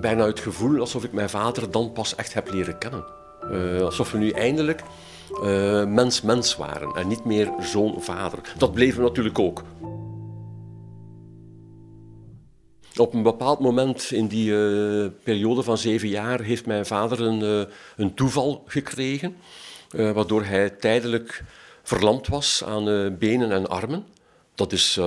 [0.00, 3.21] bijna het gevoel alsof ik mijn vader dan pas echt heb leren kennen.
[3.82, 4.82] Alsof we nu eindelijk
[5.86, 8.38] mens-mens waren en niet meer zoon-vader.
[8.58, 9.62] Dat bleven we natuurlijk ook.
[12.96, 17.68] Op een bepaald moment in die uh, periode van zeven jaar heeft mijn vader een,
[17.96, 19.36] een toeval gekregen,
[19.90, 21.44] waardoor hij tijdelijk
[21.82, 24.04] verlamd was aan benen en armen.
[24.54, 24.98] Dat is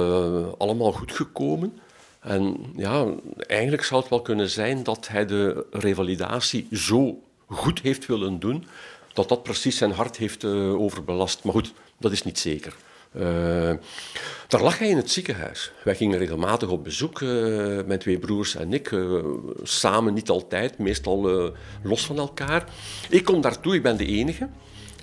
[0.57, 1.79] allemaal goed gekomen.
[2.19, 3.05] En ja,
[3.37, 8.67] eigenlijk zou het wel kunnen zijn dat hij de revalidatie zo goed heeft willen doen,
[9.13, 11.43] dat dat precies zijn hart heeft overbelast.
[11.43, 12.75] Maar goed, dat is niet zeker.
[13.15, 13.73] Uh,
[14.47, 15.71] daar lag hij in het ziekenhuis.
[15.83, 17.29] Wij gingen regelmatig op bezoek, uh,
[17.85, 18.95] mijn twee broers en ik.
[19.63, 21.51] Samen niet altijd, meestal
[21.83, 22.65] los van elkaar.
[23.09, 24.49] Ik kom daartoe, ik ben de enige.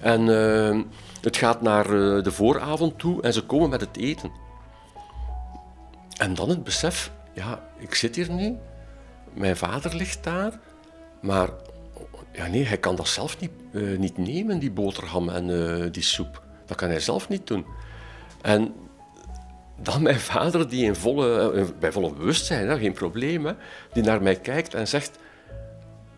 [0.00, 0.26] En
[1.20, 1.88] het gaat naar
[2.22, 4.30] de vooravond toe en ze komen met het eten.
[6.18, 8.56] En dan het besef, ja, ik zit hier nu,
[9.34, 10.60] mijn vader ligt daar,
[11.20, 11.48] maar
[12.32, 13.50] ja, nee, hij kan dat zelf niet,
[13.98, 16.42] niet nemen, die boterham en die soep.
[16.66, 17.64] Dat kan hij zelf niet doen.
[18.42, 18.74] En
[19.82, 23.56] dan mijn vader, die in volle, eh, bij volle bewustzijn, hè, geen probleem,
[23.92, 25.18] die naar mij kijkt en zegt: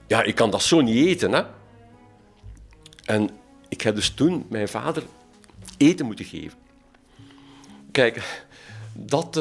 [0.07, 1.33] Ja, ik kan dat zo niet eten.
[1.33, 1.43] Hè.
[3.05, 3.31] En
[3.69, 5.03] ik heb dus toen mijn vader
[5.77, 6.59] eten moeten geven.
[7.91, 8.45] Kijk,
[8.93, 9.37] dat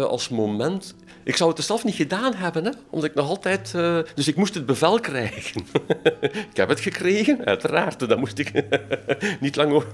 [0.00, 0.94] als moment
[1.28, 2.70] ik zou het zelf niet gedaan hebben, hè?
[2.90, 3.72] omdat ik nog altijd...
[3.76, 5.64] Uh, dus ik moest het bevel krijgen.
[6.50, 8.08] ik heb het gekregen, uiteraard.
[8.08, 8.52] Dan moest ik
[9.40, 9.88] niet lang over...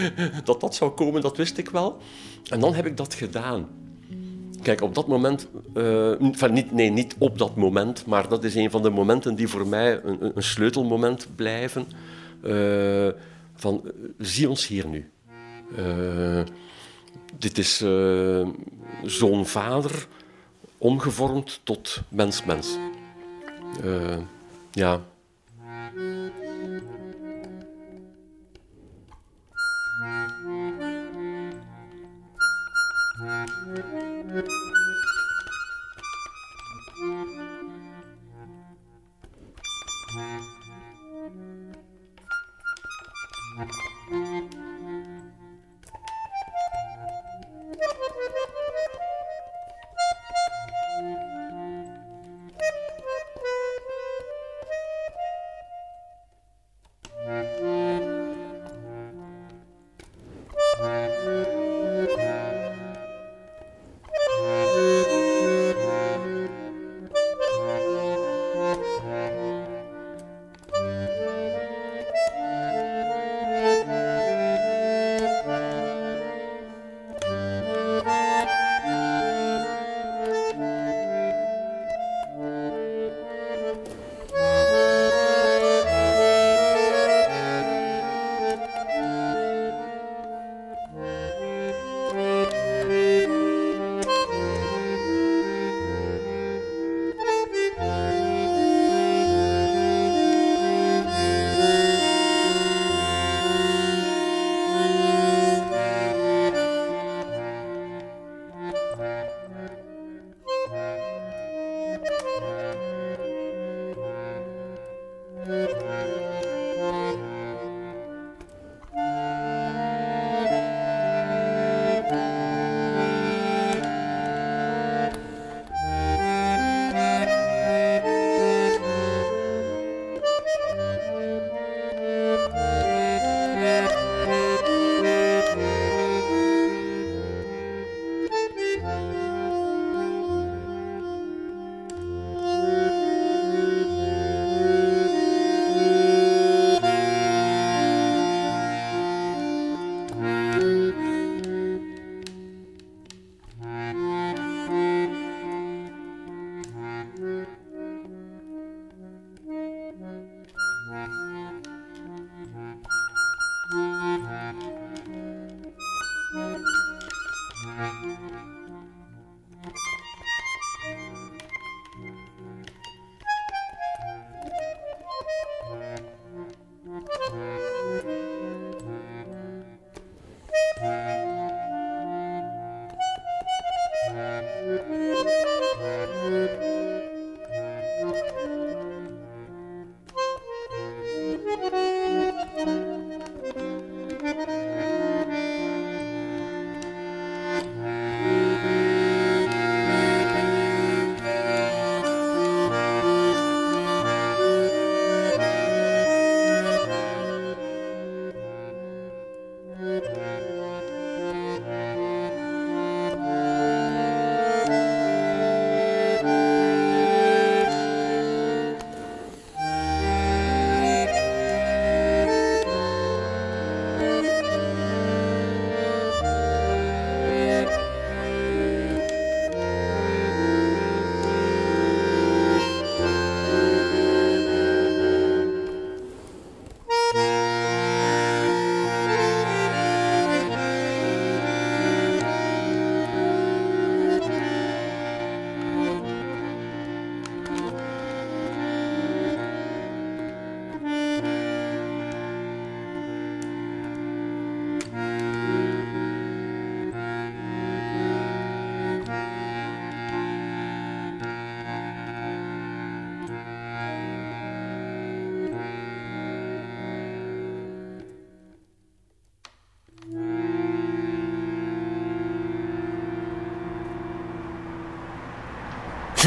[0.44, 1.98] dat dat zou komen, dat wist ik wel.
[2.50, 3.68] En dan heb ik dat gedaan.
[4.62, 5.48] Kijk, op dat moment...
[6.32, 9.48] Van niet, nee, niet op dat moment, maar dat is een van de momenten die
[9.48, 11.86] voor mij een, een sleutelmoment blijven.
[12.42, 13.08] Uh,
[13.54, 15.10] van, zie ons hier nu.
[17.38, 17.76] dit is
[19.04, 20.08] zo'n vader
[20.78, 22.76] omgevormd tot mens-mens.
[23.84, 24.18] Uh,
[24.70, 25.00] ja.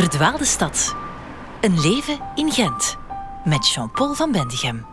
[0.02, 0.96] Verdwaalde stad.
[1.62, 2.98] Een leven in Gent.
[3.46, 4.86] Met Jean-Paul van Bendigem.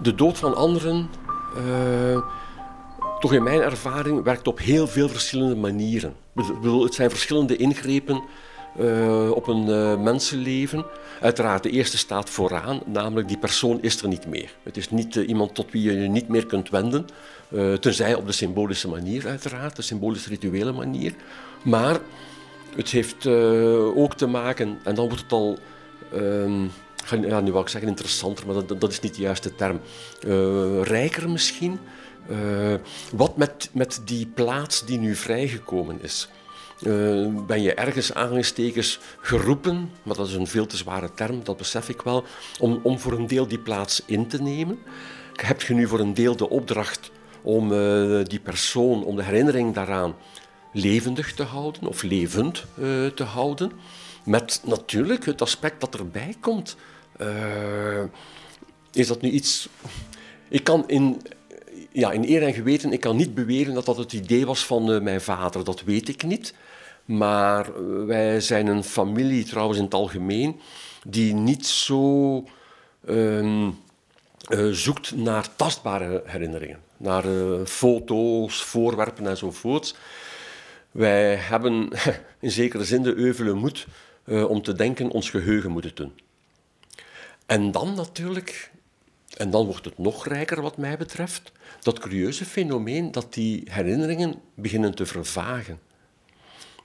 [0.00, 1.10] De dood van anderen,
[1.56, 2.20] uh,
[3.20, 6.14] toch in mijn ervaring, werkt op heel veel verschillende manieren.
[6.62, 8.22] Het zijn verschillende ingrepen
[8.80, 10.84] uh, op een uh, mensenleven.
[11.20, 14.54] Uiteraard, de eerste staat vooraan, namelijk die persoon is er niet meer.
[14.62, 17.06] Het is niet iemand tot wie je je niet meer kunt wenden,
[17.80, 21.14] tenzij op de symbolische manier uiteraard, de symbolische rituele manier.
[21.62, 22.00] Maar
[22.76, 23.26] het heeft
[23.96, 25.58] ook te maken, en dan wordt het al...
[26.12, 26.66] Ehm,
[27.28, 29.80] ja, nu wil ik zeggen interessanter, maar dat, dat is niet de juiste term.
[30.82, 31.78] rijker misschien.
[33.12, 36.28] wat met, met die plaats die nu vrijgekomen is.
[36.82, 41.56] Uh, ben je ergens aangestekens geroepen, maar dat is een veel te zware term, dat
[41.56, 42.24] besef ik wel,
[42.58, 44.78] om, om voor een deel die plaats in te nemen.
[45.34, 47.10] Heb je nu voor een deel de opdracht
[47.42, 50.14] om uh, die persoon, om de herinnering daaraan
[50.74, 53.72] levendig te houden of levend uh, te houden?
[54.24, 56.76] Met natuurlijk het aspect dat erbij komt.
[58.92, 59.68] is dat nu iets.
[60.48, 61.22] Ik kan in,
[61.92, 65.02] ja, in eer en geweten, ik kan niet beweren dat dat het idee was van
[65.02, 65.64] mijn vader.
[65.64, 66.54] Dat weet ik niet.
[67.04, 67.66] Maar
[68.06, 70.60] wij zijn een familie, trouwens in het algemeen,
[71.06, 72.44] die niet zo
[73.08, 73.70] uh,
[74.70, 76.78] zoekt naar tastbare herinneringen.
[76.96, 77.24] Naar
[77.64, 79.96] foto's, voorwerpen enzovoort.
[80.94, 81.88] Wij hebben
[82.40, 83.86] in zekere zin de euvele moed
[84.24, 86.12] uh, om te denken ons geheugen moeten doen.
[87.46, 88.70] En dan natuurlijk,
[89.36, 94.34] en dan wordt het nog rijker wat mij betreft, dat curieuze fenomeen dat die herinneringen
[94.54, 95.80] beginnen te vervagen.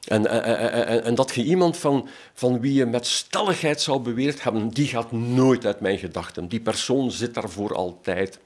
[0.07, 4.43] En, en, en, en, dat je iemand van, van wie je met stelligheid zou beweerd
[4.43, 6.47] hebben, die gaat nooit uit mijn gedachten.
[6.47, 8.39] Die persoon zit daar voor altijd.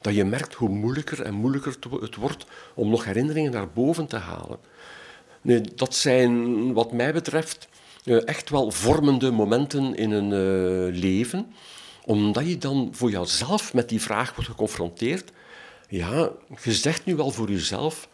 [0.00, 4.16] Dat je merkt hoe moeilijker en moeilijker het wordt om nog herinneringen naar boven te
[4.16, 4.58] halen.
[5.42, 7.68] Nee, dat zijn, wat mij betreft,
[8.04, 11.52] eh, echt wel vormende momenten in een uh, leven,
[12.04, 15.32] omdat je dan voor jezelf met die vraag wordt geconfronteerd.
[15.88, 16.30] Ja,
[16.62, 18.08] je zegt nu wel voor jezelf,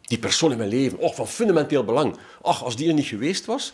[0.00, 2.16] die persoon in mijn leven, oh, van fundamenteel belang.
[2.42, 3.72] Ach, als die er niet geweest was.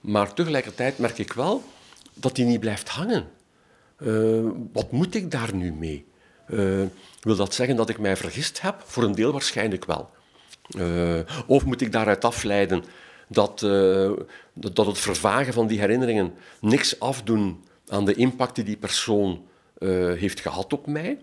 [0.00, 1.62] Maar tegelijkertijd merk ik wel
[2.14, 3.28] dat die niet blijft hangen.
[3.98, 6.04] Uh, wat moet ik daar nu mee?
[7.20, 8.82] Wil dat zeggen dat ik mij vergist heb?
[8.84, 10.10] Voor een deel waarschijnlijk wel.
[10.76, 12.84] Uh, of moet ik daaruit afleiden
[13.28, 13.60] dat,
[14.54, 19.44] dat het vervagen van die herinneringen niks afdoen aan de impact die die persoon
[20.16, 21.18] heeft gehad op mij?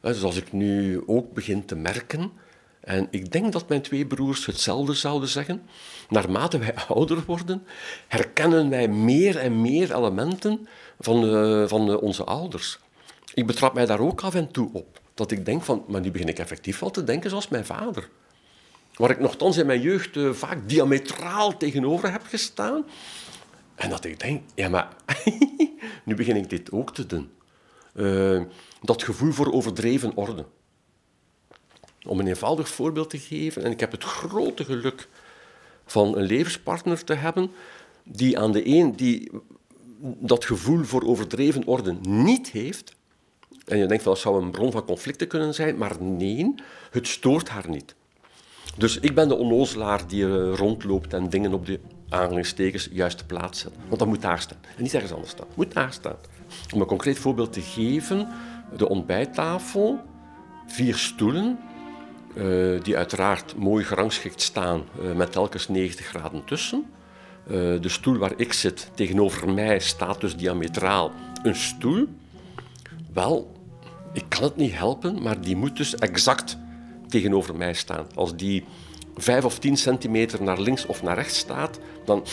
[0.00, 2.32] Dus als ik nu ook begin te merken
[2.88, 5.62] en ik denk dat mijn twee broers hetzelfde zouden zeggen.
[6.08, 7.66] Naarmate wij ouder worden,
[8.06, 10.68] herkennen wij meer en meer elementen
[11.00, 12.78] van, van onze ouders.
[13.34, 15.00] Ik betrap mij daar ook af en toe op.
[15.14, 18.08] Dat ik denk van, maar nu begin ik effectief wel te denken zoals mijn vader.
[18.98, 22.86] Waar ik nogthans in mijn jeugd uh, vaak diametraal tegenover heb gestaan.
[23.74, 24.88] En dat ik denk, ja maar,
[26.04, 27.30] nu begin ik dit ook te doen.
[28.82, 30.46] dat gevoel voor overdreven orde.
[32.06, 35.08] Om een eenvoudig voorbeeld te geven, en ik heb het grote geluk
[35.86, 37.50] van een levenspartner te hebben,
[38.04, 39.30] die aan de een die
[40.00, 42.96] dat gevoel voor overdreven orde niet heeft.
[43.64, 46.54] En je denkt dat zou een bron van conflicten kunnen zijn, maar nee,
[46.90, 47.94] het stoort haar niet.
[48.78, 53.60] Dus ik ben de onnozelaar die er rondloopt en dingen op de aanhalingstekens juist plaats
[53.60, 53.72] zet.
[53.86, 54.58] Want dat moet daar staan.
[54.76, 55.46] En niet ergens anders staan.
[55.54, 56.16] Moet daar staan.
[56.74, 58.28] Om een concreet voorbeeld te geven,
[58.76, 60.00] de ontbijttafel,
[60.66, 61.58] vier stoelen,
[62.34, 66.84] uh, die uiteraard mooi gerangschikt staan uh, met telkens 90 graden tussen.
[67.80, 72.06] De stoel waar ik zit, tegenover mij staat dus diametraal een stoel.
[73.12, 73.52] Wel,
[74.12, 76.58] ik kan het niet helpen, maar die moet dus exact
[77.08, 78.06] tegenover mij staan.
[78.14, 78.64] Als die
[79.16, 82.24] 5 of 10 centimeter naar links of naar rechts staat, dan.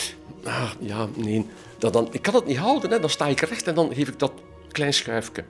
[0.43, 1.45] Ah, ja, nee.
[1.77, 2.99] Dan, dan, ik kan het niet houden, hè.
[2.99, 4.31] dan sta ik recht en dan geef ik dat
[4.71, 5.43] klein schuifje.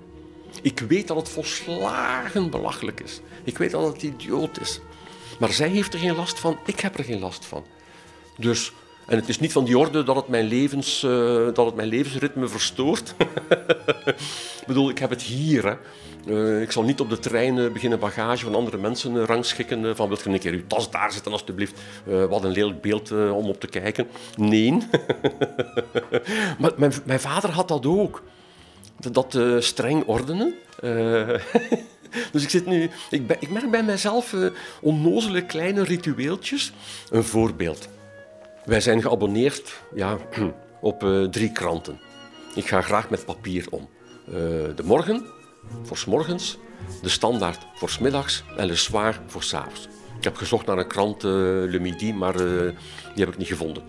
[0.62, 3.22] Ik weet dat het volslagen belachelijk is.
[3.44, 4.80] Ik weet dat het idioot is.
[5.40, 7.66] Maar zij heeft er geen last van, ik heb er geen last van.
[8.38, 8.72] Dus,
[9.06, 11.88] en het is niet van die orde dat het mijn, levens, uh, dat het mijn
[11.88, 13.16] levensritme verstoort.
[14.62, 15.66] ik bedoel, ik heb het hier.
[15.66, 15.76] Hè.
[16.26, 19.96] Uh, ik zal niet op de trein beginnen bagage van andere mensen uh, rangschikken.
[19.96, 21.80] van, wilt je een keer uw tas daar zetten, alstublieft?
[22.30, 24.08] wat een lelijk beeld om op te kijken.
[24.36, 24.72] Nee.
[26.60, 28.24] maar mijn, mijn vader had dat ook
[29.12, 30.54] dat streng ordenen.
[32.32, 34.50] Dus ik, zit nu, ik, ben, ik merk bij mezelf uh,
[34.82, 36.74] onnozele kleine ritueeltjes.
[37.10, 37.90] Een voorbeeld.
[38.66, 40.18] Wij zijn geabonneerd ja,
[40.82, 42.00] op drie kranten.
[42.56, 43.90] Ik ga graag met papier om.
[44.76, 45.26] de Morgen,
[45.84, 46.58] voor s morgens.
[47.02, 48.44] De Standaard, voor s middags.
[48.58, 49.88] En Le Soir, voor s avonds.
[50.18, 53.84] Ik heb gezocht naar een krant, Le Midi, maar die heb ik niet gevonden.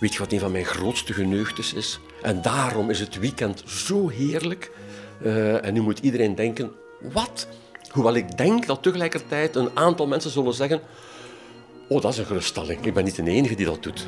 [0.00, 2.00] weet je wat een van mijn grootste geneugtes is?
[2.22, 4.70] En daarom is het weekend zo heerlijk.
[5.62, 7.48] en nu moet iedereen denken, wat?
[7.90, 10.80] Hoewel ik denk dat tegelijkertijd een aantal mensen zullen zeggen...
[11.88, 12.84] Oh, dat is een geruststelling.
[12.84, 14.06] Ik ben niet de enige die dat doet.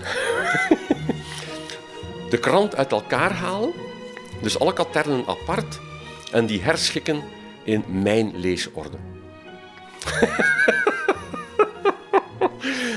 [2.31, 3.73] de krant uit elkaar halen,
[4.43, 5.81] dus alle katernen apart,
[6.33, 7.23] en die herschikken
[7.65, 8.97] in mijn leesorde.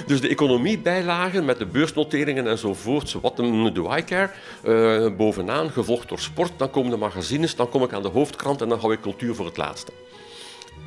[0.08, 3.38] dus de economiebijlagen met de beursnoteringen enzovoort, wat
[3.74, 4.30] do I care,
[4.64, 8.62] uh, bovenaan, gevolgd door sport, dan komen de magazines, dan kom ik aan de hoofdkrant
[8.62, 9.92] en dan hou ik cultuur voor het laatste.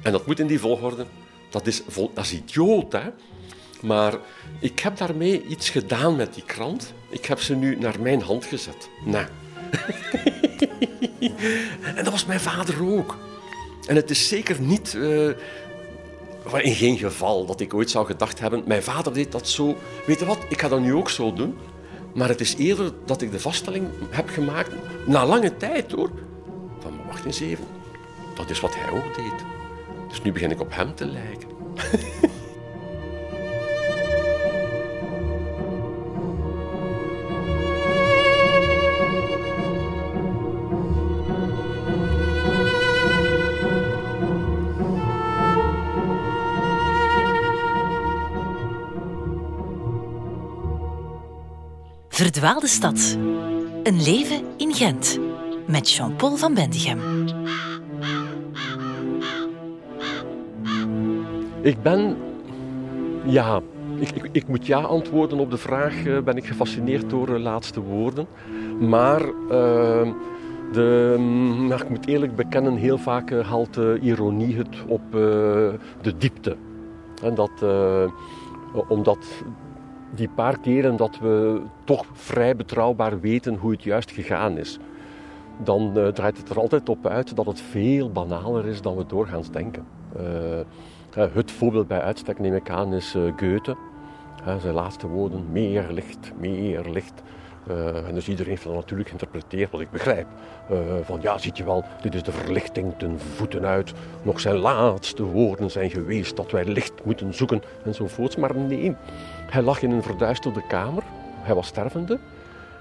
[0.02, 1.06] En dat moet in die volgorde.
[1.50, 1.82] Dat is,
[2.14, 3.10] is idioot, hè?
[3.80, 4.14] Maar
[4.60, 6.92] ik heb daarmee iets gedaan met die krant.
[7.08, 8.88] Ik heb ze nu naar mijn hand gezet.
[9.04, 9.26] Nou.
[11.96, 13.16] En dat was mijn vader ook.
[13.86, 15.28] En het is zeker niet, uh,
[16.52, 19.76] in geen geval dat ik ooit zou gedacht hebben, mijn vader deed dat zo.
[20.06, 21.56] Weet je wat, ik ga dat nu ook zo doen.
[22.14, 24.70] Maar het is eerder dat ik de vaststelling heb gemaakt,
[25.06, 26.10] na lange tijd hoor,
[26.78, 27.64] van wacht eens even,
[28.34, 29.44] dat is wat hij ook deed.
[30.08, 31.48] Dus nu begin ik op hem te lijken.
[52.14, 53.18] Verdwaalde stad.
[53.82, 55.18] Een leven in Gent.
[55.66, 56.98] Met Jean-Paul van Bendigem.
[61.60, 62.16] Ik ben,
[63.24, 63.60] ja,
[63.98, 67.80] ik, ik, moet ja antwoorden op de vraag, uh, ben ik gefascineerd door de laatste
[67.80, 68.26] woorden.
[68.80, 70.12] Maar uh,
[70.72, 76.56] de, mm, ik moet eerlijk bekennen, heel vaak haalt de ironie het op de diepte.
[77.22, 77.64] En dat,
[78.88, 79.26] omdat
[80.14, 84.78] die paar keren dat we toch vrij betrouwbaar weten hoe het juist gegaan is,
[85.62, 89.50] dan draait het er altijd op uit dat het veel banaler is dan we doorgaans
[89.50, 89.86] denken.
[91.14, 93.76] Het voorbeeld bij uitstek, neem ik aan, is eh, Goethe.
[94.58, 97.22] Zijn laatste woorden, meer licht, meer licht.
[98.06, 100.26] En dus iedereen heeft dat natuurlijk geïnterpreteerd, wat ik begrijp.
[101.02, 103.92] Van ja, ziet je wel, dit is de verlichting ten voeten uit.
[104.22, 108.36] Nog zijn laatste woorden zijn geweest dat wij licht moeten zoeken enzovoorts.
[108.36, 108.96] Maar nee,
[109.54, 111.02] hij lag in een verduisterde kamer.
[111.40, 112.18] Hij was stervende.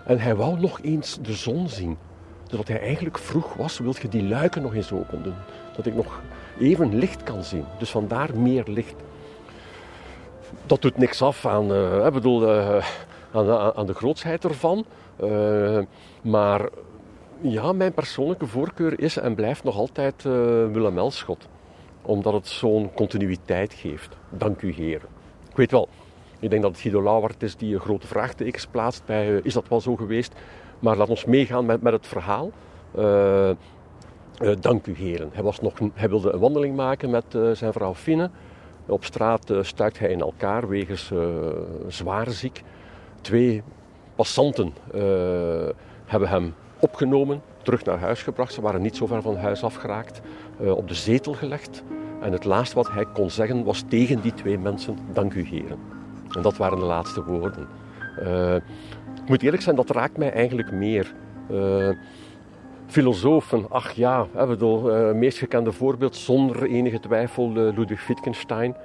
[0.06, 1.98] En hij wou nog eens de zon zien.
[2.48, 5.36] Dus hij eigenlijk vroeg was, wil je die luiken nog eens open doen?
[5.76, 6.22] Dat ik nog
[6.60, 7.66] even licht kan zien.
[7.80, 8.96] Dus vandaar meer licht.
[10.66, 12.86] Dat doet niks af aan, uh, bedoel, uh,
[13.32, 14.86] aan, aan, de grootsheid ervan.
[15.24, 15.80] Uh,
[16.22, 16.70] maar
[17.42, 21.48] ja, mijn persoonlijke voorkeur is en blijft nog altijd Willem Elschot.
[22.02, 24.18] Omdat het zo'n continuïteit geeft.
[24.30, 25.10] Dank u, heren.
[25.50, 25.90] Ik weet wel,
[26.44, 29.96] ik denk dat het Guido is die grote vraagtekens plaatst bij is dat wel zo
[29.96, 30.34] geweest.
[30.80, 32.52] Maar laat ons meegaan met, met het verhaal.
[32.98, 33.50] Uh,
[34.60, 35.30] dank u heren.
[35.34, 38.30] Hij, was nog, hij wilde een wandeling maken met zijn vrouw Finne.
[38.86, 41.12] Op straat stuikt hij in elkaar wegens
[41.88, 42.64] zwaar ziek.
[43.22, 43.64] Twee
[44.16, 44.74] passanten
[46.06, 48.54] hebben hem opgenomen, terug naar huis gebracht.
[48.54, 50.22] Ze waren niet zo ver van huis afgeraakt.
[50.60, 51.84] op de zetel gelegd.
[52.22, 56.03] En het laatste wat hij kon zeggen was tegen die twee mensen: Dank u heren.
[56.36, 57.68] En dat waren de laatste woorden.
[59.16, 61.14] ik moet eerlijk zijn, dat raakt mij eigenlijk meer
[62.88, 68.76] filosofen, ach ja, het bedoel, uh, meest gekende voorbeeld zonder enige twijfel Ludwig Wittgenstein.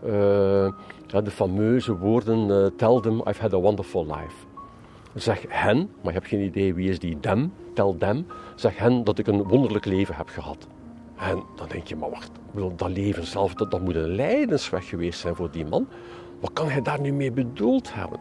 [0.00, 4.46] De fameuze woorden, tell them I've had a wonderful life.
[5.14, 9.04] Zeg hen, maar je hebt geen idee wie is die them, tell them, zeg hen
[9.04, 10.66] dat ik een wonderlijk leven heb gehad.
[11.16, 12.30] En dan denk je, maar wacht,
[12.76, 15.88] dat leven zelf, dat, dat moet een lijdensweg geweest zijn voor die man.
[16.40, 18.20] Wat kan hij daar nu mee bedoeld hebben?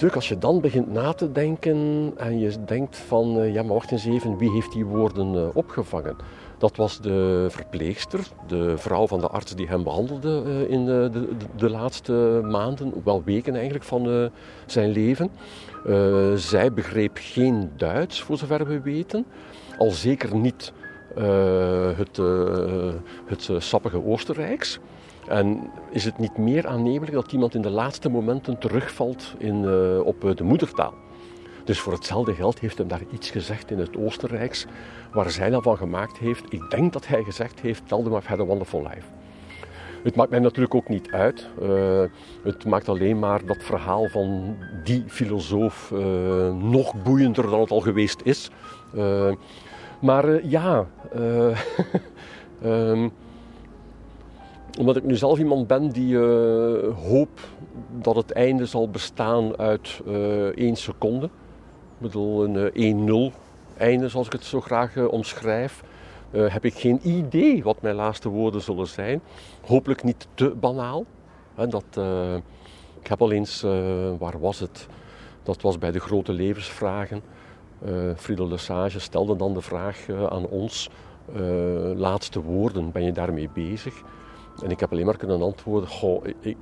[0.00, 3.74] Natuurlijk, als je dan begint na te denken en je denkt van, uh, ja maar
[3.74, 6.16] wacht eens even, wie heeft die woorden uh, opgevangen?
[6.58, 11.08] Dat was de verpleegster, de vrouw van de arts die hem behandelde uh, in de,
[11.12, 14.30] de, de, laatste maanden, wel weken eigenlijk van
[14.66, 15.30] zijn leven.
[16.38, 19.24] zij begreep geen Duits, voor zover we weten.
[19.78, 20.72] Al zeker niet
[21.96, 22.16] het,
[23.26, 24.78] het sappige Oostenrijks.
[25.30, 30.00] En is het niet meer aannemelijk dat iemand in de laatste momenten terugvalt in, uh,
[30.06, 30.94] op eh, de moedertaal?
[31.64, 34.66] Dus voor hetzelfde geld heeft hem daar iets gezegd in het Oostenrijks,
[35.12, 36.52] waar zij dan van gemaakt heeft.
[36.52, 39.06] Ik denk dat hij gezegd heeft: Tell them I've had a wonderful life.
[40.02, 41.48] Het maakt mij natuurlijk ook niet uit.
[41.62, 42.02] Uh,
[42.42, 45.90] het maakt alleen maar dat verhaal van die filosoof
[46.60, 48.50] nog boeiender dan het al geweest is.
[50.00, 50.86] Maar ja.
[52.64, 53.12] um,
[54.78, 57.40] omdat ik nu zelf iemand ben die uh, hoopt
[58.02, 61.26] dat het einde zal bestaan uit uh, één seconde.
[61.26, 63.36] Ik bedoel, een 1-0
[63.76, 65.82] einde, zoals ik het zo graag omschrijf.
[66.30, 69.20] heb ik geen idee wat mijn laatste woorden zullen zijn.
[69.66, 71.04] Hopelijk niet te banaal.
[71.54, 71.84] dat,
[73.00, 73.62] ik heb al eens,
[74.18, 74.86] waar was het?
[75.42, 77.22] Dat was bij de grote levensvragen.
[77.86, 80.90] Uh, Friedel Lesage stelde dan de vraag aan ons:
[81.96, 84.02] laatste woorden, ben je daarmee bezig?
[84.62, 86.56] En ik heb alleen maar kunnen antwoorden, goh, ik, ik,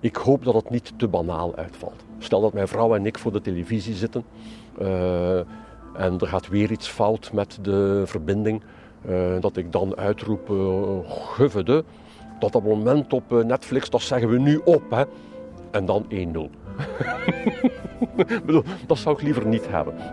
[0.00, 2.04] ik, hoop dat het niet te banaal uitvalt.
[2.18, 4.24] Stel dat mijn vrouw en ik voor de televisie zitten
[4.80, 5.38] uh,
[5.94, 8.62] en er gaat weer iets fout met de verbinding,
[9.08, 11.64] uh, dat ik dan uitroep, uh,
[12.38, 15.02] dat dat moment op Netflix, dat zeggen we nu op, hè.
[15.70, 16.14] En dan 1-0.
[18.46, 19.94] bedoel, dat zou ik liever niet hebben.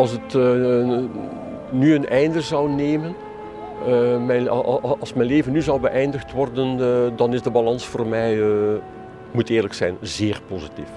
[0.00, 0.98] als het uh,
[1.70, 3.14] nu een einde zou nemen,
[3.88, 8.06] uh, mijn, als mijn leven nu zou beëindigd worden, uh, dan is de balans voor
[8.06, 8.38] mij,
[9.30, 10.88] moet eerlijk zijn, zeer positief.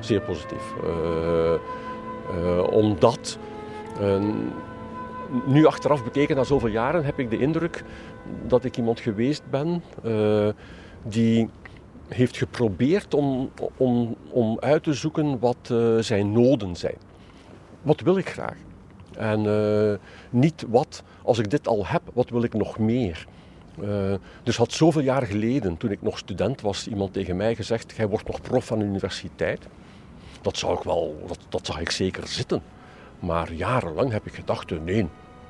[0.00, 0.74] Zeer positief.
[2.70, 3.38] omdat,
[5.46, 7.84] nu achteraf bekeken na zoveel jaren, heb ik de indruk
[8.46, 9.82] dat ik iemand geweest ben
[11.02, 11.48] die
[12.08, 17.05] heeft geprobeerd om, om, om uit te zoeken wat zijn noden zijn
[17.86, 18.56] wat wil ik graag?
[19.16, 19.94] En uh,
[20.30, 23.26] niet wat, als ik dit al heb, wat wil ik nog meer?
[23.80, 27.94] Uh, dus had zoveel jaar geleden, toen ik nog student was, iemand tegen mij gezegd:
[27.96, 29.66] Jij wordt nog prof van de universiteit.
[30.40, 32.62] Dat zou ik wel, dat, dat zag ik zeker zitten.
[33.18, 35.06] Maar jarenlang heb ik gedacht: uh, nee,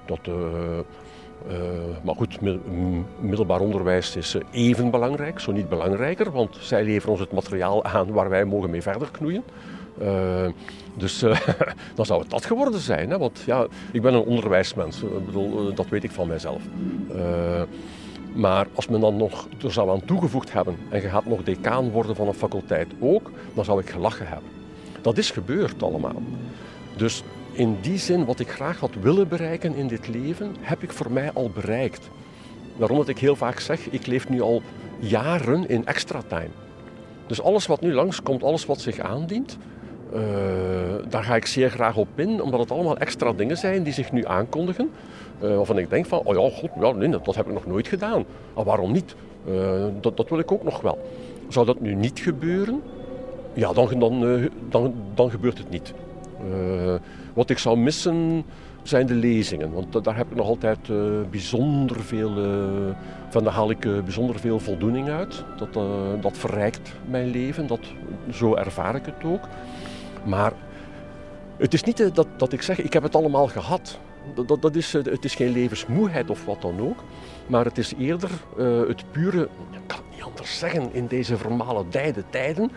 [0.06, 0.26] dat.
[2.02, 2.40] maar goed,
[3.20, 8.12] middelbaar onderwijs is even belangrijk, zo niet belangrijker, want zij leveren ons het materiaal aan
[8.12, 9.44] waar wij mogen mee verder knoeien.
[10.02, 10.46] Uh,
[10.96, 11.38] dus uh,
[11.94, 13.10] dan zou het dat geworden zijn.
[13.10, 13.18] Hè?
[13.18, 15.02] Want ja, ik ben een onderwijsmens.
[15.02, 16.62] Ik bedoel, eh, dat weet ik van mijzelf.
[18.34, 21.90] Maar als men dan nog er zou aan toegevoegd hebben en je gaat nog decaan
[21.90, 24.50] worden van een faculteit ook, dan zou ik gelachen hebben.
[25.00, 26.22] Dat is gebeurd allemaal.
[26.96, 30.92] Dus in die zin, wat ik graag had willen bereiken in dit leven, heb ik
[30.92, 32.08] voor mij al bereikt.
[32.76, 34.62] Daarom dat ik heel vaak zeg, ik leef nu al
[34.98, 36.50] jaren in extra time.
[37.26, 39.58] Dus alles wat nu langskomt, alles wat zich aandient,
[40.14, 40.20] uh,
[41.08, 44.12] daar ga ik zeer graag op in, omdat het allemaal extra dingen zijn die zich
[44.12, 44.90] nu aankondigen.
[45.42, 47.88] Uh, waarvan ik denk van, oh ja, god, ja, nee, dat, heb ik nog nooit
[47.88, 48.24] gedaan.
[48.54, 49.14] Maar waarom niet?
[49.48, 50.98] Uh, dat, dat wil ik ook nog wel.
[51.48, 52.82] Zou dat nu niet gebeuren?
[53.52, 55.94] Ja, dan, dan, dan, dan gebeurt het niet.
[57.34, 58.44] wat ik zou missen
[58.82, 59.72] zijn de lezingen.
[59.72, 60.78] Want daar heb ik nog altijd
[61.30, 62.32] bijzonder veel,
[63.28, 65.44] van daar haal ik bijzonder veel voldoening uit.
[65.56, 65.72] Dat,
[66.22, 67.80] dat verrijkt mijn leven, dat,
[68.32, 69.48] zo ervaar ik het ook.
[70.24, 70.52] Maar
[71.56, 73.98] het is niet dat, dat ik zeg, ik heb het allemaal gehad.
[74.46, 77.04] Dat, dat, is, het is geen levensmoeheid of wat dan ook.
[77.46, 78.30] Maar het is eerder
[78.88, 82.70] het pure, ik kan het niet anders zeggen, in deze vermalendijde tijden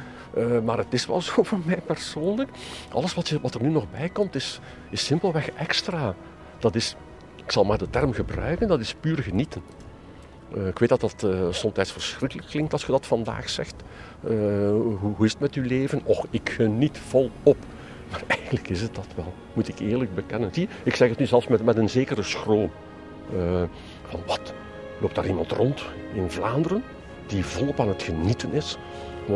[0.63, 2.49] maar het is wel zo voor mij persoonlijk.
[2.91, 4.59] Alles wat, wat er nu nog bij komt, is,
[4.89, 6.15] is simpelweg extra.
[6.59, 6.95] Dat is,
[7.35, 9.63] ik zal maar de term gebruiken, dat is puur genieten.
[10.57, 13.76] Uh, ik weet dat dat uh, soms verschrikkelijk klinkt als je dat vandaag zegt.
[14.21, 16.01] Hoe, hoe, is het met uw leven?
[16.03, 17.57] Och, ik geniet volop.
[18.11, 20.53] Maar eigenlijk is het dat wel, moet ik eerlijk bekennen.
[20.53, 22.71] Zie, ik zeg het nu zelfs met, met een zekere schroom.
[24.07, 24.53] van wat?
[25.01, 26.84] Loopt daar iemand rond in Vlaanderen
[27.27, 28.77] die volop aan het genieten is?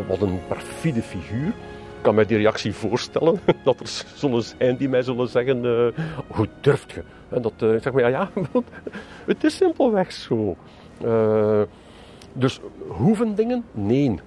[0.08, 1.48] wat een perfide figuur.
[1.48, 3.40] Ik kan mij die reactie voorstellen.
[3.64, 5.88] Dat er zullen zijn die mij zullen zeggen: uh,
[6.28, 7.04] Hoe durft je?
[7.30, 8.30] En dat uh, zeg maar, ja, ja,
[9.26, 10.58] het is simpelweg zo.
[11.06, 11.62] Uh,
[12.34, 13.66] dus hoeven dingen?
[13.72, 14.20] Nee.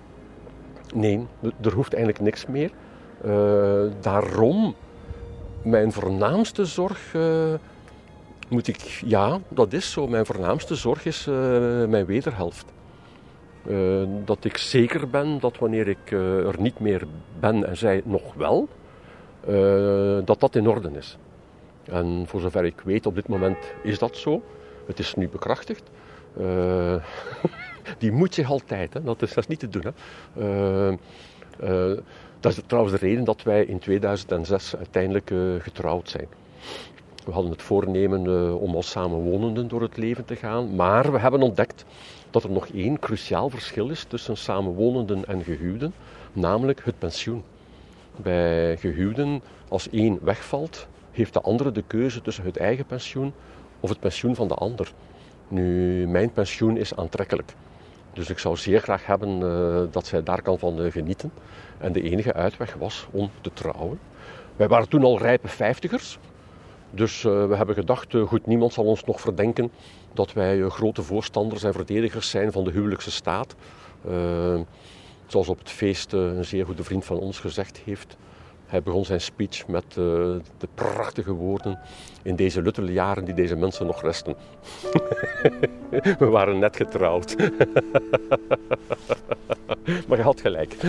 [0.94, 1.26] Nee,
[1.62, 2.70] er hoeft eigenlijk niks meer.
[4.01, 4.74] daarom,
[5.62, 7.14] mijn voornaamste zorg
[8.48, 10.06] moet ik, ja, dat is zo.
[10.06, 11.26] Mijn voornaamste zorg is
[11.88, 12.64] mijn wederhelft.
[14.24, 17.06] Dat ik zeker ben dat wanneer ik er niet meer
[17.40, 18.68] ben en zij nog wel,
[20.24, 21.18] dat dat in orde is.
[21.84, 24.43] En voor zover ik weet, op dit moment is dat zo.
[24.86, 25.82] Het is nu bekrachtigd.
[27.98, 29.02] die moet zich altijd, hè.
[29.02, 29.82] Dat, is, dat is niet te doen.
[29.82, 30.94] Hè.
[32.40, 36.26] dat is trouwens de reden dat wij in 2006 uiteindelijk getrouwd zijn.
[37.24, 41.42] We hadden het voornemen om als samenwonenden door het leven te gaan, maar we hebben
[41.42, 41.84] ontdekt
[42.30, 45.94] dat er nog één cruciaal verschil is tussen samenwonenden en gehuwden,
[46.32, 47.42] namelijk het pensioen.
[48.16, 53.32] Bij gehuwden, als één wegvalt, heeft de andere de keuze tussen het eigen pensioen
[53.80, 54.92] of het pensioen van de ander.
[55.48, 57.55] Nu, mijn pensioen is aantrekkelijk.
[58.12, 61.32] Dus ik zou zeer graag hebben uh, dat zij daar kan van uh, genieten.
[61.78, 63.98] En de enige uitweg was om te trouwen.
[64.56, 66.18] Wij waren toen al rijpe vijftigers.
[66.90, 69.70] Dus uh, we hebben gedacht, goed, niemand zal ons nog verdenken
[70.12, 73.55] dat wij eh, grote voorstanders en verdedigers zijn van de huwelijkse staat.
[75.27, 78.16] Zoals op het feest een zeer goede vriend van ons gezegd heeft.
[78.66, 79.94] Hij begon zijn speech met uh,
[80.59, 81.78] de prachtige woorden
[82.22, 84.34] in deze luttele jaren die deze mensen nog resten.
[86.18, 87.36] We waren net getrouwd.
[90.09, 90.76] maar hij had gelijk.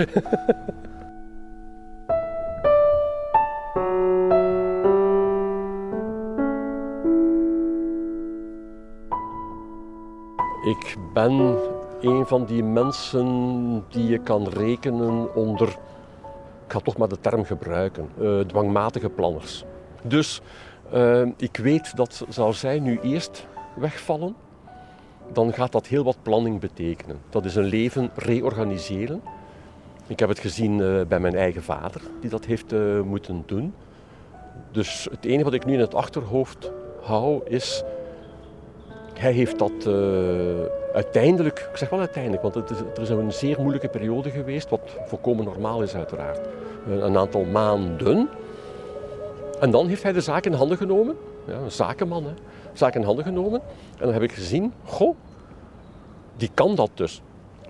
[10.68, 11.58] Ik ben
[12.02, 15.78] een van die mensen die je kan rekenen onder,
[16.68, 19.64] ik ga toch maar de term gebruiken, uh, dwangmatige planners.
[20.02, 20.41] Dus
[20.94, 24.35] uh, ik weet dat zou zij nu eerst wegvallen,
[25.34, 27.19] dan gaat dat heel wat planning betekenen.
[27.30, 29.22] Dat is een leven reorganiseren.
[30.07, 32.72] Ik heb het gezien uh, bij mijn eigen vader, die dat heeft
[33.03, 33.73] moeten doen.
[34.72, 36.72] Dus het enige wat ik nu in het achterhoofd
[37.02, 37.84] hou is
[39.19, 39.94] hij heeft dat uh,
[40.94, 44.69] uiteindelijk, ik zeg wel uiteindelijk, want het is, er is een zeer moeilijke periode geweest,
[44.69, 46.48] wat volkomen normaal is uiteraard.
[46.88, 48.30] Uh, een aantal maanden.
[49.60, 51.15] En dan heeft hij de zaak in handen genomen.
[51.48, 52.34] Ja, een zakenman, hè.
[52.73, 53.61] Zaak in handen genomen.
[53.98, 55.15] En dan heb ik gezien, goh,
[56.35, 57.22] die kan dat dus.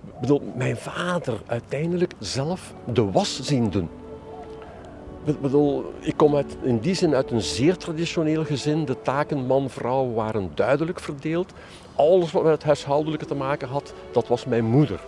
[0.06, 3.90] Ik bedoel, mijn vader uiteindelijk zelf de was zien doen.
[5.28, 8.86] Ik bedoel, ik kom uit, in die zin uit een zeer traditioneel gezin.
[8.86, 11.54] De taken man-vrouw waren duidelijk verdeeld.
[11.95, 14.99] Alles wat met het huishoudelijke te maken had, dat was mijn moeder.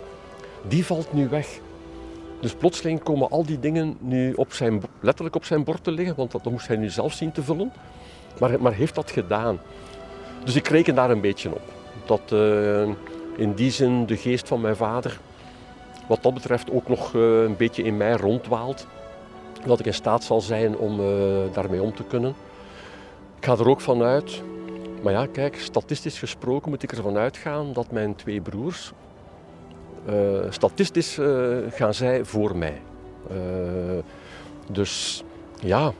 [0.68, 1.60] Die valt nu weg.
[2.40, 6.16] Dus plotseling komen al die dingen nu op zijn, letterlijk op zijn bord te liggen,
[6.16, 7.72] want dat moest hij nu zelf zien te vullen.
[8.40, 9.60] Maar, maar heeft dat gedaan.
[10.44, 11.62] Dus ik reken daar een beetje op.
[12.06, 12.88] Dat uh,
[13.36, 15.20] in die zin de geest van mijn vader,
[16.08, 18.86] wat dat betreft, ook nog uh, een beetje in mij rondwaalt
[19.66, 21.06] dat ik in staat zal zijn om uh,
[21.52, 22.34] daarmee om te kunnen.
[23.36, 24.42] Ik ga er ook vanuit,
[25.02, 28.92] maar ja, kijk, statistisch gesproken moet ik ervan uitgaan dat mijn twee broers,
[30.08, 30.14] uh,
[30.48, 32.80] statistisch uh, gaan zij voor mij.
[34.70, 35.24] dus
[35.60, 35.92] ja,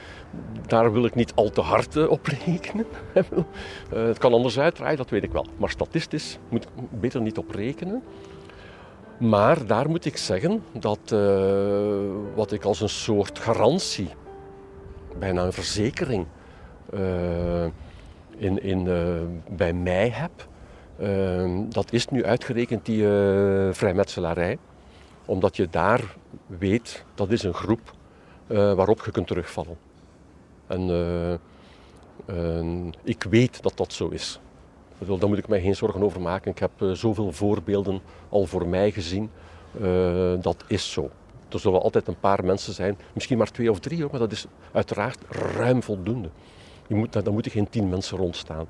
[0.66, 2.86] daar wil ik niet al te hard op rekenen.
[4.08, 5.46] het kan anders uitdraaien, dat weet ik wel.
[5.56, 8.02] Maar statistisch moet ik beter niet op rekenen.
[9.18, 11.18] Maar daar moet ik zeggen dat uh,
[12.34, 14.08] wat ik als een soort garantie,
[15.18, 16.26] bijna een verzekering,
[16.94, 17.64] uh,
[18.36, 20.48] in, in, uh, bij mij heb,
[21.68, 23.02] dat is nu uitgerekend die
[23.72, 24.58] vrijmetselarij.
[25.24, 26.16] Omdat je daar
[26.46, 27.80] weet, dat is een groep
[28.46, 29.76] waarop je kunt terugvallen.
[30.66, 30.90] En
[33.02, 34.40] ik weet dat dat zo is.
[34.98, 36.50] Daar moet ik mij geen zorgen over maken.
[36.50, 39.30] Ik heb zoveel voorbeelden al voor mij gezien.
[40.40, 41.10] dat is zo.
[41.48, 44.32] Er zullen altijd een paar mensen zijn, misschien maar twee of drie, hoor, maar dat
[44.32, 46.28] is uiteraard ruim voldoende.
[46.86, 48.66] Je moet, daar moeten geen tien mensen rondstaan.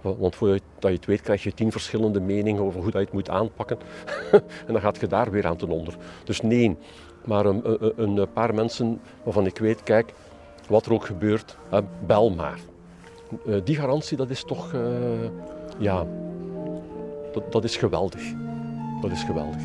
[0.00, 3.12] Want voordat je het weet, krijg je tien verschillende meningen over hoe dat je het
[3.12, 3.78] moet aanpakken.
[4.66, 5.96] en dan gaat je daar weer aan ten onder.
[6.24, 6.76] Dus nee,
[7.24, 10.12] maar een, een, een, paar mensen waarvan ik weet, kijk,
[10.68, 11.56] wat er ook gebeurt,
[12.06, 12.58] bel maar.
[13.46, 14.80] Eh, die garantie, dat is toch, uh,
[15.78, 16.06] ja,
[17.32, 18.22] dat, dat is geweldig.
[19.00, 19.62] Dat is geweldig.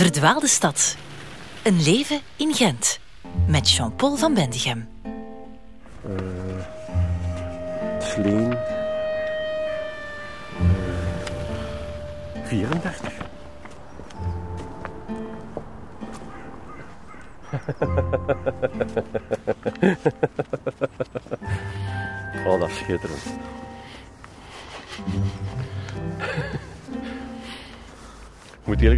[0.00, 0.96] Verdwaalde stad.
[1.62, 2.98] Een leven in Gent.
[3.46, 4.89] Met Jean-Paul van Bendigem.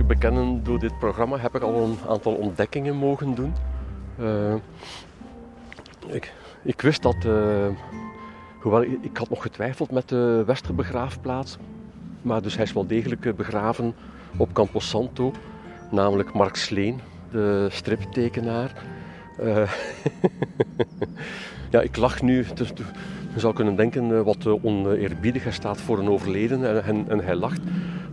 [0.04, 3.54] Bekennen, door dit programma heb ik al een aantal ontdekkingen mogen doen.
[4.20, 4.54] Uh,
[6.06, 7.66] ik, ik, wist dat, uh,
[8.60, 11.56] hoewel ik had nog getwijfeld met de Westerbegraafplaats,
[12.22, 13.94] maar dus hij is wel degelijk eh, begraven
[14.36, 15.32] op Camposanto,
[15.90, 17.00] namelijk Mark Sleen,
[17.30, 18.72] de striptekenaar.
[21.72, 22.44] Ja, ik lach nu.
[23.34, 25.42] Je zou kunnen denken wat oneerbiedig.
[25.42, 27.60] Hij staat voor een overleden en, en hij lacht.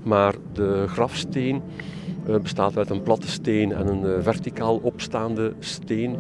[0.04, 1.62] Maar de grafsteen
[2.28, 6.18] uh, bestaat uit een platte steen en een verticaal opstaande steen.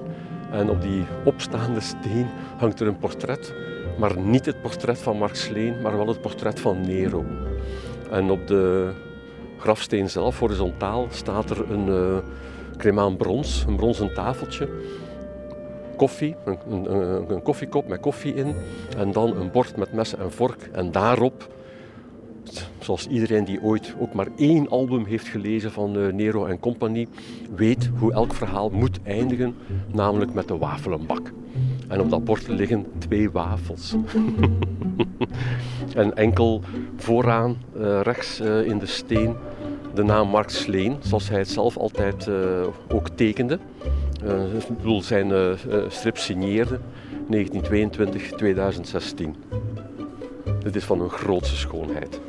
[0.52, 2.28] En op die opstaande steen
[2.58, 3.54] hangt er een portret,
[4.00, 7.26] maar niet het portret van Mark Sleen, maar wel het portret van Nero.
[8.12, 8.92] En op de
[9.58, 12.24] grafsteen zelf, horizontaal, staat er een
[12.86, 14.70] uh, brons, een bronzen tafeltje.
[16.00, 16.94] Koffie, een,
[17.32, 18.56] een, koffiekop met koffie in.
[18.98, 20.70] En dan een bord met messen en vork.
[20.72, 21.50] En daarop
[22.80, 27.08] zoals iedereen die ooit ook maar één album heeft gelezen van uh, Nero en Compagnie,
[27.56, 29.56] weet hoe elk verhaal moet eindigen,
[29.92, 31.32] namelijk met de wafelenbak.
[31.88, 33.96] En op dat bord liggen twee wafels.
[35.96, 36.62] en enkel
[36.96, 39.36] vooraan, uh, rechts uh, in de steen,
[39.94, 43.60] de naam Mark Sleen, zoals hij het zelf altijd uh, ook tekende.
[44.78, 45.58] bedoel, zijn
[45.90, 46.80] strip signeerde
[47.32, 47.38] 1922-2016.
[50.60, 52.20] Dit is van een grootste schoonheid.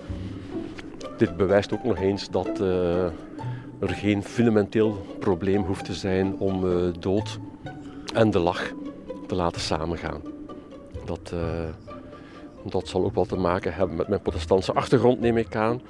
[1.17, 3.05] Dit bewijst ook nog eens dat uh,
[3.81, 7.39] er geen fundamenteel probleem hoeft te zijn om uh, dood
[8.15, 8.73] en de lach
[9.27, 10.21] te laten samengaan.
[11.05, 11.41] Dat, uh,
[12.65, 15.81] dat zal ook wel te maken hebben met mijn protestantse achtergrond, neem ik aan.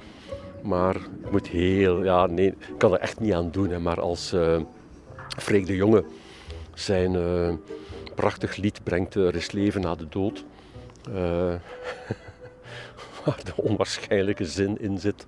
[0.61, 3.69] Maar ik moet heel, ja, nee, ik kan er echt niet aan doen.
[3.69, 4.35] Hè, maar als
[5.37, 6.03] Freek de Jonge
[6.73, 7.17] zijn
[8.15, 10.43] prachtig lied brengt, Er is leven na de dood.
[13.25, 15.25] waar de onwaarschijnlijke zin in zit.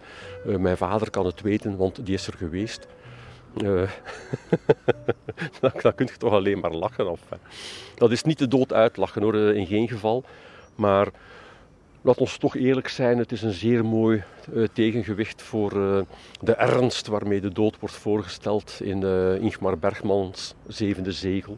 [0.48, 2.88] Uh, mijn vader kan het weten, want die is er geweest.
[3.64, 3.90] Uh,
[5.62, 7.12] dan, dan kun je toch alleen maar lachen.
[7.12, 7.22] Of,
[7.96, 10.24] dat is niet de dood uitlachen hoor, eh, in geen geval.
[10.76, 11.08] Maar
[12.04, 14.24] laat ons toch eerlijk zijn, het is een zeer mooi
[14.54, 16.02] uh, tegengewicht voor uh,
[16.42, 21.58] de ernst waarmee de dood wordt voorgesteld in uh, Ingmar Bergmans Zevende Zegel.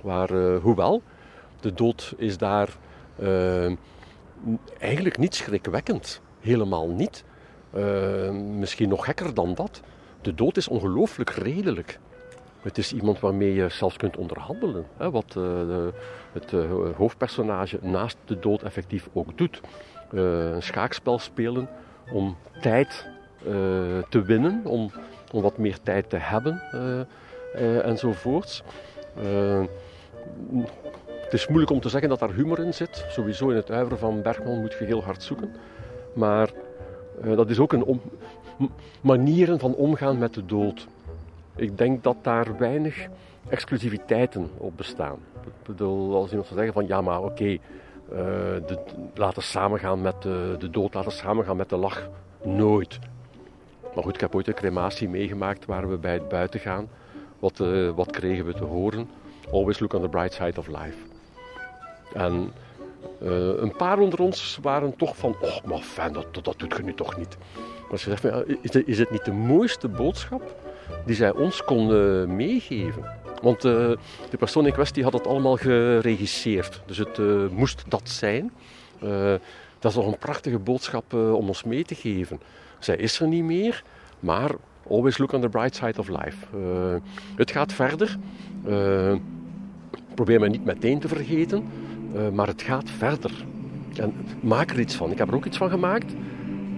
[0.00, 1.02] Waar, hoewel,
[1.60, 2.76] de dood is daar
[4.78, 6.20] eigenlijk niet schrikwekkend.
[6.40, 7.24] Helemaal niet.
[8.58, 9.80] Misschien nog gekker dan dat.
[10.20, 11.98] De dood is ongelooflijk redelijk.
[12.62, 14.86] Het is iemand waarmee je zelfs kunt onderhandelen.
[14.96, 15.92] Hè, wat de,
[16.40, 19.60] het uh, hoofdpersonage naast de dood effectief ook doet.
[20.10, 21.68] een schaakspel spelen
[22.12, 23.06] om tijd
[24.08, 24.90] te winnen, om,
[25.32, 26.62] om wat meer tijd te hebben
[27.82, 28.62] enzovoorts.
[31.06, 33.04] Het is moeilijk om te zeggen dat daar humor in zit.
[33.08, 35.52] Sowieso in het uiveren van Bergman moet je heel hard zoeken.
[36.12, 36.50] Maar
[37.24, 38.00] dat is ook een
[39.00, 40.86] manieren van omgaan met de dood.
[41.56, 43.06] Ik denk dat daar weinig
[43.48, 45.18] exclusiviteiten op bestaan.
[45.44, 47.60] Ik bedoel, als iemand zou zeggen van ja, maar oké, okay,
[48.12, 48.76] uh,
[49.14, 52.08] laten samengaan met de, de dood, laten samengaan met de lach.
[52.42, 52.98] Nooit.
[53.94, 56.88] Maar goed, ik heb ooit een crematie meegemaakt waar we bij het buiten gaan.
[57.38, 59.10] Wat, uh, wat kregen we te horen?
[59.50, 60.96] Always look on the bright side of life.
[62.12, 62.52] En
[63.22, 66.94] uh, een paar onder ons waren toch van, oh, maar fijn, dat, doet je nu
[66.94, 67.36] toch niet.
[67.90, 70.54] Maar ze zegt, is, het, is het niet de mooiste boodschap
[71.04, 73.04] die zij ons konden meegeven?
[73.46, 73.72] Want uh,
[74.30, 76.82] de persoon in kwestie had het allemaal geregisseerd.
[76.86, 78.52] Dus het uh, moest dat zijn.
[79.78, 82.40] dat is toch een prachtige boodschap om ons mee te geven.
[82.78, 83.82] Zij is er niet meer,
[84.20, 84.50] maar
[84.88, 86.46] always look on the bright side of life.
[87.36, 88.16] het gaat verder.
[90.14, 91.64] probeer me niet meteen te vergeten.
[92.32, 93.44] Maar het gaat verder.
[94.40, 95.10] Maak er iets van.
[95.10, 96.14] Ik heb er ook iets van gemaakt.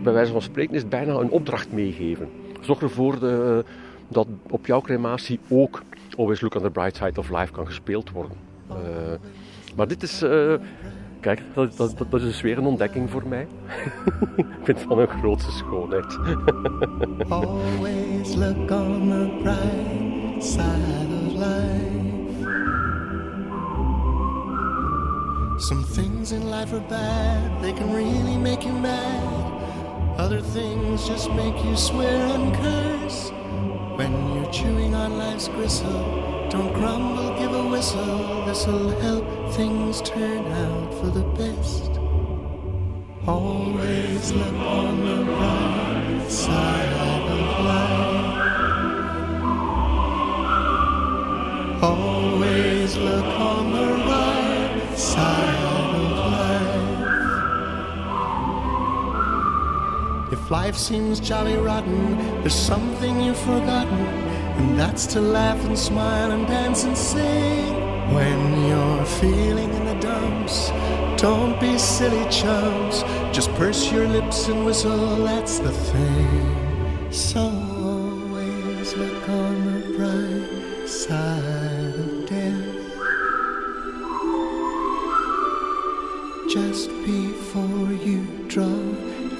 [0.03, 2.29] Bij wijze van spreken is bijna een opdracht meegeven.
[2.61, 3.65] Zorg ervoor de,
[4.09, 5.83] dat op jouw crematie ook
[6.19, 8.37] Always Look on the Bright Side of Life kan gespeeld worden.
[8.71, 8.77] Uh,
[9.77, 10.23] maar dit is...
[10.23, 10.55] Uh,
[11.21, 13.47] kijk, dat, dat, dat, is weer een ontdekking voor mij.
[14.37, 16.19] Ik vind het van een grootste schoonheid.
[17.29, 21.97] Always look on the bright side of life.
[25.57, 29.53] Some things in life are bad, they can really make you mad.
[30.17, 33.38] Other things just make you swear and curse.
[33.99, 38.45] When you're chewing on life's gristle, don't grumble, give a whistle.
[38.45, 41.99] This'll help things turn out for the best.
[43.27, 48.39] Always look on the bright side of life.
[51.83, 55.88] Always look on the right side
[60.49, 63.99] If life seems jolly rotten, there's something you've forgotten,
[64.57, 67.75] and that's to laugh and smile and dance and sing.
[68.15, 70.71] When you're feeling in the dumps,
[71.21, 73.03] don't be silly chums.
[73.31, 77.13] Just purse your lips and whistle, that's the thing.
[77.13, 82.79] So always look on the bright side of death.
[86.49, 88.88] just before you draw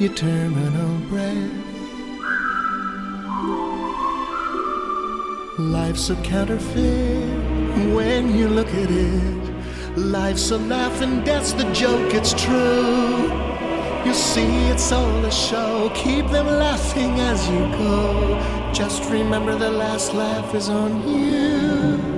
[0.01, 1.51] your terminal breath.
[5.59, 9.97] Life's a counterfeit when you look at it.
[9.97, 13.27] Life's a laugh and death's the joke, it's true.
[14.05, 15.91] You see, it's all a show.
[15.97, 18.71] Keep them laughing as you go.
[18.73, 22.18] Just remember the last laugh is on you.